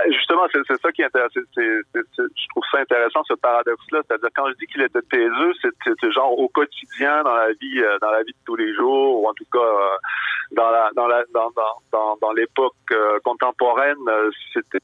c'est 0.53 0.81
ça 0.81 0.93
qui 0.93 1.03
est 1.03 1.07
intéressant. 1.07 1.41
Je 1.57 2.49
trouve 2.51 2.65
ça 2.71 2.79
intéressant 2.79 3.23
ce 3.25 3.35
paradoxe-là, 3.35 4.01
c'est-à-dire 4.07 4.29
quand 4.35 4.49
je 4.49 4.55
dis 4.55 4.67
qu'il 4.67 4.83
était 4.83 5.03
taiseux, 5.03 5.53
c'est 5.63 6.13
genre 6.13 6.39
au 6.39 6.49
quotidien 6.49 7.23
dans 7.23 7.35
la 7.35 7.53
vie, 7.53 7.81
euh, 7.81 7.99
dans 8.01 8.11
la 8.11 8.23
vie 8.23 8.33
de 8.33 8.45
tous 8.45 8.57
les 8.57 8.75
jours, 8.75 9.23
ou 9.23 9.29
en 9.29 9.35
tout 9.35 9.47
cas, 9.53 9.59
euh, 9.59 9.97
dans 10.53 10.71
la 10.71 10.91
dans 10.95 11.07
la 11.07 11.25
dans 11.33 11.51
dans 11.93 12.17
dans, 12.21 12.33
l'époque 12.33 12.75
euh, 12.93 13.19
contemporaine, 13.25 13.97
euh, 14.09 14.31
c'était 14.53 14.79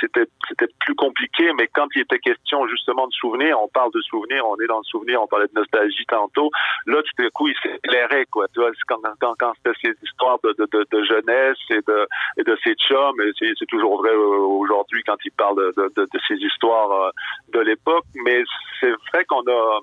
c'était 0.00 0.26
c'était 0.48 0.72
plus 0.80 0.94
compliqué. 0.94 1.52
Mais 1.58 1.68
quand 1.68 1.86
il 1.94 2.02
était 2.02 2.18
question 2.18 2.66
justement 2.68 3.06
de 3.06 3.12
souvenirs, 3.12 3.58
on 3.60 3.68
parle 3.68 3.92
de 3.92 4.00
souvenirs, 4.02 4.44
on 4.46 4.56
est 4.60 4.66
dans 4.66 4.78
le 4.78 4.84
souvenir, 4.84 5.22
on 5.22 5.26
parlait 5.26 5.46
de 5.46 5.58
nostalgie 5.58 6.06
tantôt. 6.06 6.50
Là, 6.86 7.02
tout 7.02 7.22
d'un 7.22 7.30
coup, 7.30 7.48
il 7.48 7.56
s'éclairait 7.62 8.26
quoi. 8.26 8.46
Tu 8.52 8.60
vois, 8.60 8.70
quand 8.88 9.00
quand, 9.20 9.34
quand 9.38 9.52
c'était 9.56 9.78
ces 9.82 10.06
histoires 10.06 10.38
de, 10.42 10.54
de, 10.58 10.86
de, 10.90 11.04
jeunesse 11.04 11.58
et 11.70 11.80
de 11.86 12.06
et 12.38 12.42
de 12.42 12.56
ses 12.64 12.74
chums, 12.74 13.20
c'est 13.38 13.66
toujours 13.66 13.98
vrai 13.98 14.14
aujourd'hui 14.14 14.93
quand 15.02 15.16
il 15.24 15.32
parle 15.32 15.56
de, 15.56 15.90
de, 15.96 16.02
de 16.02 16.20
ces 16.28 16.36
histoires 16.36 17.10
de 17.52 17.60
l'époque. 17.60 18.04
Mais 18.24 18.42
c'est 18.80 18.92
vrai 19.12 19.24
qu'on 19.24 19.42
a 19.42 19.80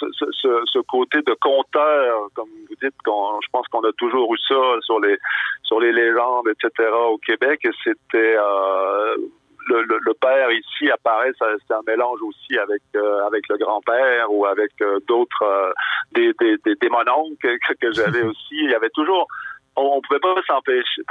ce, 0.00 0.62
ce, 0.66 0.78
côté 0.80 1.20
de 1.22 1.34
conteur, 1.40 2.28
comme 2.34 2.48
vous 2.68 2.74
dites, 2.80 2.94
je 3.04 3.48
pense 3.52 3.66
qu'on 3.68 3.82
a 3.84 3.92
toujours 3.92 4.32
eu 4.34 4.38
ça 4.48 4.54
sur 4.82 5.00
les 5.00 5.16
sur 5.62 5.80
les 5.80 5.92
légendes, 5.92 6.48
etc. 6.48 6.88
au 7.10 7.18
Québec. 7.18 7.60
Et 7.64 7.70
c'était 7.84 8.36
euh, 8.38 9.16
le, 9.68 9.82
le, 9.82 10.14
père 10.14 10.50
ici 10.50 10.90
apparaît, 10.90 11.32
c'est 11.38 11.74
un 11.74 11.82
mélange 11.86 12.22
aussi 12.22 12.58
avec 12.58 12.82
euh, 12.96 13.26
avec 13.26 13.48
le 13.48 13.58
grand-père 13.58 14.32
ou 14.32 14.46
avec 14.46 14.70
euh, 14.80 14.98
d'autres 15.06 15.74
des, 16.12 16.32
des, 16.40 16.56
des, 16.64 16.74
des 16.76 16.88
que, 16.88 17.74
que 17.74 17.92
j'avais 17.92 18.22
aussi. 18.30 18.56
Il 18.56 18.70
y 18.70 18.74
avait 18.74 18.90
toujours 18.90 19.26
on, 19.78 20.00
pouvait 20.00 20.20
pas 20.20 20.34
s'empêcher. 20.46 21.02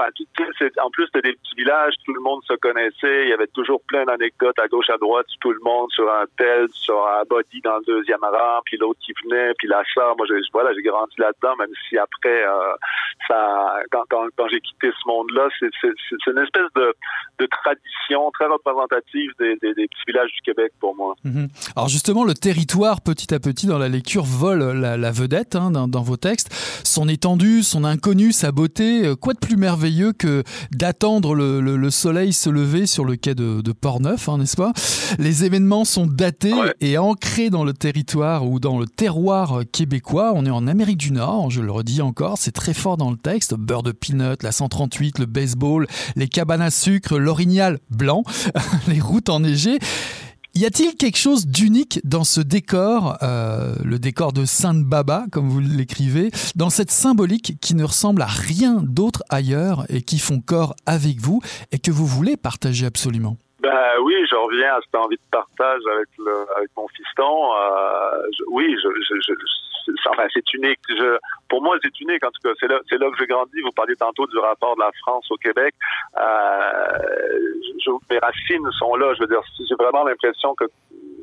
en 0.84 0.90
plus, 0.90 1.06
c'était 1.06 1.30
des 1.30 1.36
petits 1.36 1.56
villages, 1.56 1.94
tout 2.06 2.14
le 2.14 2.22
monde 2.22 2.42
se 2.48 2.54
connaissait. 2.56 3.24
Il 3.24 3.30
y 3.30 3.34
avait 3.34 3.48
toujours 3.48 3.82
plein 3.88 4.06
d'anecdotes 4.06 4.58
à 4.60 4.68
gauche, 4.68 4.90
à 4.90 4.98
droite, 4.98 5.26
tout 5.40 5.52
le 5.52 5.60
monde 5.64 5.90
sur 5.92 6.10
un 6.12 6.26
tel, 6.38 6.68
sur 6.72 7.08
un 7.08 7.24
body 7.30 7.62
dans 7.62 7.78
le 7.78 7.86
deuxième 7.86 8.22
rang, 8.22 8.62
puis 8.66 8.78
l'autre 8.78 9.00
qui 9.06 9.14
venait, 9.24 9.54
puis 9.58 9.68
la 9.68 9.84
sœur. 9.94 10.16
Moi, 10.18 10.28
j'ai, 10.30 10.82
grandi 10.84 11.16
là-dedans, 11.18 11.56
même 11.58 11.72
si 11.88 11.98
après, 11.98 12.44
euh, 12.46 12.74
quand, 13.92 14.48
j'ai 14.50 14.62
quitté 14.62 14.90
ce 14.92 15.08
monde-là, 15.08 15.48
c'est, 15.60 15.70
une 16.32 16.38
espèce 16.40 16.72
de, 16.76 16.96
tradition 17.48 18.32
très 18.32 18.46
représentative 18.46 19.32
des, 19.40 19.56
petits 19.56 20.04
villages 20.08 20.32
du 20.32 20.42
Québec 20.44 20.72
pour 20.80 20.96
moi. 20.96 21.16
Mm-hmm. 21.26 21.74
Alors 21.76 21.88
justement, 21.88 22.24
le 22.24 22.34
territoire, 22.34 23.02
petit 23.02 23.34
à 23.34 23.40
petit, 23.40 23.68
dans 23.68 23.78
la 23.78 23.90
lecture, 23.90 24.24
vole 24.24 24.60
la, 24.60 25.12
vedette 25.12 25.56
hein, 25.56 25.72
dans, 25.72 25.88
dans 25.88 26.02
vos 26.02 26.18
textes. 26.18 26.54
Son 26.84 27.08
étendue, 27.08 27.64
son 27.64 27.84
inconnu, 27.84 28.32
sa 28.32 28.52
beauté. 28.58 29.06
Euh, 29.06 29.16
quoi 29.16 29.34
de 29.34 29.40
plus 29.40 29.56
merveilleux 29.56 30.14
que 30.14 30.44
d'attendre 30.72 31.36
le, 31.36 31.90
soleil 31.92 32.34
se 32.34 32.50
lever 32.50 32.88
sur 32.88 33.06
le 33.06 33.16
quai 33.16 33.36
de, 33.36 33.62
Port-Neuf, 33.72 34.28
hein, 34.30 34.40
n'est-ce 34.40 34.58
pas? 34.58 34.74
Les 35.20 35.46
événements 35.46 35.86
sont 35.86 36.08
datés 36.08 36.54
et 36.82 36.98
ancrés 36.98 37.52
dans 37.52 37.64
le 37.64 37.74
territoire 37.74 38.48
ou 38.48 38.60
dans 38.60 38.80
le 38.80 38.88
terroir 38.88 39.62
québécois. 39.72 40.32
On 40.34 40.46
est 40.46 40.50
en 40.50 40.66
Amérique 40.66 40.98
du 40.98 41.12
Nord, 41.12 41.52
je 41.52 41.62
le 41.62 41.72
redis 41.72 42.02
encore, 42.02 42.40
c'est 42.40 42.52
très 42.52 42.74
fort 42.74 42.98
dans 42.98 43.12
le 43.12 43.18
texte. 43.18 43.54
Beurre 43.54 43.84
de 43.84 43.92
peanut, 43.92 44.42
la 44.42 44.52
138, 44.52 45.20
le 45.20 45.28
baseball, 45.28 45.86
les 46.16 46.28
cabanes 46.28 46.62
à 46.62 46.72
sucre, 46.72 47.20
l'orignal 47.20 47.78
blanc, 47.92 48.24
les 48.88 49.00
routes 49.00 49.30
enneigées. 49.30 49.78
Y 50.58 50.66
a-t-il 50.66 50.98
quelque 50.98 51.20
chose 51.20 51.46
d'unique 51.46 52.00
dans 52.04 52.24
ce 52.24 52.42
décor, 52.42 53.18
euh, 53.22 53.76
le 53.86 54.00
décor 54.00 54.34
de 54.34 54.44
Sainte 54.44 54.84
Baba, 54.84 55.26
comme 55.32 55.50
vous 55.50 55.60
l'écrivez, 55.60 56.32
dans 56.56 56.72
cette 56.72 56.90
symbolique 56.90 57.62
qui 57.62 57.76
ne 57.76 57.84
ressemble 57.84 58.24
à 58.24 58.26
rien 58.26 58.82
d'autre 58.82 59.22
ailleurs 59.30 59.84
et 59.90 60.02
qui 60.02 60.18
font 60.18 60.42
corps 60.42 60.74
avec 60.88 61.18
vous 61.20 61.42
et 61.72 61.78
que 61.78 61.92
vous 61.92 62.08
voulez 62.08 62.38
partager 62.38 62.88
absolument? 62.88 63.38
Ben 63.62 64.02
oui, 64.02 64.16
je 64.28 64.36
reviens 64.36 64.74
à 64.74 64.80
cette 64.82 64.96
envie 64.96 65.18
de 65.18 65.30
partage 65.30 65.82
avec, 65.94 66.70
mon 66.76 66.88
fiston. 66.88 67.54
Euh, 67.54 68.28
oui, 68.50 68.76
je, 68.82 68.90
je, 69.14 69.34
enfin, 70.10 70.28
c'est 70.34 70.54
unique. 70.54 70.80
Pour 71.50 71.62
moi, 71.62 71.78
c'est 71.82 72.00
unique. 72.00 72.24
En 72.26 72.32
tout 72.32 72.42
cas, 72.44 72.54
c'est 72.60 72.68
là, 72.68 72.80
que 72.80 73.18
j'ai 73.20 73.28
grandi. 73.28 73.62
Vous 73.62 73.72
parliez 73.72 73.96
tantôt 73.96 74.28
du 74.28 74.38
rapport 74.38 74.76
de 74.76 74.82
la 74.82 74.92
France 75.02 75.30
au 75.32 75.38
Québec. 75.38 75.74
Euh, 76.18 77.98
mes 78.10 78.20
racines 78.20 78.70
sont 78.78 78.96
là. 78.96 79.14
Je 79.16 79.22
veux 79.22 79.28
dire, 79.28 79.42
j'ai 79.58 79.76
vraiment 79.76 80.04
l'impression 80.04 80.56
que 80.56 80.66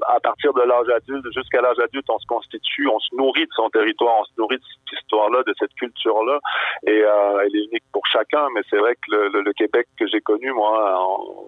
à 0.09 0.20
partir 0.20 0.52
de 0.52 0.62
l'âge 0.62 0.88
adulte 0.88 1.26
jusqu'à 1.34 1.61
l'âge 1.61 1.78
adulte, 1.78 2.05
on 2.09 2.18
se 2.18 2.26
constitue, 2.26 2.88
on 2.88 2.98
se 2.98 3.14
nourrit 3.14 3.46
de 3.46 3.52
son 3.55 3.68
territoire, 3.70 4.14
on 4.20 4.24
se 4.24 4.32
nourrit 4.38 4.57
de 4.57 4.62
cette 4.62 5.00
histoire-là, 5.00 5.42
de 5.46 5.55
cette 5.59 5.74
culture-là. 5.74 6.38
Et 6.86 7.02
euh, 7.02 7.40
elle 7.44 7.57
est 7.57 7.64
unique 7.64 7.84
pour 7.92 8.07
chacun, 8.07 8.46
mais 8.55 8.62
c'est 8.70 8.76
vrai 8.76 8.94
que 8.94 9.14
le, 9.14 9.40
le, 9.40 9.52
Québec 9.52 9.86
que 9.98 10.07
j'ai 10.07 10.20
connu, 10.20 10.52
moi, 10.52 10.98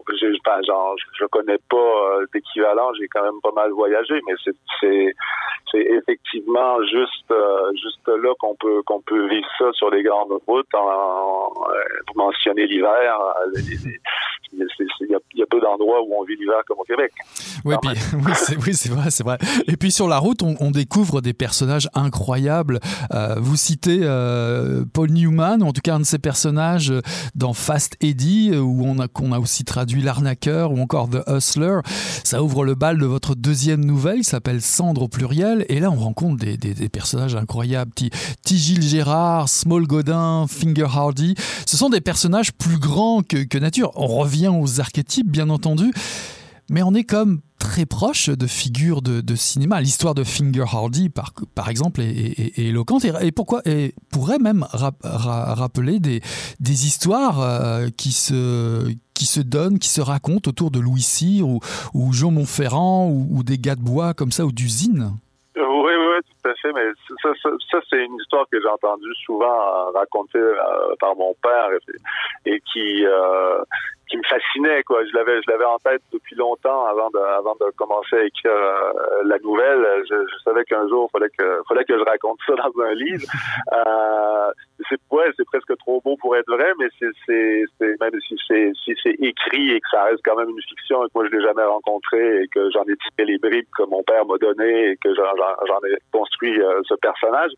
ben, 0.09 0.65
genre, 0.67 0.95
je 1.19 1.25
connais 1.27 1.59
pas 1.69 1.77
euh, 1.77 2.27
d'équivalent. 2.33 2.93
J'ai 2.99 3.09
quand 3.09 3.23
même 3.23 3.41
pas 3.43 3.53
mal 3.53 3.71
voyagé, 3.73 4.21
mais 4.27 4.35
c'est, 4.81 5.15
effectivement 5.79 6.83
juste, 6.85 7.31
euh, 7.31 7.71
juste 7.73 8.09
là 8.09 8.33
qu'on 8.39 8.55
peut, 8.55 8.83
qu'on 8.87 9.03
peut 9.03 9.29
vivre 9.29 9.49
ça 9.59 9.71
sur 9.73 9.91
les 9.91 10.03
grandes 10.03 10.33
routes. 10.47 10.75
En, 10.75 11.53
vous 12.09 12.15
mentionnez 12.15 12.67
l'hiver. 12.67 13.19
Il 14.53 15.09
y, 15.39 15.43
a 15.43 15.47
peu 15.51 15.61
d'endroits 15.61 16.03
où 16.03 16.15
on 16.19 16.25
vit 16.25 16.37
l'hiver 16.37 16.57
comme 16.67 16.79
au 16.79 16.85
Québec. 16.85 17.13
Oui, 17.65 17.75
puis, 17.83 17.91
oui, 18.65 18.73
c'est 18.73 18.89
vrai, 18.89 19.11
c'est 19.11 19.25
vrai. 19.25 19.39
Et 19.67 19.77
puis 19.77 19.91
sur 19.91 20.09
la 20.09 20.19
route, 20.19 20.43
on, 20.43 20.71
découvre 20.71 21.21
des 21.21 21.33
personnages 21.33 21.89
incroyables. 21.95 22.81
Euh, 23.13 23.37
vous 23.39 23.57
citez 23.57 24.01
euh, 24.03 24.85
Paul 24.93 25.11
Newman, 25.11 25.63
ou 25.63 25.67
en 25.67 25.73
tout 25.73 25.81
cas 25.83 25.95
un 25.95 26.01
de 26.01 26.05
ses 26.05 26.19
personnages 26.19 26.93
dans 27.35 27.53
Fast 27.53 27.97
Eddie, 28.01 28.57
où 28.57 28.83
on 28.85 28.99
a 28.99 29.09
qu'on 29.09 29.33
a 29.33 29.39
aussi 29.39 29.65
traduit 29.65 30.03
l'arnaqueur, 30.03 30.73
ou 30.73 30.81
encore 30.81 31.09
The 31.11 31.23
Hustler. 31.29 31.81
Ça 32.25 32.43
ouvre 32.43 32.65
le 32.65 32.75
bal 32.75 32.99
de 32.99 33.07
votre 33.07 33.35
deuxième 33.35 33.85
nouvelle, 33.85 34.19
qui 34.19 34.25
s'appelle 34.25 34.61
Cendre 34.61 35.03
au 35.03 35.09
pluriel. 35.09 35.65
Et 35.69 35.81
là, 35.81 35.91
on 35.91 35.97
rencontre 35.97 36.45
des, 36.45 36.57
des, 36.57 36.89
personnages 36.89 37.35
incroyables. 37.37 37.93
T. 37.93 38.11
Gilles 38.45 38.83
Gérard, 38.83 39.49
Small 39.49 39.87
Godin, 39.87 40.47
Finger 40.49 40.87
Hardy. 40.93 41.35
Ce 41.67 41.77
sont 41.77 41.91
des 41.91 42.01
personnages 42.01 42.53
plus 42.53 42.79
grands 42.79 43.23
que, 43.23 43.45
que 43.45 43.59
nature. 43.59 43.93
On 43.97 44.07
revient 44.07 44.36
aux 44.45 44.81
archétypes, 44.81 45.31
bien 45.31 45.51
entendu 45.51 45.93
mais 46.71 46.83
on 46.83 46.95
est 46.95 47.05
comme 47.05 47.41
très 47.59 47.87
proche 47.87 48.29
de 48.29 48.47
figures 48.47 49.03
de, 49.03 49.35
cinéma. 49.35 49.81
L'histoire 49.81 50.15
de 50.15 50.25
Finger 50.25 50.65
Hardy, 50.73 51.09
par, 51.09 51.69
exemple, 51.69 52.01
est, 52.01 52.59
éloquente 52.59 53.05
et, 53.05 53.33
pourquoi, 53.33 53.63
pourrait 54.13 54.39
même 54.39 54.67
rappeler 55.03 56.01
des, 56.01 56.21
histoires 56.61 57.41
euh, 57.41 57.89
qui, 57.97 58.13
se, 58.13 58.89
qui 59.15 59.27
se 59.27 59.41
donnent, 59.41 59.79
qui 59.79 59.89
se 59.89 60.01
racontent 60.01 60.51
autour 60.51 60.71
de 60.71 60.81
Louis 60.81 61.03
Cyr 61.03 61.47
ou, 61.47 61.61
ou 61.95 62.13
Jean 62.13 62.31
Montferrand 62.31 63.09
ou, 63.11 63.43
des 63.43 63.59
gars 63.59 63.77
de 63.77 63.83
bois 63.83 64.15
comme 64.15 64.33
ça 64.33 64.45
ou 64.45 64.53
d'usines. 64.53 65.13
Oui, 65.57 65.63
oui, 65.65 66.19
tout 66.43 66.51
à 66.51 66.55
fait. 66.55 66.73
Mais 66.73 66.87
ça, 67.23 67.79
c'est 67.89 68.05
une 68.05 68.17
histoire 68.21 68.45
que 68.51 68.61
j'ai 68.61 68.69
entendue 68.69 69.15
souvent 69.25 69.91
raconter 69.95 70.39
euh, 70.39 70.95
par 71.01 71.17
mon 71.17 71.35
père 71.43 71.69
et, 72.45 72.61
qui, 72.73 73.07
euh, 73.07 73.63
qui 74.09 74.17
me 74.17 74.23
fascinait 74.29 74.83
quoi. 74.85 75.05
Je 75.05 75.17
l'avais 75.17 75.41
je 75.43 75.51
l'avais 75.51 75.65
en 75.65 75.79
tête 75.79 76.03
depuis 76.13 76.37
longtemps 76.37 76.87
avant 76.87 77.11
de 77.11 77.19
avant 77.19 77.55
de 77.61 77.71
commencer 77.77 78.17
à 78.17 78.25
écrire 78.25 78.53
euh, 78.53 79.23
la 79.25 79.39
nouvelle. 79.39 80.05
Je, 80.09 80.15
je 80.15 80.43
savais 80.45 80.65
qu'un 80.65 80.89
jour 80.89 81.11
fallait 81.11 81.31
que 81.37 81.61
fallait 81.69 81.85
que 81.85 81.99
je 81.99 82.05
raconte 82.05 82.39
ça 82.47 82.55
dans 82.55 82.83
un 82.83 82.95
livre. 82.95 83.27
Euh, 83.73 84.51
c'est 84.89 84.99
ouais, 85.11 85.31
c'est 85.37 85.45
presque 85.47 85.77
trop 85.79 86.01
beau 86.03 86.17
pour 86.17 86.37
être 86.37 86.51
vrai, 86.51 86.73
mais 86.79 86.87
c'est 86.99 87.65
c'est 87.79 88.01
même 88.01 88.21
si 88.27 88.37
c'est 88.47 88.73
si 88.85 88.95
c'est 89.03 89.17
écrit 89.19 89.73
et 89.73 89.81
que 89.81 89.89
ça 89.91 90.05
reste 90.05 90.21
quand 90.25 90.37
même 90.37 90.49
une 90.49 90.63
fiction 90.63 91.05
et 91.05 91.07
que 91.09 91.13
moi 91.15 91.27
je 91.27 91.37
l'ai 91.37 91.43
jamais 91.43 91.65
rencontré 91.65 92.43
et 92.43 92.49
que 92.49 92.71
j'en 92.71 92.83
ai 92.83 92.97
tiré 92.97 93.33
les 93.33 93.39
bribes 93.39 93.67
que 93.77 93.85
mon 93.85 94.03
père 94.03 94.25
m'a 94.27 94.37
donné 94.39 94.91
et 94.91 94.97
que 94.97 95.15
j'en 95.15 95.35
j'en 95.67 95.81
ai 95.89 95.97
construit 96.13 96.61
euh, 96.61 96.81
ce 96.85 96.95
personnage. 96.95 97.51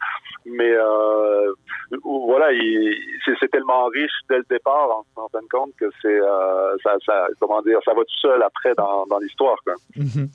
Mais 0.47 0.73
euh, 0.73 1.53
voilà, 2.05 2.49
c'est 3.41 3.51
tellement 3.51 3.87
riche 3.87 4.13
dès 4.29 4.39
le 4.39 4.47
départ 4.49 5.05
en, 5.17 5.23
en 5.23 5.29
fin 5.29 5.43
de 5.43 5.49
compte 5.49 5.73
que 5.79 5.87
c'est 6.01 6.21
euh, 6.21 6.39
ça, 6.83 7.27
comment 7.41 7.63
dire, 7.63 7.79
ça 7.85 7.93
va 7.95 8.03
tout 8.03 8.21
seul 8.21 8.43
après 8.43 8.75
dans, 8.77 9.19
l'histoire. 9.21 9.57
Mhm. 9.97 10.29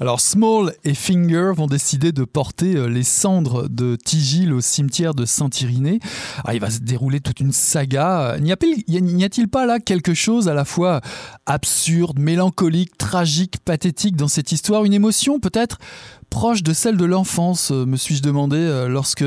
Alors 0.00 0.20
Small 0.20 0.72
et 0.84 0.94
Finger 0.94 1.52
vont 1.54 1.66
décider 1.66 2.12
de 2.12 2.24
porter 2.24 2.76
euh, 2.76 2.86
les 2.86 3.02
cendres 3.02 3.68
de 3.68 3.96
Tigil 3.96 4.52
au 4.52 4.60
cimetière 4.60 5.14
de 5.14 5.24
Saint-Irénée. 5.24 5.98
Ah, 6.44 6.54
il 6.54 6.60
va 6.60 6.70
se 6.70 6.80
dérouler 6.80 7.20
toute 7.20 7.40
une 7.40 7.52
saga. 7.52 8.36
N'y 8.40 8.52
a-t-il 8.52 9.48
pas 9.48 9.66
là 9.66 9.78
quelque 9.80 10.14
chose 10.14 10.48
à 10.48 10.54
la 10.54 10.64
fois 10.64 11.00
absurde, 11.46 12.18
mélancolique, 12.18 12.96
tragique, 12.96 13.58
pathétique 13.64 14.16
dans 14.16 14.28
cette 14.28 14.52
histoire? 14.52 14.84
Une 14.84 14.94
émotion 14.94 15.40
peut-être 15.40 15.78
proche 16.30 16.62
de 16.62 16.72
celle 16.72 16.96
de 16.96 17.04
l'enfance, 17.04 17.70
euh, 17.72 17.86
me 17.86 17.96
suis-je 17.96 18.22
demandé, 18.22 18.86
lorsque 18.88 19.24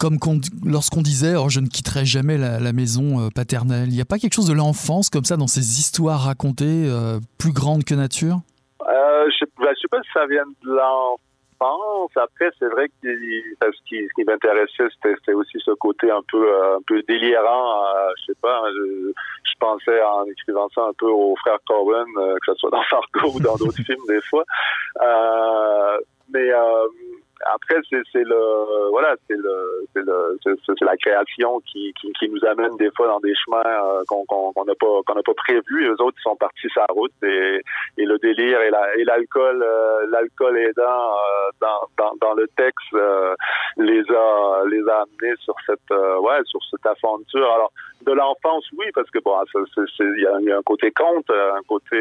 comme 0.00 0.16
lorsqu'on 0.64 1.02
disait 1.02 1.36
oh, 1.36 1.50
je 1.50 1.60
ne 1.60 1.68
quitterai 1.68 2.06
jamais 2.06 2.38
la, 2.38 2.72
maison 2.72 3.20
euh, 3.20 3.28
paternelle. 3.28 3.88
Il 3.88 3.94
n'y 3.94 4.00
a 4.00 4.06
pas 4.06 4.18
quelque 4.18 4.32
chose 4.32 4.48
de 4.48 4.54
l'enfance 4.54 5.10
comme 5.10 5.24
ça 5.24 5.36
dans 5.36 5.46
ces 5.46 5.78
histoires 5.78 6.24
racontées 6.24 6.88
euh, 6.88 7.20
plus 7.38 7.52
grandes 7.52 7.84
que 7.84 7.94
nature? 7.94 8.40
Euh, 8.80 9.28
Je 9.28 9.44
ne 9.44 9.64
ben, 9.64 9.74
sais, 9.76 9.88
pas 9.88 10.02
si 10.02 10.10
ça 10.14 10.26
vient 10.26 10.46
de 10.64 10.70
l'enfance. 10.70 12.10
Après, 12.16 12.50
c'est 12.58 12.68
vrai 12.68 12.88
que 12.88 13.08
ce 13.08 13.80
qui, 13.86 14.24
m'intéressait, 14.24 14.88
c'était 15.02 15.34
aussi 15.34 15.58
ce 15.62 15.72
côté 15.72 16.10
un 16.10 16.22
peu 16.30 17.02
délirant. 17.06 17.84
je 18.16 18.32
sais 18.32 18.38
pas, 18.40 18.62
je, 18.72 19.12
pensais 19.60 20.02
en 20.02 20.24
écrivant 20.24 20.70
ça 20.74 20.80
un 20.88 20.92
peu 20.98 21.04
aux 21.04 21.36
frères 21.36 21.58
Cohen, 21.66 22.06
que 22.16 22.46
ce 22.46 22.54
soit 22.54 22.70
dans 22.70 22.82
Fargo 22.84 23.36
ou 23.36 23.40
dans 23.40 23.56
d'autres 23.56 23.82
films 23.84 24.06
des 24.08 24.22
fois. 24.22 24.44
mais 26.32 26.50
après, 27.46 27.76
c'est 27.90 28.24
le 28.24 28.90
voilà, 28.90 29.16
c'est 29.26 29.36
le 29.36 29.88
c'est 29.94 30.84
la 30.84 30.96
création 30.96 31.60
qui, 31.60 31.92
qui, 32.00 32.12
qui 32.12 32.28
nous 32.28 32.44
amène 32.44 32.76
des 32.76 32.90
fois 32.96 33.06
dans 33.06 33.20
des 33.20 33.34
chemins 33.34 33.62
euh, 33.64 34.02
qu'on 34.08 34.24
qu'on 34.24 34.64
n'a 34.64 34.74
pas 34.74 35.00
qu'on 35.06 35.14
n'a 35.14 35.22
pas 35.22 35.34
prévu. 35.34 35.84
Les 35.84 36.00
autres 36.00 36.20
sont 36.22 36.36
partis 36.36 36.68
la 36.76 36.86
route 36.90 37.12
et, 37.22 37.62
et 37.96 38.04
le 38.04 38.18
délire 38.18 38.60
et 38.60 38.70
la 38.70 38.96
et 38.96 39.04
l'alcool 39.04 39.62
euh, 39.62 40.06
l'alcool 40.10 40.58
aidant 40.58 40.82
euh, 40.82 41.50
dans, 41.60 41.80
dans, 41.98 42.12
dans 42.20 42.34
le 42.34 42.46
texte 42.56 42.96
les 43.76 44.02
a 44.10 44.62
les 44.66 44.88
a 44.88 45.02
amenés 45.02 45.36
sur 45.40 45.54
cette 45.66 45.90
ouais 46.20 46.40
sur 46.44 46.60
cette 46.70 46.86
aventure. 46.86 47.50
Alors 47.52 47.72
de 48.02 48.12
l'enfance, 48.12 48.64
oui, 48.78 48.86
parce 48.94 49.10
que 49.10 49.18
bon, 49.18 49.34
il 49.54 50.18
y, 50.18 50.46
y, 50.46 50.52
a 50.52 50.58
un 50.58 50.62
côté 50.62 50.90
conte, 50.90 51.30
un 51.30 51.62
côté 51.68 51.96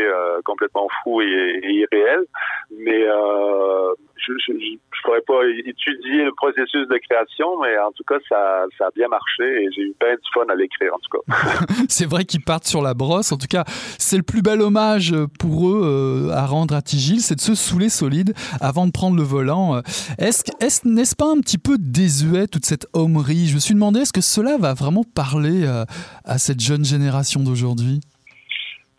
complètement 0.46 0.88
fou 1.04 1.22
et, 1.22 1.60
irréel, 1.64 2.26
mais 2.72 3.04
euh, 3.04 3.94
je 4.18 4.52
ne 4.52 4.78
pourrais 5.04 5.22
pas 5.22 5.42
étudier 5.66 6.26
le 6.26 6.32
processus 6.36 6.88
de 6.88 7.00
création, 7.10 7.60
mais 7.62 7.78
en 7.80 7.92
tout 7.92 8.04
cas, 8.04 8.18
ça, 8.28 8.66
ça 8.78 8.88
a 8.88 8.90
bien 8.96 9.08
marché 9.08 9.44
et 9.44 9.70
j'ai 9.76 9.82
eu 9.82 9.96
bien 10.00 10.14
du 10.14 10.30
fun 10.34 10.46
à 10.50 10.56
l'écrire, 10.56 10.94
en 10.94 11.00
tout 11.00 11.18
cas. 11.18 11.74
c'est 11.90 12.06
vrai 12.06 12.26
qu'ils 12.26 12.44
partent 12.44 12.68
sur 12.68 12.82
la 12.82 12.94
brosse. 12.94 13.32
En 13.32 13.38
tout 13.38 13.48
cas, 13.48 13.64
c'est 13.98 14.18
le 14.18 14.24
plus 14.24 14.42
bel 14.42 14.62
hommage 14.62 15.16
pour 15.40 15.70
eux 15.70 15.82
euh, 15.84 16.34
à 16.34 16.46
rendre 16.46 16.76
à 16.76 16.82
Tigil, 16.82 17.22
c'est 17.22 17.36
de 17.36 17.42
se 17.42 17.56
saouler 17.56 17.90
solide 17.90 18.34
avant 18.62 18.86
de 18.86 18.92
prendre 18.92 19.16
le 19.16 19.24
volant. 19.24 19.82
Est-ce 20.18 20.44
est 20.60 20.86
n'est-ce 20.86 21.16
pas 21.16 21.32
un 21.32 21.40
petit 21.40 21.58
peu 21.58 21.78
désuet, 21.78 22.48
toute 22.48 22.66
cette 22.66 22.88
homerie? 22.94 23.48
Je 23.48 23.56
me 23.56 23.60
suis 23.60 23.74
demandé, 23.74 24.02
est-ce 24.02 24.14
que 24.14 24.22
cela 24.22 24.58
va 24.58 24.74
vraiment 24.74 25.04
parler 25.04 25.66
euh, 25.66 25.86
à 26.26 26.38
cette 26.38 26.60
jeune 26.60 26.86
génération 26.86 27.42
d'aujourd'hui 27.42 28.02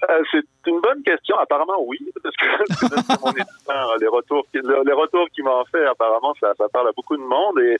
euh, 0.08 0.22
c'est 0.30 0.44
une 0.66 0.80
bonne 0.80 1.02
question. 1.02 1.38
Apparemment, 1.38 1.82
oui, 1.84 1.98
parce 2.22 2.34
que 2.36 2.46
les 4.00 4.08
retours, 4.08 4.46
les 4.54 4.92
retours 4.92 5.28
qu'il 5.34 5.44
m'a 5.44 5.62
fait, 5.70 5.84
apparemment, 5.86 6.34
ça, 6.40 6.54
parle 6.72 6.88
à 6.88 6.92
beaucoup 6.92 7.16
de 7.16 7.22
monde 7.22 7.58
et, 7.60 7.76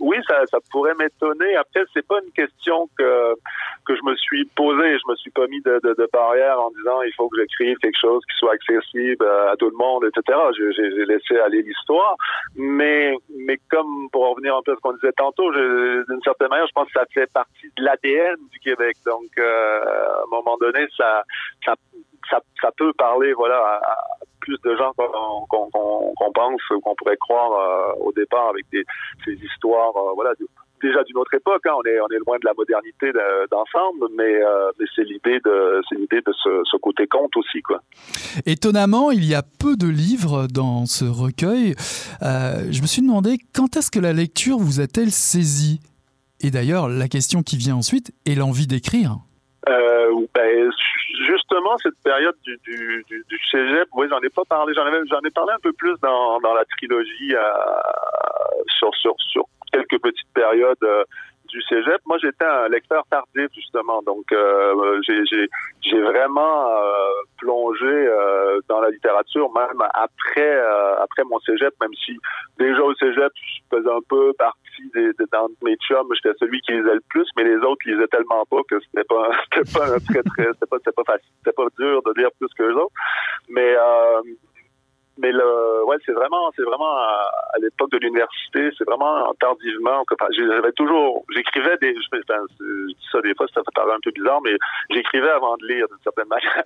oui, 0.00 0.16
ça, 0.28 0.42
ça 0.50 0.58
pourrait 0.70 0.94
m'étonner. 0.94 1.56
Après, 1.56 1.84
c'est 1.94 2.06
pas 2.06 2.18
une 2.24 2.32
question 2.32 2.88
que 2.98 3.34
que 3.86 3.94
je 3.94 4.00
me 4.04 4.16
suis 4.16 4.44
posée. 4.56 4.98
Je 4.98 5.10
me 5.10 5.16
suis 5.16 5.30
pas 5.30 5.46
mis 5.46 5.60
de, 5.62 5.80
de, 5.82 5.94
de 5.94 6.08
barrière 6.12 6.60
en 6.60 6.70
disant 6.70 7.02
il 7.02 7.12
faut 7.14 7.28
que 7.28 7.36
j'écrive 7.38 7.76
quelque 7.78 8.00
chose 8.00 8.22
qui 8.30 8.36
soit 8.38 8.52
accessible 8.52 9.26
à 9.50 9.56
tout 9.56 9.70
le 9.70 9.76
monde, 9.76 10.04
etc. 10.04 10.38
J'ai 10.56 11.04
laissé 11.06 11.38
aller 11.38 11.62
l'histoire, 11.62 12.16
mais 12.56 13.14
mais 13.36 13.58
comme 13.70 14.08
pour 14.10 14.30
revenir 14.30 14.56
un 14.56 14.62
peu 14.62 14.72
à 14.72 14.76
ce 14.76 14.80
qu'on 14.80 14.92
disait 14.94 15.12
tantôt, 15.12 15.50
d'une 15.52 16.22
certaine 16.22 16.48
manière, 16.48 16.66
je 16.66 16.72
pense 16.72 16.86
que 16.86 16.98
ça 16.98 17.06
fait 17.12 17.30
partie 17.32 17.70
de 17.76 17.84
l'ADN 17.84 18.36
du 18.50 18.58
Québec. 18.58 18.96
Donc, 19.04 19.30
euh, 19.38 19.84
à 19.84 20.22
un 20.22 20.30
moment 20.30 20.56
donné, 20.60 20.86
ça, 20.96 21.22
ça, 21.64 21.74
ça, 22.30 22.70
peut 22.76 22.92
parler 22.94 23.32
voilà, 23.34 23.58
à, 23.58 23.96
plus 24.40 24.58
de 24.64 24.76
gens 24.76 24.92
qu'on 24.94 26.32
pense 26.32 26.70
ou 26.70 26.80
qu'on 26.80 26.94
pourrait 26.94 27.16
croire 27.16 27.52
euh, 27.52 28.04
au 28.04 28.12
départ 28.12 28.48
avec 28.48 28.64
des, 28.70 28.84
ces 29.24 29.32
histoires 29.32 29.96
euh, 29.96 30.12
voilà, 30.14 30.32
déjà 30.84 31.02
d'une 31.04 31.16
autre 31.16 31.34
époque. 31.34 31.62
Hein. 31.66 31.72
On, 31.76 31.82
est, 31.82 32.00
on 32.00 32.08
est 32.08 32.18
loin 32.26 32.36
de 32.38 32.44
la 32.44 32.52
modernité 32.56 33.10
d'ensemble, 33.50 34.06
mais, 34.16 34.42
euh, 34.42 34.70
mais 34.78 34.86
c'est 34.94 35.04
l'idée 35.04 35.40
de, 35.44 35.80
l'idée 35.92 36.20
de 36.20 36.32
ce, 36.32 36.62
ce, 36.64 36.76
côté 36.76 37.06
conte 37.06 37.36
aussi. 37.36 37.62
Quoi. 37.62 37.80
Étonnamment, 38.46 39.10
il 39.10 39.24
y 39.24 39.34
a 39.34 39.42
peu 39.42 39.76
de 39.76 39.88
livres 39.88 40.46
dans 40.52 40.86
ce 40.86 41.04
recueil. 41.04 41.74
je 42.20 42.80
me 42.82 42.86
suis 42.86 43.02
demandé 43.02 43.38
quand 43.54 43.76
est-ce 43.76 43.90
que 43.90 44.00
la 44.00 44.12
lecture 44.12 44.58
vous 44.58 44.80
a-t-elle 44.80 45.10
saisi 45.10 45.80
Et 46.40 46.50
d'ailleurs, 46.50 46.88
la 46.88 47.08
question 47.08 47.42
qui 47.42 47.56
vient 47.56 47.76
ensuite 47.76 48.12
est 48.26 48.34
l'envie 48.34 48.66
d'écrire. 48.66 49.18
Euh, 49.68 50.26
ben, 50.34 50.70
justement, 51.26 51.76
cette 51.82 51.98
période 52.02 52.36
du, 52.44 52.58
du, 52.64 53.04
du, 53.08 53.24
du 53.26 53.38
cégep, 53.50 53.88
oui, 53.94 54.06
j'en 54.10 54.20
ai 54.20 54.28
pas 54.28 54.44
parlé. 54.48 54.74
J'en, 54.74 54.86
ai 54.86 55.30
parlé 55.30 55.52
un 55.52 55.60
peu 55.62 55.72
plus 55.72 55.94
dans, 56.02 56.38
dans 56.40 56.54
la 56.54 56.64
trilogie 56.66 57.34
euh, 57.34 57.40
sur, 58.78 58.94
sur, 58.96 59.14
sur 59.18 59.46
quelques 59.74 60.02
petites 60.02 60.32
périodes. 60.34 60.82
Euh, 60.82 61.04
du 61.46 61.60
cégep. 61.68 62.00
Moi, 62.06 62.16
j'étais 62.20 62.46
un 62.46 62.68
lecteur 62.68 63.04
tardif, 63.10 63.48
justement. 63.54 64.02
Donc, 64.02 64.24
euh, 64.32 65.00
j'ai 65.06 66.00
vraiment 66.00 66.68
euh, 66.68 66.80
plongé 67.38 68.08
dans 68.68 68.80
la 68.80 68.88
littérature, 68.88 69.52
même 69.52 69.80
après 69.92 70.58
après 70.98 71.22
mon 71.30 71.38
cégep, 71.40 71.72
même 71.80 71.92
si 72.04 72.18
déjà 72.58 72.82
au 72.82 72.94
cégep, 72.94 73.30
je 73.36 73.76
faisais 73.76 73.90
un 73.90 74.00
peu 74.08 74.32
partie 74.32 74.90
des, 74.94 75.12
des 75.12 75.26
dans 75.30 75.48
mes 75.62 75.76
chums, 75.76 76.08
j'étais 76.14 76.36
celui 76.40 76.60
qui 76.62 76.72
lisait 76.72 76.94
le 76.94 77.04
plus, 77.10 77.28
mais 77.36 77.44
les 77.44 77.56
autres 77.56 77.86
lisaient 77.86 78.08
tellement 78.08 78.44
pas 78.46 78.62
que 78.68 78.80
c'était 78.80 79.04
pas 79.04 79.30
c'était 79.52 79.78
pas 79.78 80.00
très 80.00 80.22
très 80.22 80.52
c'était 80.54 80.66
pas 80.66 80.78
pas 80.78 81.12
facile, 81.12 81.30
c'était 81.38 81.54
pas 81.54 81.66
dur 81.78 82.02
de 82.02 82.20
lire 82.20 82.30
plus 82.40 82.48
que 82.56 82.62
les 82.64 82.74
autres. 82.74 82.94
Mais 83.50 83.76
mais 85.18 85.30
le, 85.30 85.84
ouais, 85.84 85.96
c'est 86.04 86.12
vraiment, 86.12 86.50
c'est 86.56 86.64
vraiment 86.64 86.90
à, 86.90 87.30
l'époque 87.60 87.90
de 87.92 87.98
l'université, 87.98 88.70
c'est 88.76 88.84
vraiment 88.84 89.32
tardivement. 89.38 90.02
Enfin, 90.10 90.26
j'avais 90.36 90.72
toujours, 90.72 91.24
j'écrivais 91.34 91.76
des, 91.80 91.94
je, 91.94 92.18
enfin, 92.18 92.42
je 92.58 92.86
dis 92.86 92.96
ça 93.12 93.20
des 93.20 93.34
fois, 93.34 93.46
ça 93.54 93.62
paraît 93.74 93.94
un 93.94 94.02
peu 94.02 94.10
bizarre, 94.10 94.40
mais 94.42 94.56
j'écrivais 94.90 95.30
avant 95.30 95.56
de 95.56 95.66
lire 95.66 95.86
d'une 95.88 96.02
certaine 96.02 96.28
manière. 96.28 96.64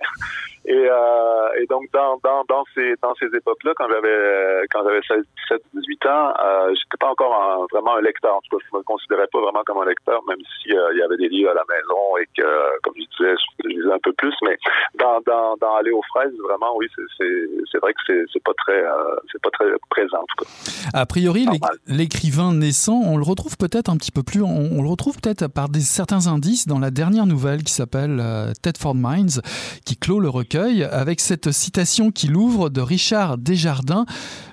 Et, 0.65 0.87
euh, 0.89 1.61
et 1.61 1.65
donc 1.67 1.85
dans 1.93 2.19
dans 2.23 2.43
dans 2.49 2.63
ces 2.75 2.95
dans 3.01 3.13
ces 3.15 3.27
époques-là, 3.27 3.73
quand 3.75 3.87
j'avais 3.87 4.65
quand 4.71 4.83
j'avais 4.83 5.01
16, 5.07 5.23
17, 5.49 5.61
18 5.73 6.05
ans, 6.07 6.33
euh, 6.39 6.69
j'étais 6.73 6.97
pas 6.99 7.09
encore 7.09 7.67
vraiment 7.71 7.95
un 7.95 8.01
lecteur. 8.01 8.35
En 8.35 8.41
tout 8.41 8.57
cas, 8.57 8.65
je 8.71 8.77
me 8.77 8.83
considérais 8.83 9.27
pas 9.31 9.39
vraiment 9.39 9.63
comme 9.65 9.79
un 9.79 9.85
lecteur, 9.85 10.21
même 10.27 10.41
si 10.61 10.75
euh, 10.75 10.89
il 10.93 10.99
y 10.99 11.01
avait 11.01 11.17
des 11.17 11.29
livres 11.29 11.51
à 11.51 11.53
la 11.53 11.65
maison 11.69 12.17
et 12.17 12.25
que, 12.35 12.79
comme 12.81 12.93
je 12.97 13.05
disais, 13.17 13.35
je 13.63 13.67
lisais 13.67 13.91
un 13.91 13.99
peu 13.99 14.13
plus. 14.13 14.33
Mais 14.43 14.57
dans 14.95 15.21
dans 15.21 15.55
dans 15.57 15.75
aller 15.75 15.91
aux 15.91 16.03
fraises, 16.09 16.33
vraiment, 16.43 16.75
oui, 16.75 16.87
c'est 16.95 17.25
c'est 17.71 17.77
vrai 17.79 17.93
que 17.93 18.25
c'est 18.31 18.38
c'est 18.39 18.43
pas 18.43 18.53
très 18.57 18.83
euh, 18.83 19.15
c'est 19.31 19.41
pas 19.41 19.49
très 19.51 19.65
présent 19.89 20.17
en 20.17 20.25
tout 20.25 20.45
cas. 20.45 20.49
A 20.93 21.05
priori, 21.05 21.45
l'écrivain 21.87 22.53
naissant, 22.53 23.01
on 23.05 23.17
le 23.17 23.23
retrouve 23.23 23.57
peut-être 23.57 23.89
un 23.89 23.97
petit 23.97 24.11
peu 24.11 24.23
plus, 24.23 24.41
on, 24.41 24.81
le 24.81 24.87
retrouve 24.87 25.19
peut-être 25.19 25.47
par 25.47 25.69
des 25.69 25.81
certains 25.81 26.27
indices 26.27 26.67
dans 26.67 26.79
la 26.79 26.91
dernière 26.91 27.25
nouvelle 27.25 27.63
qui 27.63 27.73
s'appelle 27.73 28.19
euh, 28.21 28.53
Tedford 28.61 28.95
Minds, 28.95 29.41
qui 29.85 29.97
clôt 29.97 30.19
le 30.19 30.29
recueil 30.29 30.83
avec 30.83 31.19
cette 31.19 31.51
citation 31.51 32.11
qui 32.11 32.27
l'ouvre 32.27 32.69
de 32.69 32.81
Richard 32.81 33.37
Desjardins. 33.37 34.05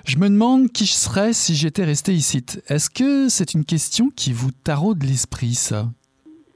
Je 0.05 0.17
me 0.17 0.29
demande 0.29 0.71
qui 0.71 0.85
je 0.85 0.93
serais 0.93 1.33
si 1.33 1.55
j'étais 1.55 1.85
resté 1.85 2.13
ici. 2.13 2.43
Est-ce 2.67 2.89
que 2.89 3.29
c'est 3.29 3.53
une 3.53 3.65
question 3.65 4.09
qui 4.15 4.33
vous 4.33 4.51
taraude 4.63 5.03
l'esprit, 5.03 5.53
ça? 5.53 5.85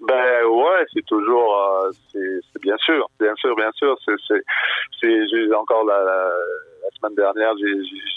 Ben 0.08 0.46
ouais, 0.46 0.86
c'est 0.94 1.06
toujours, 1.06 1.56
euh, 1.56 1.92
c'est 2.12 2.62
bien 2.62 2.78
sûr, 2.78 3.10
bien 3.20 3.34
sûr, 3.36 3.56
bien 3.56 3.72
sûr. 3.74 3.96
C'est, 4.06 4.38
j'ai 5.02 5.54
encore 5.54 5.86
la, 5.86 6.04
la 6.04 6.30
semaine 6.98 7.16
dernière, 7.16 7.54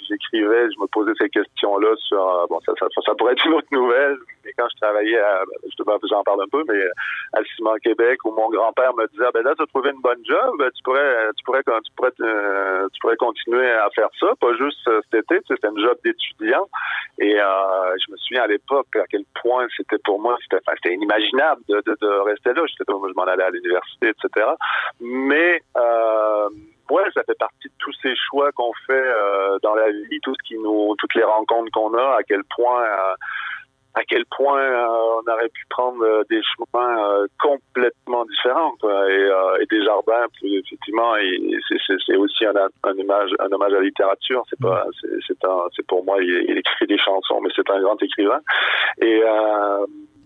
j'écrivais, 0.08 0.70
je 0.70 0.80
me 0.80 0.86
posais 0.88 1.12
ces 1.18 1.28
questions-là 1.28 1.94
sur, 1.96 2.20
euh, 2.20 2.46
bon, 2.48 2.60
ça, 2.60 2.72
ça, 2.78 3.14
pourrait 3.14 3.32
être 3.32 3.46
une 3.46 3.54
autre 3.54 3.68
nouvelle, 3.72 4.16
mais 4.44 4.52
quand 4.56 4.66
je 4.70 4.80
travaillais, 4.80 5.18
à, 5.18 5.42
justement, 5.64 5.96
j'en 6.08 6.22
parle 6.22 6.42
un 6.42 6.48
peu, 6.50 6.64
mais 6.68 6.82
à 7.32 7.42
Ciment 7.56 7.76
Québec, 7.82 8.18
où 8.24 8.32
mon 8.32 8.48
grand-père 8.50 8.94
me 8.94 9.06
disait, 9.08 9.24
ah, 9.26 9.30
ben 9.32 9.42
là, 9.42 9.54
tu 9.56 9.62
as 9.62 9.66
trouvé 9.66 9.90
une 9.90 10.00
bonne 10.00 10.24
job, 10.24 10.70
tu 10.76 10.82
pourrais, 10.82 11.28
tu 11.36 11.44
pourrais, 11.44 11.62
tu 11.62 11.92
pourrais, 11.96 12.12
tu 12.12 13.00
pourrais 13.00 13.16
continuer 13.16 13.70
à 13.70 13.88
faire 13.94 14.08
ça, 14.20 14.28
pas 14.40 14.54
juste 14.56 14.86
euh, 14.88 15.00
cet 15.10 15.24
été, 15.24 15.40
c'était 15.48 15.68
une 15.68 15.80
job 15.80 15.96
d'étudiant. 16.04 16.68
Et 17.18 17.40
euh, 17.40 17.94
je 18.04 18.12
me 18.12 18.16
souviens 18.16 18.42
à 18.42 18.46
l'époque 18.46 18.88
à 18.96 19.06
quel 19.08 19.24
point 19.42 19.66
c'était 19.76 19.98
pour 20.04 20.20
moi, 20.20 20.36
c'était, 20.42 20.62
c'était 20.76 20.94
inimaginable 20.94 21.62
de, 21.68 22.22
rester 22.24 22.52
là. 22.52 22.62
J'étais, 22.66 22.84
je 22.88 23.14
m'en 23.14 23.24
allais 23.24 23.44
à 23.44 23.50
l'université, 23.50 24.08
etc. 24.08 24.46
Mais 25.00 25.62
euh, 25.76 26.48
ouais, 26.90 27.04
ça 27.14 27.22
fait 27.24 27.38
partie 27.38 27.68
de 27.68 27.74
tous 27.78 27.92
ces 28.02 28.14
choix 28.16 28.52
qu'on 28.52 28.72
fait 28.86 28.92
euh, 28.92 29.58
dans 29.62 29.74
la 29.74 29.90
vie, 29.90 30.20
tout 30.22 30.34
ce 30.34 30.48
qui 30.48 30.58
nous, 30.58 30.94
toutes 30.98 31.14
les 31.14 31.24
rencontres 31.24 31.70
qu'on 31.72 31.94
a, 31.94 32.18
à 32.18 32.22
quel 32.26 32.42
point, 32.56 32.82
euh, 32.82 33.14
à 33.94 34.04
quel 34.04 34.24
point 34.26 34.60
euh, 34.60 34.86
on 34.86 35.30
aurait 35.30 35.48
pu 35.48 35.64
prendre 35.70 36.04
des 36.28 36.40
chemins 36.42 37.26
complètement 37.40 38.24
différents, 38.24 38.74
quoi. 38.80 39.10
Et, 39.10 39.30
et 39.60 39.66
des 39.70 39.84
jardins, 39.84 40.26
effectivement, 40.42 41.14
c'est 42.06 42.16
aussi 42.16 42.44
un, 42.44 42.54
un, 42.56 42.98
hommage, 42.98 43.30
un 43.38 43.52
hommage 43.52 43.72
à 43.72 43.76
la 43.76 43.82
littérature. 43.82 44.42
C'est 44.50 44.60
pas, 44.60 44.86
c'est 45.76 45.86
pour 45.86 46.04
moi, 46.04 46.16
il, 46.20 46.44
il, 46.48 46.58
écrit 46.58 46.86
des 46.86 46.98
chansons, 46.98 47.40
mais 47.40 47.50
c'est 47.54 47.70
un 47.70 47.80
grand 47.80 48.02
écrivain. 48.02 48.40
Et 49.00 49.22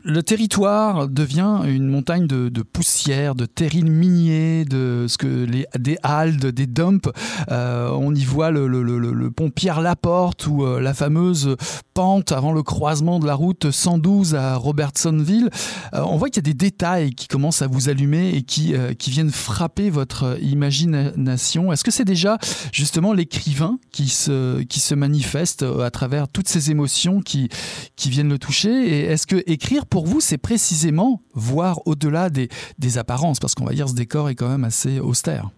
le 0.04 0.22
territoire 0.22 1.08
devient 1.08 1.62
une 1.66 1.88
montagne 1.88 2.26
de, 2.26 2.62
poussière, 2.62 3.34
de 3.34 3.46
terrils 3.46 3.90
miniers, 3.90 4.64
de 4.64 5.06
ce 5.08 5.18
que 5.18 5.26
les, 5.26 5.66
des 5.78 5.98
haldes, 6.02 6.46
des 6.46 6.66
dumps. 6.66 7.10
Euh, 7.50 7.90
on 7.90 8.14
y 8.14 8.24
voit 8.24 8.50
le, 8.50 8.66
le, 8.66 9.30
pont 9.30 9.50
Pierre-Laporte 9.50 10.46
ou 10.46 10.64
euh, 10.64 10.80
la 10.80 10.94
fameuse 10.94 11.56
pente 11.94 12.32
avant 12.32 12.52
le 12.52 12.62
croisement 12.62 13.18
de 13.18 13.26
la 13.26 13.34
route 13.34 13.70
112 13.70 14.34
à 14.34 14.56
Robertsonville. 14.56 15.50
Euh, 15.94 16.02
on 16.06 16.16
voit 16.16 16.28
qu'il 16.28 16.36
y 16.36 16.46
a 16.46 16.50
des 16.50 16.54
détails 16.54 17.10
qui 17.10 17.26
commencent 17.26 17.62
à 17.62 17.66
vous 17.66 17.88
allumer 17.88 18.30
et 18.34 18.42
qui, 18.42 18.74
qui 18.98 19.10
viennent 19.10 19.30
frapper 19.30 19.90
votre 19.90 20.38
imagination. 20.42 21.72
Est-ce 21.72 21.84
que 21.84 21.90
c'est 21.90 22.04
déjà 22.04 22.38
justement 22.72 23.12
l'écrivain 23.12 23.78
qui 23.92 24.08
se, 24.08 24.62
qui 24.62 24.80
se 24.80 24.94
manifeste 24.94 25.64
à 25.82 25.90
travers 25.90 26.28
toutes 26.28 26.48
ces 26.48 26.70
émotions 26.70 27.20
qui, 27.20 27.48
qui 27.96 28.10
viennent 28.10 28.28
le 28.28 28.38
toucher? 28.38 28.70
Et 28.70 29.00
est-ce 29.04 29.26
que 29.26 29.42
écrire 29.46 29.86
pour 29.90 30.06
vous, 30.06 30.20
c'est 30.20 30.38
précisément 30.38 31.20
voir 31.34 31.78
au-delà 31.86 32.30
des, 32.30 32.48
des 32.78 32.98
apparences, 32.98 33.40
parce 33.40 33.54
qu'on 33.54 33.64
va 33.64 33.72
dire 33.72 33.88
ce 33.88 33.94
décor 33.94 34.28
est 34.28 34.34
quand 34.34 34.48
même 34.48 34.64
assez 34.64 35.00
austère. 35.00 35.50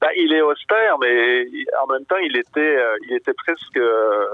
Ben, 0.00 0.10
il 0.16 0.32
est 0.32 0.42
austère, 0.42 0.96
mais 0.98 1.44
en 1.82 1.92
même 1.92 2.04
temps, 2.04 2.18
il 2.22 2.36
était, 2.36 2.60
euh, 2.60 2.96
il 3.08 3.16
était 3.16 3.34
presque 3.34 3.76
euh, 3.76 4.26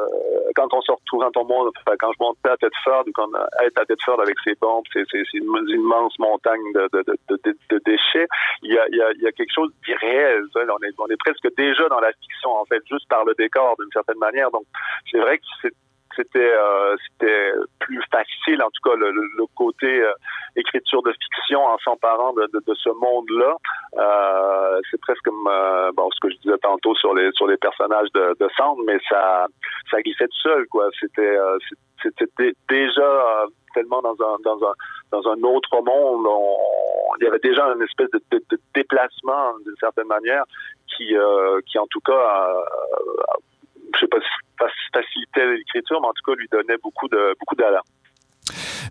quand 0.55 0.69
on 0.75 0.83
se 0.83 0.93
retrouve, 0.93 1.23
quand 1.23 1.37
on 1.39 1.45
monte, 1.47 1.75
enfin, 1.87 1.97
quand 1.99 2.13
je 2.13 2.23
montais 2.23 2.51
à 2.51 2.57
Tedford 2.59 3.05
ou 3.07 3.13
quand 3.15 3.31
être 3.65 3.81
à 3.81 3.87
Tedford 3.87 4.21
avec 4.21 4.37
ses 4.45 4.55
bombes, 4.61 4.85
c'est 4.93 5.07
une 5.33 5.49
immense 5.69 6.19
montagne 6.19 6.61
de, 6.75 7.79
déchets. 7.87 8.27
Il 8.63 8.73
y 8.75 9.27
a 9.27 9.33
quelque 9.33 9.55
chose 9.55 9.73
d'irréel. 9.87 10.45
On 10.55 10.83
est, 10.85 10.93
on 10.99 11.07
est 11.07 11.17
presque 11.17 11.49
déjà 11.57 11.89
dans 11.89 12.01
la 12.01 12.13
fiction 12.13 12.51
en 12.51 12.67
fait, 12.67 12.83
juste 12.91 13.09
par 13.09 13.25
le 13.25 13.35
décor 13.39 13.75
d'une 13.79 13.91
certaine 13.91 14.19
manière. 14.19 14.51
Donc, 14.51 14.65
c'est 15.11 15.19
vrai 15.19 15.39
que 15.39 15.45
c'est 15.63 15.73
c'était 16.17 16.39
euh, 16.39 16.97
c'était 17.11 17.53
plus 17.81 18.03
facile, 18.11 18.63
en 18.63 18.71
tout 18.71 18.91
cas 18.91 18.97
le, 18.97 19.13
côté 19.57 19.87
euh, 19.87 20.13
écriture 20.57 21.03
de 21.03 21.13
fiction 21.13 21.65
en 21.65 21.79
s'emparant 21.79 22.33
de, 22.33 22.75
ce 22.75 22.91
monde-là. 22.91 23.57
Euh, 23.99 24.81
c'est 24.91 25.01
presque 25.01 25.23
comme 25.25 25.47
euh, 25.49 25.91
ce 26.13 26.21
que 26.21 26.31
je 26.31 26.37
disais 26.39 26.59
tantôt 26.59 26.95
sur 26.97 27.15
les 27.15 27.31
sur 27.33 27.47
les 27.47 27.57
personnages 27.57 28.09
de, 28.15 28.49
Sand, 28.57 28.79
mais 28.87 28.99
ça 29.09 29.47
ça 29.91 30.01
glissait 30.03 30.27
tout 30.27 30.43
seul 30.43 30.67
quoi. 30.69 30.89
C'était 31.01 31.37
c'était 32.03 32.53
déjà 32.69 33.47
tellement 33.75 34.03
dans 34.03 34.15
un 34.15 34.37
dans 34.45 34.65
un 34.65 34.73
dans 35.11 35.29
un 35.29 35.43
autre 35.43 35.83
monde. 35.83 36.27
il 37.21 37.25
y 37.25 37.29
avait 37.29 37.39
déjà 37.39 37.65
une 37.67 37.83
espèce 37.83 38.11
de, 38.11 38.41
déplacement 38.75 39.59
d'une 39.65 39.77
certaine 39.81 40.07
manière 40.07 40.45
qui 40.97 41.15
qui 41.67 41.79
en 41.79 41.87
tout 41.89 42.01
cas 42.01 42.65
je 43.95 44.01
sais 44.01 44.09
pas 44.09 44.19
si 44.21 44.91
facilitait 44.93 45.47
l'écriture, 45.57 46.01
mais 46.01 46.09
en 46.09 46.13
tout 46.13 46.31
cas 46.31 46.37
lui 46.37 46.49
donnait 46.49 46.79
beaucoup 46.83 47.09
de 47.09 47.35
beaucoup 47.41 47.57
d'allant. 47.57 47.83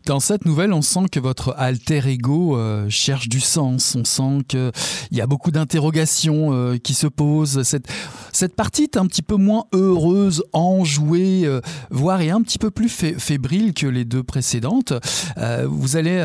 Dans 0.05 0.19
cette 0.19 0.43
nouvelle, 0.43 0.73
on 0.73 0.81
sent 0.81 1.05
que 1.09 1.19
votre 1.21 1.55
alter 1.57 2.01
ego 2.07 2.57
euh, 2.57 2.89
cherche 2.89 3.29
du 3.29 3.39
sens. 3.39 3.95
On 3.95 4.03
sent 4.03 4.43
qu'il 4.49 4.71
y 5.11 5.21
a 5.21 5.27
beaucoup 5.27 5.49
d'interrogations 5.49 6.49
euh, 6.51 6.77
qui 6.77 6.93
se 6.93 7.07
posent. 7.07 7.63
Cette, 7.63 7.87
cette 8.33 8.53
partie 8.53 8.83
est 8.83 8.97
un 8.97 9.05
petit 9.05 9.21
peu 9.21 9.37
moins 9.37 9.63
heureuse, 9.71 10.43
enjouée, 10.51 11.43
euh, 11.45 11.61
voire 11.89 12.19
est 12.19 12.31
un 12.31 12.41
petit 12.41 12.57
peu 12.57 12.69
plus 12.69 12.89
fébrile 12.89 13.73
que 13.73 13.87
les 13.87 14.03
deux 14.03 14.23
précédentes. 14.23 14.91
Euh, 15.37 15.67
vous 15.69 15.95
allez 15.95 16.21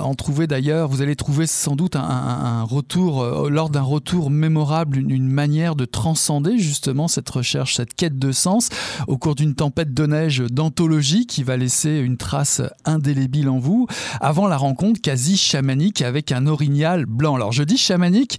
en 0.00 0.14
trouver 0.14 0.48
d'ailleurs, 0.48 0.88
vous 0.88 1.00
allez 1.00 1.14
trouver 1.14 1.46
sans 1.46 1.76
doute 1.76 1.94
un, 1.94 2.64
retour, 2.64 3.48
lors 3.48 3.70
d'un 3.70 3.82
retour 3.82 4.30
mémorable, 4.30 4.98
une, 4.98 5.10
une, 5.10 5.28
manière 5.28 5.76
de 5.76 5.84
transcender 5.84 6.58
justement 6.58 7.06
cette 7.06 7.30
recherche, 7.30 7.76
cette 7.76 7.94
quête 7.94 8.18
de 8.18 8.32
sens 8.32 8.70
au 9.06 9.18
cours 9.18 9.34
d'une 9.36 9.54
tempête 9.54 9.94
de 9.94 10.06
neige 10.06 10.40
d'anthologie 10.50 11.26
qui 11.26 11.44
va 11.44 11.56
laisser 11.56 11.98
une 11.98 12.16
trace 12.16 12.62
indélébile 13.04 13.50
en 13.50 13.58
vous, 13.58 13.86
avant 14.20 14.48
la 14.48 14.56
rencontre 14.56 15.00
quasi 15.02 15.36
chamanique 15.36 16.00
avec 16.00 16.32
un 16.32 16.46
orignal 16.46 17.04
blanc. 17.04 17.34
Alors 17.34 17.52
je 17.52 17.62
dis 17.62 17.76
chamanique 17.76 18.38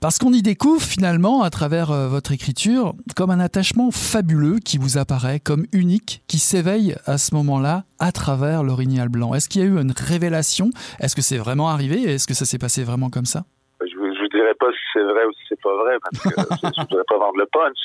parce 0.00 0.18
qu'on 0.18 0.32
y 0.32 0.40
découvre 0.40 0.82
finalement 0.82 1.42
à 1.42 1.50
travers 1.50 1.90
euh, 1.90 2.08
votre 2.08 2.32
écriture 2.32 2.94
comme 3.14 3.30
un 3.30 3.40
attachement 3.40 3.90
fabuleux 3.90 4.58
qui 4.58 4.78
vous 4.78 4.96
apparaît 4.96 5.38
comme 5.38 5.66
unique, 5.72 6.22
qui 6.28 6.38
s'éveille 6.38 6.96
à 7.04 7.18
ce 7.18 7.34
moment-là 7.34 7.84
à 7.98 8.10
travers 8.10 8.62
l'orignal 8.62 9.10
blanc. 9.10 9.34
Est-ce 9.34 9.50
qu'il 9.50 9.60
y 9.60 9.64
a 9.64 9.68
eu 9.68 9.78
une 9.78 9.92
révélation? 9.92 10.70
Est-ce 11.00 11.14
que 11.14 11.22
c'est 11.22 11.36
vraiment 11.36 11.68
arrivé? 11.68 12.02
Est-ce 12.02 12.26
que 12.26 12.34
ça 12.34 12.46
s'est 12.46 12.58
passé 12.58 12.82
vraiment 12.84 13.10
comme 13.10 13.26
ça? 13.26 13.44
Je 13.82 14.36
dirais 14.36 14.54
pas 14.58 14.70
si 14.70 14.78
c'est 14.94 15.02
vrai 15.02 15.24
ou 15.26 15.32
si 15.32 15.40
c'est 15.48 15.60
pas 15.60 15.76
vrai, 15.82 15.96
parce 16.02 16.22
que 16.22 16.68
je 16.74 16.80
ne 16.80 16.86
voudrais 16.86 17.04
pas 17.08 17.18
vendre 17.18 17.36
le 17.36 17.46
punch. 17.46 17.78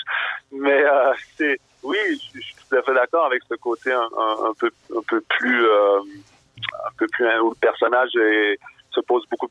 Mais 0.51 0.83
euh, 0.83 1.13
c'est 1.37 1.57
oui, 1.83 1.97
je, 2.33 2.39
tout 2.75 2.79
à 2.79 2.83
fait 2.83 2.93
d'accord 2.93 3.25
avec 3.25 3.41
ce 3.49 3.55
côté 3.55 3.91
un, 3.91 4.53
peu 4.59 4.69
un 4.95 5.01
peu 5.07 5.21
plus 5.21 5.65
euh, 5.65 5.99
plus 6.97 7.39
où 7.41 7.49
le 7.49 7.55
personnage 7.55 8.15
est, 8.15 8.59
se 8.91 9.01
pose 9.01 9.25
beaucoup 9.29 9.47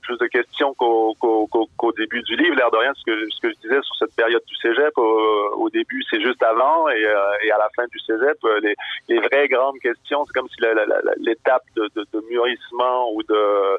plus 0.00 0.18
de 0.18 0.26
questions 0.26 0.74
qu'au 0.74 1.92
début 1.96 2.22
du 2.22 2.36
livre. 2.36 2.56
L'air 2.56 2.70
de 2.70 2.76
rien, 2.76 2.92
ce 2.94 3.04
que 3.04 3.50
je 3.50 3.60
disais 3.62 3.80
sur 3.82 3.96
cette 3.98 4.14
période 4.14 4.42
du 4.46 4.54
cégep, 4.56 4.96
au, 4.96 5.68
début, 5.70 6.02
c'est 6.10 6.20
juste 6.20 6.42
avant 6.42 6.88
et, 6.88 7.04
euh, 7.04 7.44
et 7.44 7.50
à 7.50 7.58
la 7.58 7.68
fin 7.74 7.84
du 7.86 7.98
cégep, 8.00 8.36
euh, 8.44 8.60
les, 9.08 9.18
vraies 9.18 9.48
grandes 9.48 9.78
questions, 9.78 10.24
c'est 10.26 10.32
comme 10.32 10.48
si 10.48 10.60
l'étape 11.18 11.64
de 11.76 12.20
mûrissement 12.30 13.10
ou 13.12 13.22
de 13.22 13.78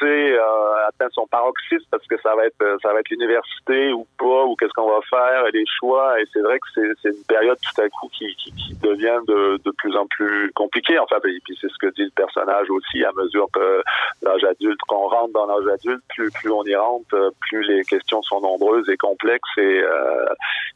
penser 0.00 0.32
euh, 0.32 1.08
son 1.12 1.26
paroxysme 1.26 1.86
parce 1.90 2.06
que 2.06 2.16
ça 2.22 2.34
va 2.36 2.46
être 2.46 2.78
ça 2.82 2.92
va 2.92 3.00
être 3.00 3.08
l'université 3.10 3.92
ou 3.92 4.06
pas 4.18 4.44
ou 4.44 4.54
qu'est-ce 4.56 4.72
qu'on 4.72 4.88
va 4.88 5.00
faire 5.08 5.46
et 5.46 5.50
les 5.52 5.64
choix 5.66 6.20
et 6.20 6.24
c'est 6.32 6.40
vrai 6.40 6.58
que 6.58 6.94
c'est, 7.02 7.08
une 7.08 7.24
période 7.26 7.58
tout 7.58 7.80
à 7.80 7.88
coup 7.88 8.08
qui, 8.12 8.36
devient 8.82 9.20
de, 9.26 9.60
de 9.62 9.70
plus 9.72 9.96
en 9.96 10.06
plus 10.06 10.50
compliquée 10.54 10.98
enfin 10.98 11.16
et 11.24 11.40
puis 11.44 11.56
c'est 11.60 11.68
ce 11.68 11.78
que 11.78 11.92
dit 11.94 12.04
le 12.04 12.10
personnage 12.10 12.70
aussi 12.70 13.04
à 13.04 13.10
mesure 13.16 13.46
que 13.52 13.82
l'âge 14.22 14.44
adulte 14.44 14.80
qu'on 14.86 15.08
rentre 15.08 15.32
dans 15.32 15.46
l'âge 15.46 15.74
adulte 15.74 16.02
plus 16.08 16.30
plus 16.30 16.50
on 16.50 16.64
y 16.64 16.74
rentre 16.74 17.32
plus 17.40 17.62
les 17.62 17.82
questions 17.84 18.22
sont 18.22 18.40
nombreuses 18.40 18.88
et 18.88 18.96
complexes 18.96 19.58
et 19.58 19.80
euh, 19.82 20.26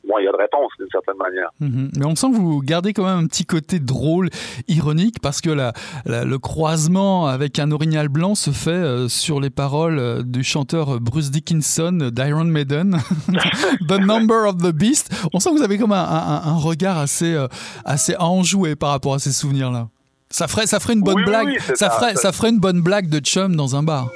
moins 0.07 0.21
il 0.21 0.25
y 0.25 0.29
a 0.29 0.33
de 0.33 0.37
réponses 0.37 0.73
d'une 0.79 0.89
certaine 0.91 1.17
manière. 1.17 1.51
Mmh, 1.61 1.89
mais 1.97 2.07
on 2.07 2.15
sent 2.15 2.31
que 2.31 2.37
vous 2.37 2.61
gardez 2.61 2.93
quand 2.93 3.05
même 3.05 3.25
un 3.25 3.27
petit 3.27 3.47
côté 3.47 3.79
drôle 3.79 4.29
ironique 4.69 5.17
parce 5.23 5.41
que 5.41 5.51
la, 5.51 5.73
le 6.07 6.37
croisement 6.39 7.27
avec 7.27 7.59
un 7.59 7.71
orignal 7.71 8.09
blanc 8.09 8.35
se 8.35 8.51
fait 8.51 8.71
euh, 8.71 9.09
sur 9.15 9.41
les 9.41 9.51
paroles 9.51 9.99
euh, 9.99 10.23
du 10.23 10.45
chanteur 10.45 11.01
Bruce 11.01 11.31
Dickinson 11.31 12.11
d'Iron 12.13 12.45
Maiden, 12.45 12.99
The 13.89 14.01
Number 14.01 14.49
of 14.49 14.59
the 14.59 14.73
Beast. 14.73 15.13
On 15.33 15.41
sent 15.41 15.51
que 15.51 15.57
vous 15.57 15.63
avez 15.63 15.79
comme 15.79 15.93
un, 15.93 16.05
un, 16.05 16.43
un 16.45 16.57
regard 16.57 16.99
assez, 16.99 17.35
euh, 17.35 17.49
assez 17.85 18.17
enjoué 18.19 18.77
par 18.77 18.91
rapport 18.91 19.15
à 19.15 19.19
ces 19.19 19.33
souvenirs-là. 19.33 19.89
Ça 20.31 20.49
ferait, 20.49 20.67
ça 20.67 20.81
ferait 20.81 20.95
une 20.95 21.03
bonne 21.03 21.17
oui, 21.19 21.25
blague. 21.25 21.47
Oui, 21.47 21.59
ça, 21.77 21.91
ferait, 21.91 22.17
ça 22.17 22.33
ferait 22.33 22.51
une 22.51 22.59
bonne 22.59 22.81
blague 22.81 23.09
de 23.09 23.21
chum 23.21 23.55
dans 23.55 23.77
un 23.77 23.83
bar. 23.83 24.09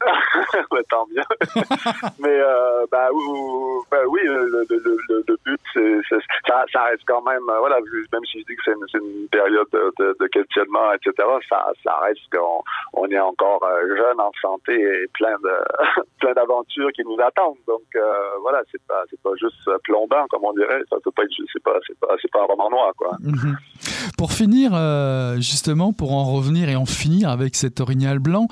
ouais, 0.74 0.82
tant 0.90 1.06
bien. 1.06 1.22
Mais 2.18 2.28
euh, 2.40 2.86
bah, 2.90 3.08
ou, 3.12 3.84
bah, 3.90 3.98
oui, 4.08 4.20
le, 4.24 4.46
le, 4.46 4.66
le, 4.68 5.24
le 5.26 5.36
but, 5.44 5.60
c'est, 5.72 6.00
ça, 6.46 6.64
ça 6.72 6.82
reste 6.84 7.02
quand 7.06 7.22
même, 7.22 7.48
euh, 7.48 7.58
voilà, 7.58 7.76
même 8.12 8.24
si 8.30 8.40
je 8.40 8.44
dis 8.44 8.56
que 8.56 8.62
c'est 8.64 8.72
une, 8.72 9.02
une, 9.02 9.28
période 9.28 9.66
de, 9.72 9.92
de, 9.98 10.16
de, 10.20 10.26
questionnement, 10.28 10.92
etc., 10.92 11.12
ça, 11.48 11.66
ça 11.82 11.98
reste 12.02 12.22
qu'on 12.32 12.62
on 12.92 13.06
est 13.08 13.18
encore 13.18 13.62
euh, 13.64 13.96
jeune, 13.96 14.20
en 14.20 14.30
santé 14.40 14.74
et 14.74 15.06
plein 15.14 15.36
de 15.42 15.54
plein 16.20 16.32
d'aventures 16.32 16.90
qui 16.94 17.02
nous 17.04 17.18
attendent. 17.20 17.58
Donc 17.66 17.82
euh, 17.96 18.00
voilà, 18.42 18.62
c'est 18.70 18.82
pas 18.86 19.02
c'est 19.10 19.20
pas 19.20 19.30
juste 19.40 19.68
plombant 19.84 20.26
comme 20.30 20.44
on 20.44 20.52
dirait. 20.52 20.80
Ça 20.90 20.96
peut 21.02 21.10
pas 21.10 21.24
être, 21.24 21.32
c'est 21.52 21.62
pas 21.62 21.78
c'est 21.86 21.98
pas 21.98 22.14
c'est 22.20 22.30
pas 22.30 22.42
un 22.42 22.46
roman 22.46 22.70
noir 22.70 22.92
quoi. 22.96 23.12
Mm-hmm. 23.20 23.54
Pour 24.16 24.32
finir, 24.32 24.72
euh, 24.74 25.36
justement, 25.36 25.92
pour 25.92 26.12
en 26.12 26.24
revenir 26.32 26.68
et 26.68 26.76
en 26.76 26.86
finir 26.86 27.30
avec 27.30 27.56
cet 27.56 27.80
orignal 27.80 28.18
blanc, 28.18 28.46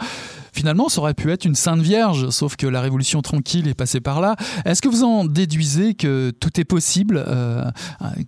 finalement, 0.53 0.89
ça 0.89 1.01
aurait 1.01 1.15
pu 1.15 1.31
être 1.31 1.45
une 1.45 1.55
sainte 1.55 1.81
vierge, 1.81 2.12
sauf 2.31 2.57
que 2.57 2.67
la 2.67 2.81
révolution 2.81 3.23
tranquille 3.23 3.69
est 3.69 3.75
passée 3.75 4.01
par 4.01 4.21
là. 4.21 4.37
Est-ce 4.65 4.83
que 4.83 4.89
vous 4.89 5.05
en 5.05 5.25
déduisez 5.25 5.95
que 5.95 6.31
tout 6.31 6.61
est 6.61 6.65
possible, 6.65 7.25
euh, 7.27 7.65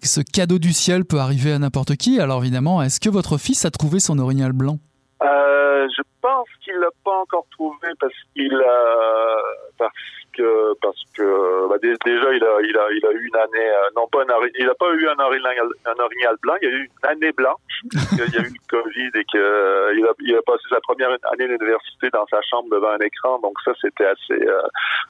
ce 0.02 0.20
cadeau 0.20 0.58
du 0.58 0.72
ciel 0.72 1.04
peut 1.04 1.18
arriver 1.18 1.52
à 1.52 1.58
n'importe 1.58 1.96
qui? 1.96 2.20
Alors 2.20 2.42
évidemment, 2.42 2.82
est-ce 2.82 3.00
que 3.00 3.08
votre 3.08 3.38
fils 3.38 3.64
a 3.64 3.70
trouvé 3.70 4.00
son 4.00 4.18
orignal 4.18 4.52
blanc? 4.52 4.78
Euh, 5.22 5.86
Je 5.96 6.02
pense 6.20 6.48
qu'il 6.64 6.74
l'a 6.74 6.88
pas 7.04 7.20
encore 7.20 7.46
trouvé 7.50 7.88
parce 8.00 8.14
qu'il 8.34 8.54
a 8.54 9.36
parce 9.78 9.92
que 10.36 10.74
parce 10.80 11.02
que 11.16 11.68
bah, 11.68 11.76
déjà 11.80 12.32
il 12.32 12.44
a 12.44 12.60
il 12.62 12.76
a 12.76 12.86
il 12.92 13.06
a 13.06 13.12
eu 13.12 13.26
une 13.26 13.36
année 13.36 13.70
euh, 13.70 13.90
non 13.96 14.06
pas 14.08 14.22
un, 14.22 14.48
il 14.58 14.68
a 14.68 14.74
pas 14.74 14.92
eu 14.92 15.08
un 15.08 15.18
orignal 15.18 15.68
un 15.86 16.02
orignal 16.02 16.36
blanc 16.42 16.54
il 16.62 16.68
y 16.68 16.72
a 16.72 16.74
eu 16.74 16.84
une 16.84 17.08
année 17.08 17.32
blanche 17.32 17.82
il 18.12 18.18
y 18.18 18.38
a 18.38 18.40
eu 18.40 18.52
le 18.52 18.68
covid 18.68 19.10
et 19.14 19.24
que 19.24 19.38
euh, 19.38 19.94
il 19.96 20.06
a 20.06 20.12
il 20.20 20.36
a 20.36 20.42
passé 20.42 20.62
sa 20.68 20.80
première 20.80 21.10
année 21.32 21.48
d'université 21.48 22.10
dans 22.12 22.26
sa 22.26 22.40
chambre 22.42 22.68
devant 22.70 22.90
un 22.90 23.04
écran 23.04 23.38
donc 23.40 23.54
ça 23.64 23.72
c'était 23.80 24.06
assez 24.06 24.42
euh, 24.46 24.62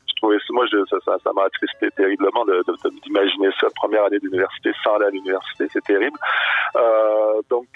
je 0.06 0.14
trouvais 0.16 0.38
moi 0.50 0.64
je, 0.70 0.78
ça 1.04 1.32
m'a 1.34 1.44
attristé 1.44 1.90
terriblement 1.96 2.44
de, 2.44 2.62
d'imaginer 3.02 3.48
sa 3.60 3.68
première 3.76 4.04
année 4.04 4.18
d'université 4.18 4.72
sans 4.82 4.96
aller 4.96 5.06
à 5.06 5.10
l'université 5.10 5.66
c'est 5.72 5.84
terrible. 5.84 6.18
Donc 7.50 7.68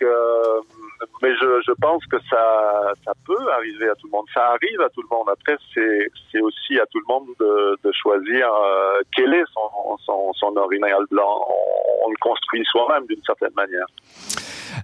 mais 1.22 1.34
je, 1.36 1.60
je 1.66 1.72
pense 1.80 2.04
que 2.06 2.16
ça 2.30 2.92
ça 3.04 3.12
peut 3.26 3.50
arriver 3.52 3.88
à 3.88 3.94
tout 3.94 4.06
le 4.06 4.12
monde 4.12 4.26
ça 4.34 4.44
arrive 4.52 4.80
à 4.80 4.88
tout 4.90 5.02
le 5.02 5.16
monde 5.16 5.28
après 5.30 5.56
c'est 5.74 6.40
aussi 6.40 6.78
à 6.78 6.86
tout 6.86 6.98
le 6.98 7.12
monde 7.12 7.28
de, 7.40 7.78
de 7.84 7.92
choisir 7.92 8.48
euh, 8.52 9.00
quel 9.14 9.32
est 9.34 9.44
son, 9.52 9.96
son, 10.04 10.32
son 10.34 10.56
original 10.56 11.02
blanc. 11.10 11.44
On, 11.48 12.06
on 12.06 12.10
le 12.10 12.16
construit 12.20 12.64
soi-même 12.64 13.06
d'une 13.06 13.22
certaine 13.24 13.54
manière. 13.54 13.86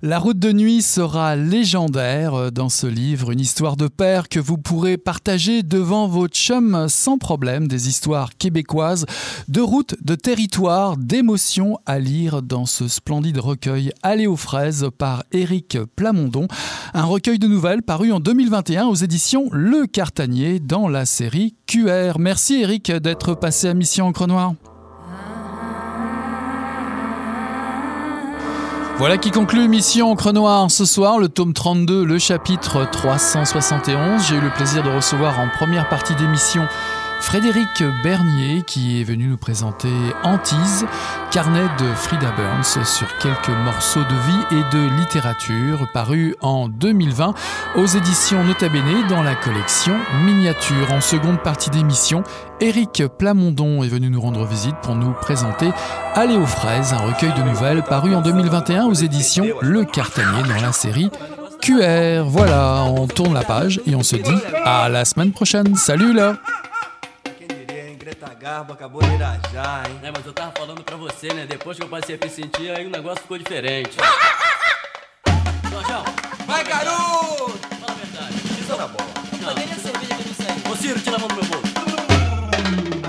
La 0.02 0.18
route 0.18 0.38
de 0.38 0.52
nuit 0.52 0.82
sera 0.82 1.36
légendaire 1.36 2.50
dans 2.52 2.68
ce 2.68 2.86
livre, 2.86 3.30
une 3.30 3.40
histoire 3.40 3.76
de 3.76 3.88
père 3.88 4.28
que 4.28 4.40
vous 4.40 4.58
pourrez 4.58 4.96
partager 4.96 5.62
devant 5.62 6.08
votre 6.08 6.36
chum 6.36 6.86
sans 6.88 7.18
problème, 7.18 7.68
des 7.68 7.88
histoires 7.88 8.36
québécoises, 8.36 9.06
de 9.48 9.60
route, 9.60 9.94
de 10.02 10.14
territoire, 10.14 10.96
d'émotions 10.96 11.78
à 11.86 11.98
lire 11.98 12.42
dans 12.42 12.66
ce 12.66 12.88
splendide 12.88 13.38
recueil 13.38 13.92
Aller 14.02 14.26
aux 14.26 14.36
fraises 14.36 14.88
par 14.98 15.24
Éric 15.32 15.78
Plamondon, 15.96 16.48
un 16.92 17.04
recueil 17.04 17.38
de 17.38 17.46
nouvelles 17.46 17.82
paru 17.82 18.12
en 18.12 18.20
2021 18.20 18.86
aux 18.86 18.94
éditions 18.94 19.48
Le 19.52 19.86
Cartanier 19.86 20.60
dans 20.60 20.88
la 20.88 21.06
série 21.06 21.54
QR. 21.66 22.18
Merci 22.18 22.62
Éric 22.62 22.90
d'être 22.90 23.34
passé 23.34 23.68
à 23.68 23.74
Mission 23.74 24.06
Encre 24.06 24.26
Noire. 24.26 24.54
Voilà 28.96 29.18
qui 29.18 29.32
conclut 29.32 29.66
Mission 29.66 30.12
Encre 30.12 30.32
Noire 30.32 30.70
ce 30.70 30.84
soir, 30.84 31.18
le 31.18 31.28
tome 31.28 31.52
32, 31.52 32.04
le 32.04 32.18
chapitre 32.20 32.88
371. 32.88 34.24
J'ai 34.28 34.36
eu 34.36 34.40
le 34.40 34.50
plaisir 34.50 34.84
de 34.84 34.88
recevoir 34.88 35.40
en 35.40 35.48
première 35.48 35.88
partie 35.88 36.14
d'émission 36.14 36.68
Frédéric 37.24 37.82
Bernier 38.04 38.62
qui 38.64 39.00
est 39.00 39.04
venu 39.04 39.26
nous 39.26 39.36
présenter 39.36 39.88
Antise, 40.22 40.86
carnet 41.32 41.64
de 41.80 41.92
Frida 41.94 42.30
Burns 42.36 42.84
sur 42.84 43.08
quelques 43.18 43.48
morceaux 43.64 44.04
de 44.04 44.14
vie 44.14 44.58
et 44.58 44.76
de 44.76 45.00
littérature 45.00 45.88
paru 45.92 46.36
en 46.42 46.68
2020 46.68 47.34
aux 47.76 47.86
éditions 47.86 48.44
Nota 48.44 48.68
Bene 48.68 49.08
dans 49.08 49.22
la 49.22 49.34
collection 49.34 49.94
Miniature. 50.24 50.92
En 50.92 51.00
seconde 51.00 51.42
partie 51.42 51.70
d'émission, 51.70 52.22
Éric 52.60 53.02
Plamondon 53.18 53.82
est 53.82 53.88
venu 53.88 54.10
nous 54.10 54.20
rendre 54.20 54.44
visite 54.44 54.76
pour 54.82 54.94
nous 54.94 55.12
présenter 55.12 55.70
Aller 56.14 56.36
aux 56.36 56.46
fraises, 56.46 56.92
un 56.92 56.98
recueil 56.98 57.32
de 57.32 57.42
nouvelles 57.42 57.82
paru 57.82 58.14
en 58.14 58.20
2021 58.20 58.84
aux 58.84 58.92
éditions 58.92 59.46
Le 59.62 59.84
Cartanier 59.84 60.42
dans 60.42 60.62
la 60.62 60.72
série 60.72 61.10
QR. 61.62 62.24
Voilà, 62.26 62.84
on 62.84 63.08
tourne 63.08 63.32
la 63.32 63.42
page 63.42 63.80
et 63.86 63.96
on 63.96 64.02
se 64.02 64.16
dit 64.16 64.40
à 64.64 64.90
la 64.90 65.06
semaine 65.06 65.32
prochaine. 65.32 65.74
Salut 65.74 66.12
là 66.12 66.36
garbo 68.44 68.74
acabou 68.74 69.00
de 69.02 69.14
irajar, 69.14 69.88
hein? 69.88 69.98
É, 70.02 70.10
mas 70.14 70.26
eu 70.26 70.32
tava 70.34 70.52
falando 70.52 70.84
pra 70.84 70.96
você, 70.98 71.32
né? 71.32 71.46
Depois 71.46 71.78
que 71.78 71.82
eu 71.82 71.88
passei 71.88 72.16
a 72.20 72.22
me 72.22 72.30
sentir, 72.30 72.70
aí 72.70 72.86
o 72.86 72.90
negócio 72.90 73.22
ficou 73.22 73.38
diferente. 73.38 73.96
Então, 75.66 75.70
Jorjão! 75.70 76.04
Vai, 76.46 76.62
garoto! 76.62 77.58
Fala 77.80 77.92
a 77.92 77.94
verdade. 77.94 78.34
Isso 78.60 78.76
na 78.76 78.86
bola. 78.86 79.08
Não. 79.40 79.48
Eu 79.48 79.56
a 79.56 79.76
cerveja 79.80 80.14
que. 80.16 80.70
Ô, 80.70 80.76
Ciro, 80.76 81.00
tira 81.00 81.16
a 81.16 81.18
mão 81.20 81.28
do 81.28 81.36
meu 81.36 81.44
bolso. 81.44 81.72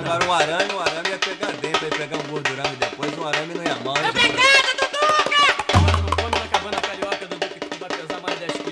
Agora 0.05 0.25
um 0.25 0.33
arame, 0.33 0.73
um 0.73 0.79
arame 0.79 1.09
ia 1.09 1.17
pegar 1.17 1.51
dentro, 1.51 1.83
ia 1.83 1.91
pegar 1.91 2.17
um 2.17 2.27
gordurame 2.29 2.75
depois, 2.77 3.17
um 3.19 3.27
arame 3.27 3.53
não 3.55 3.63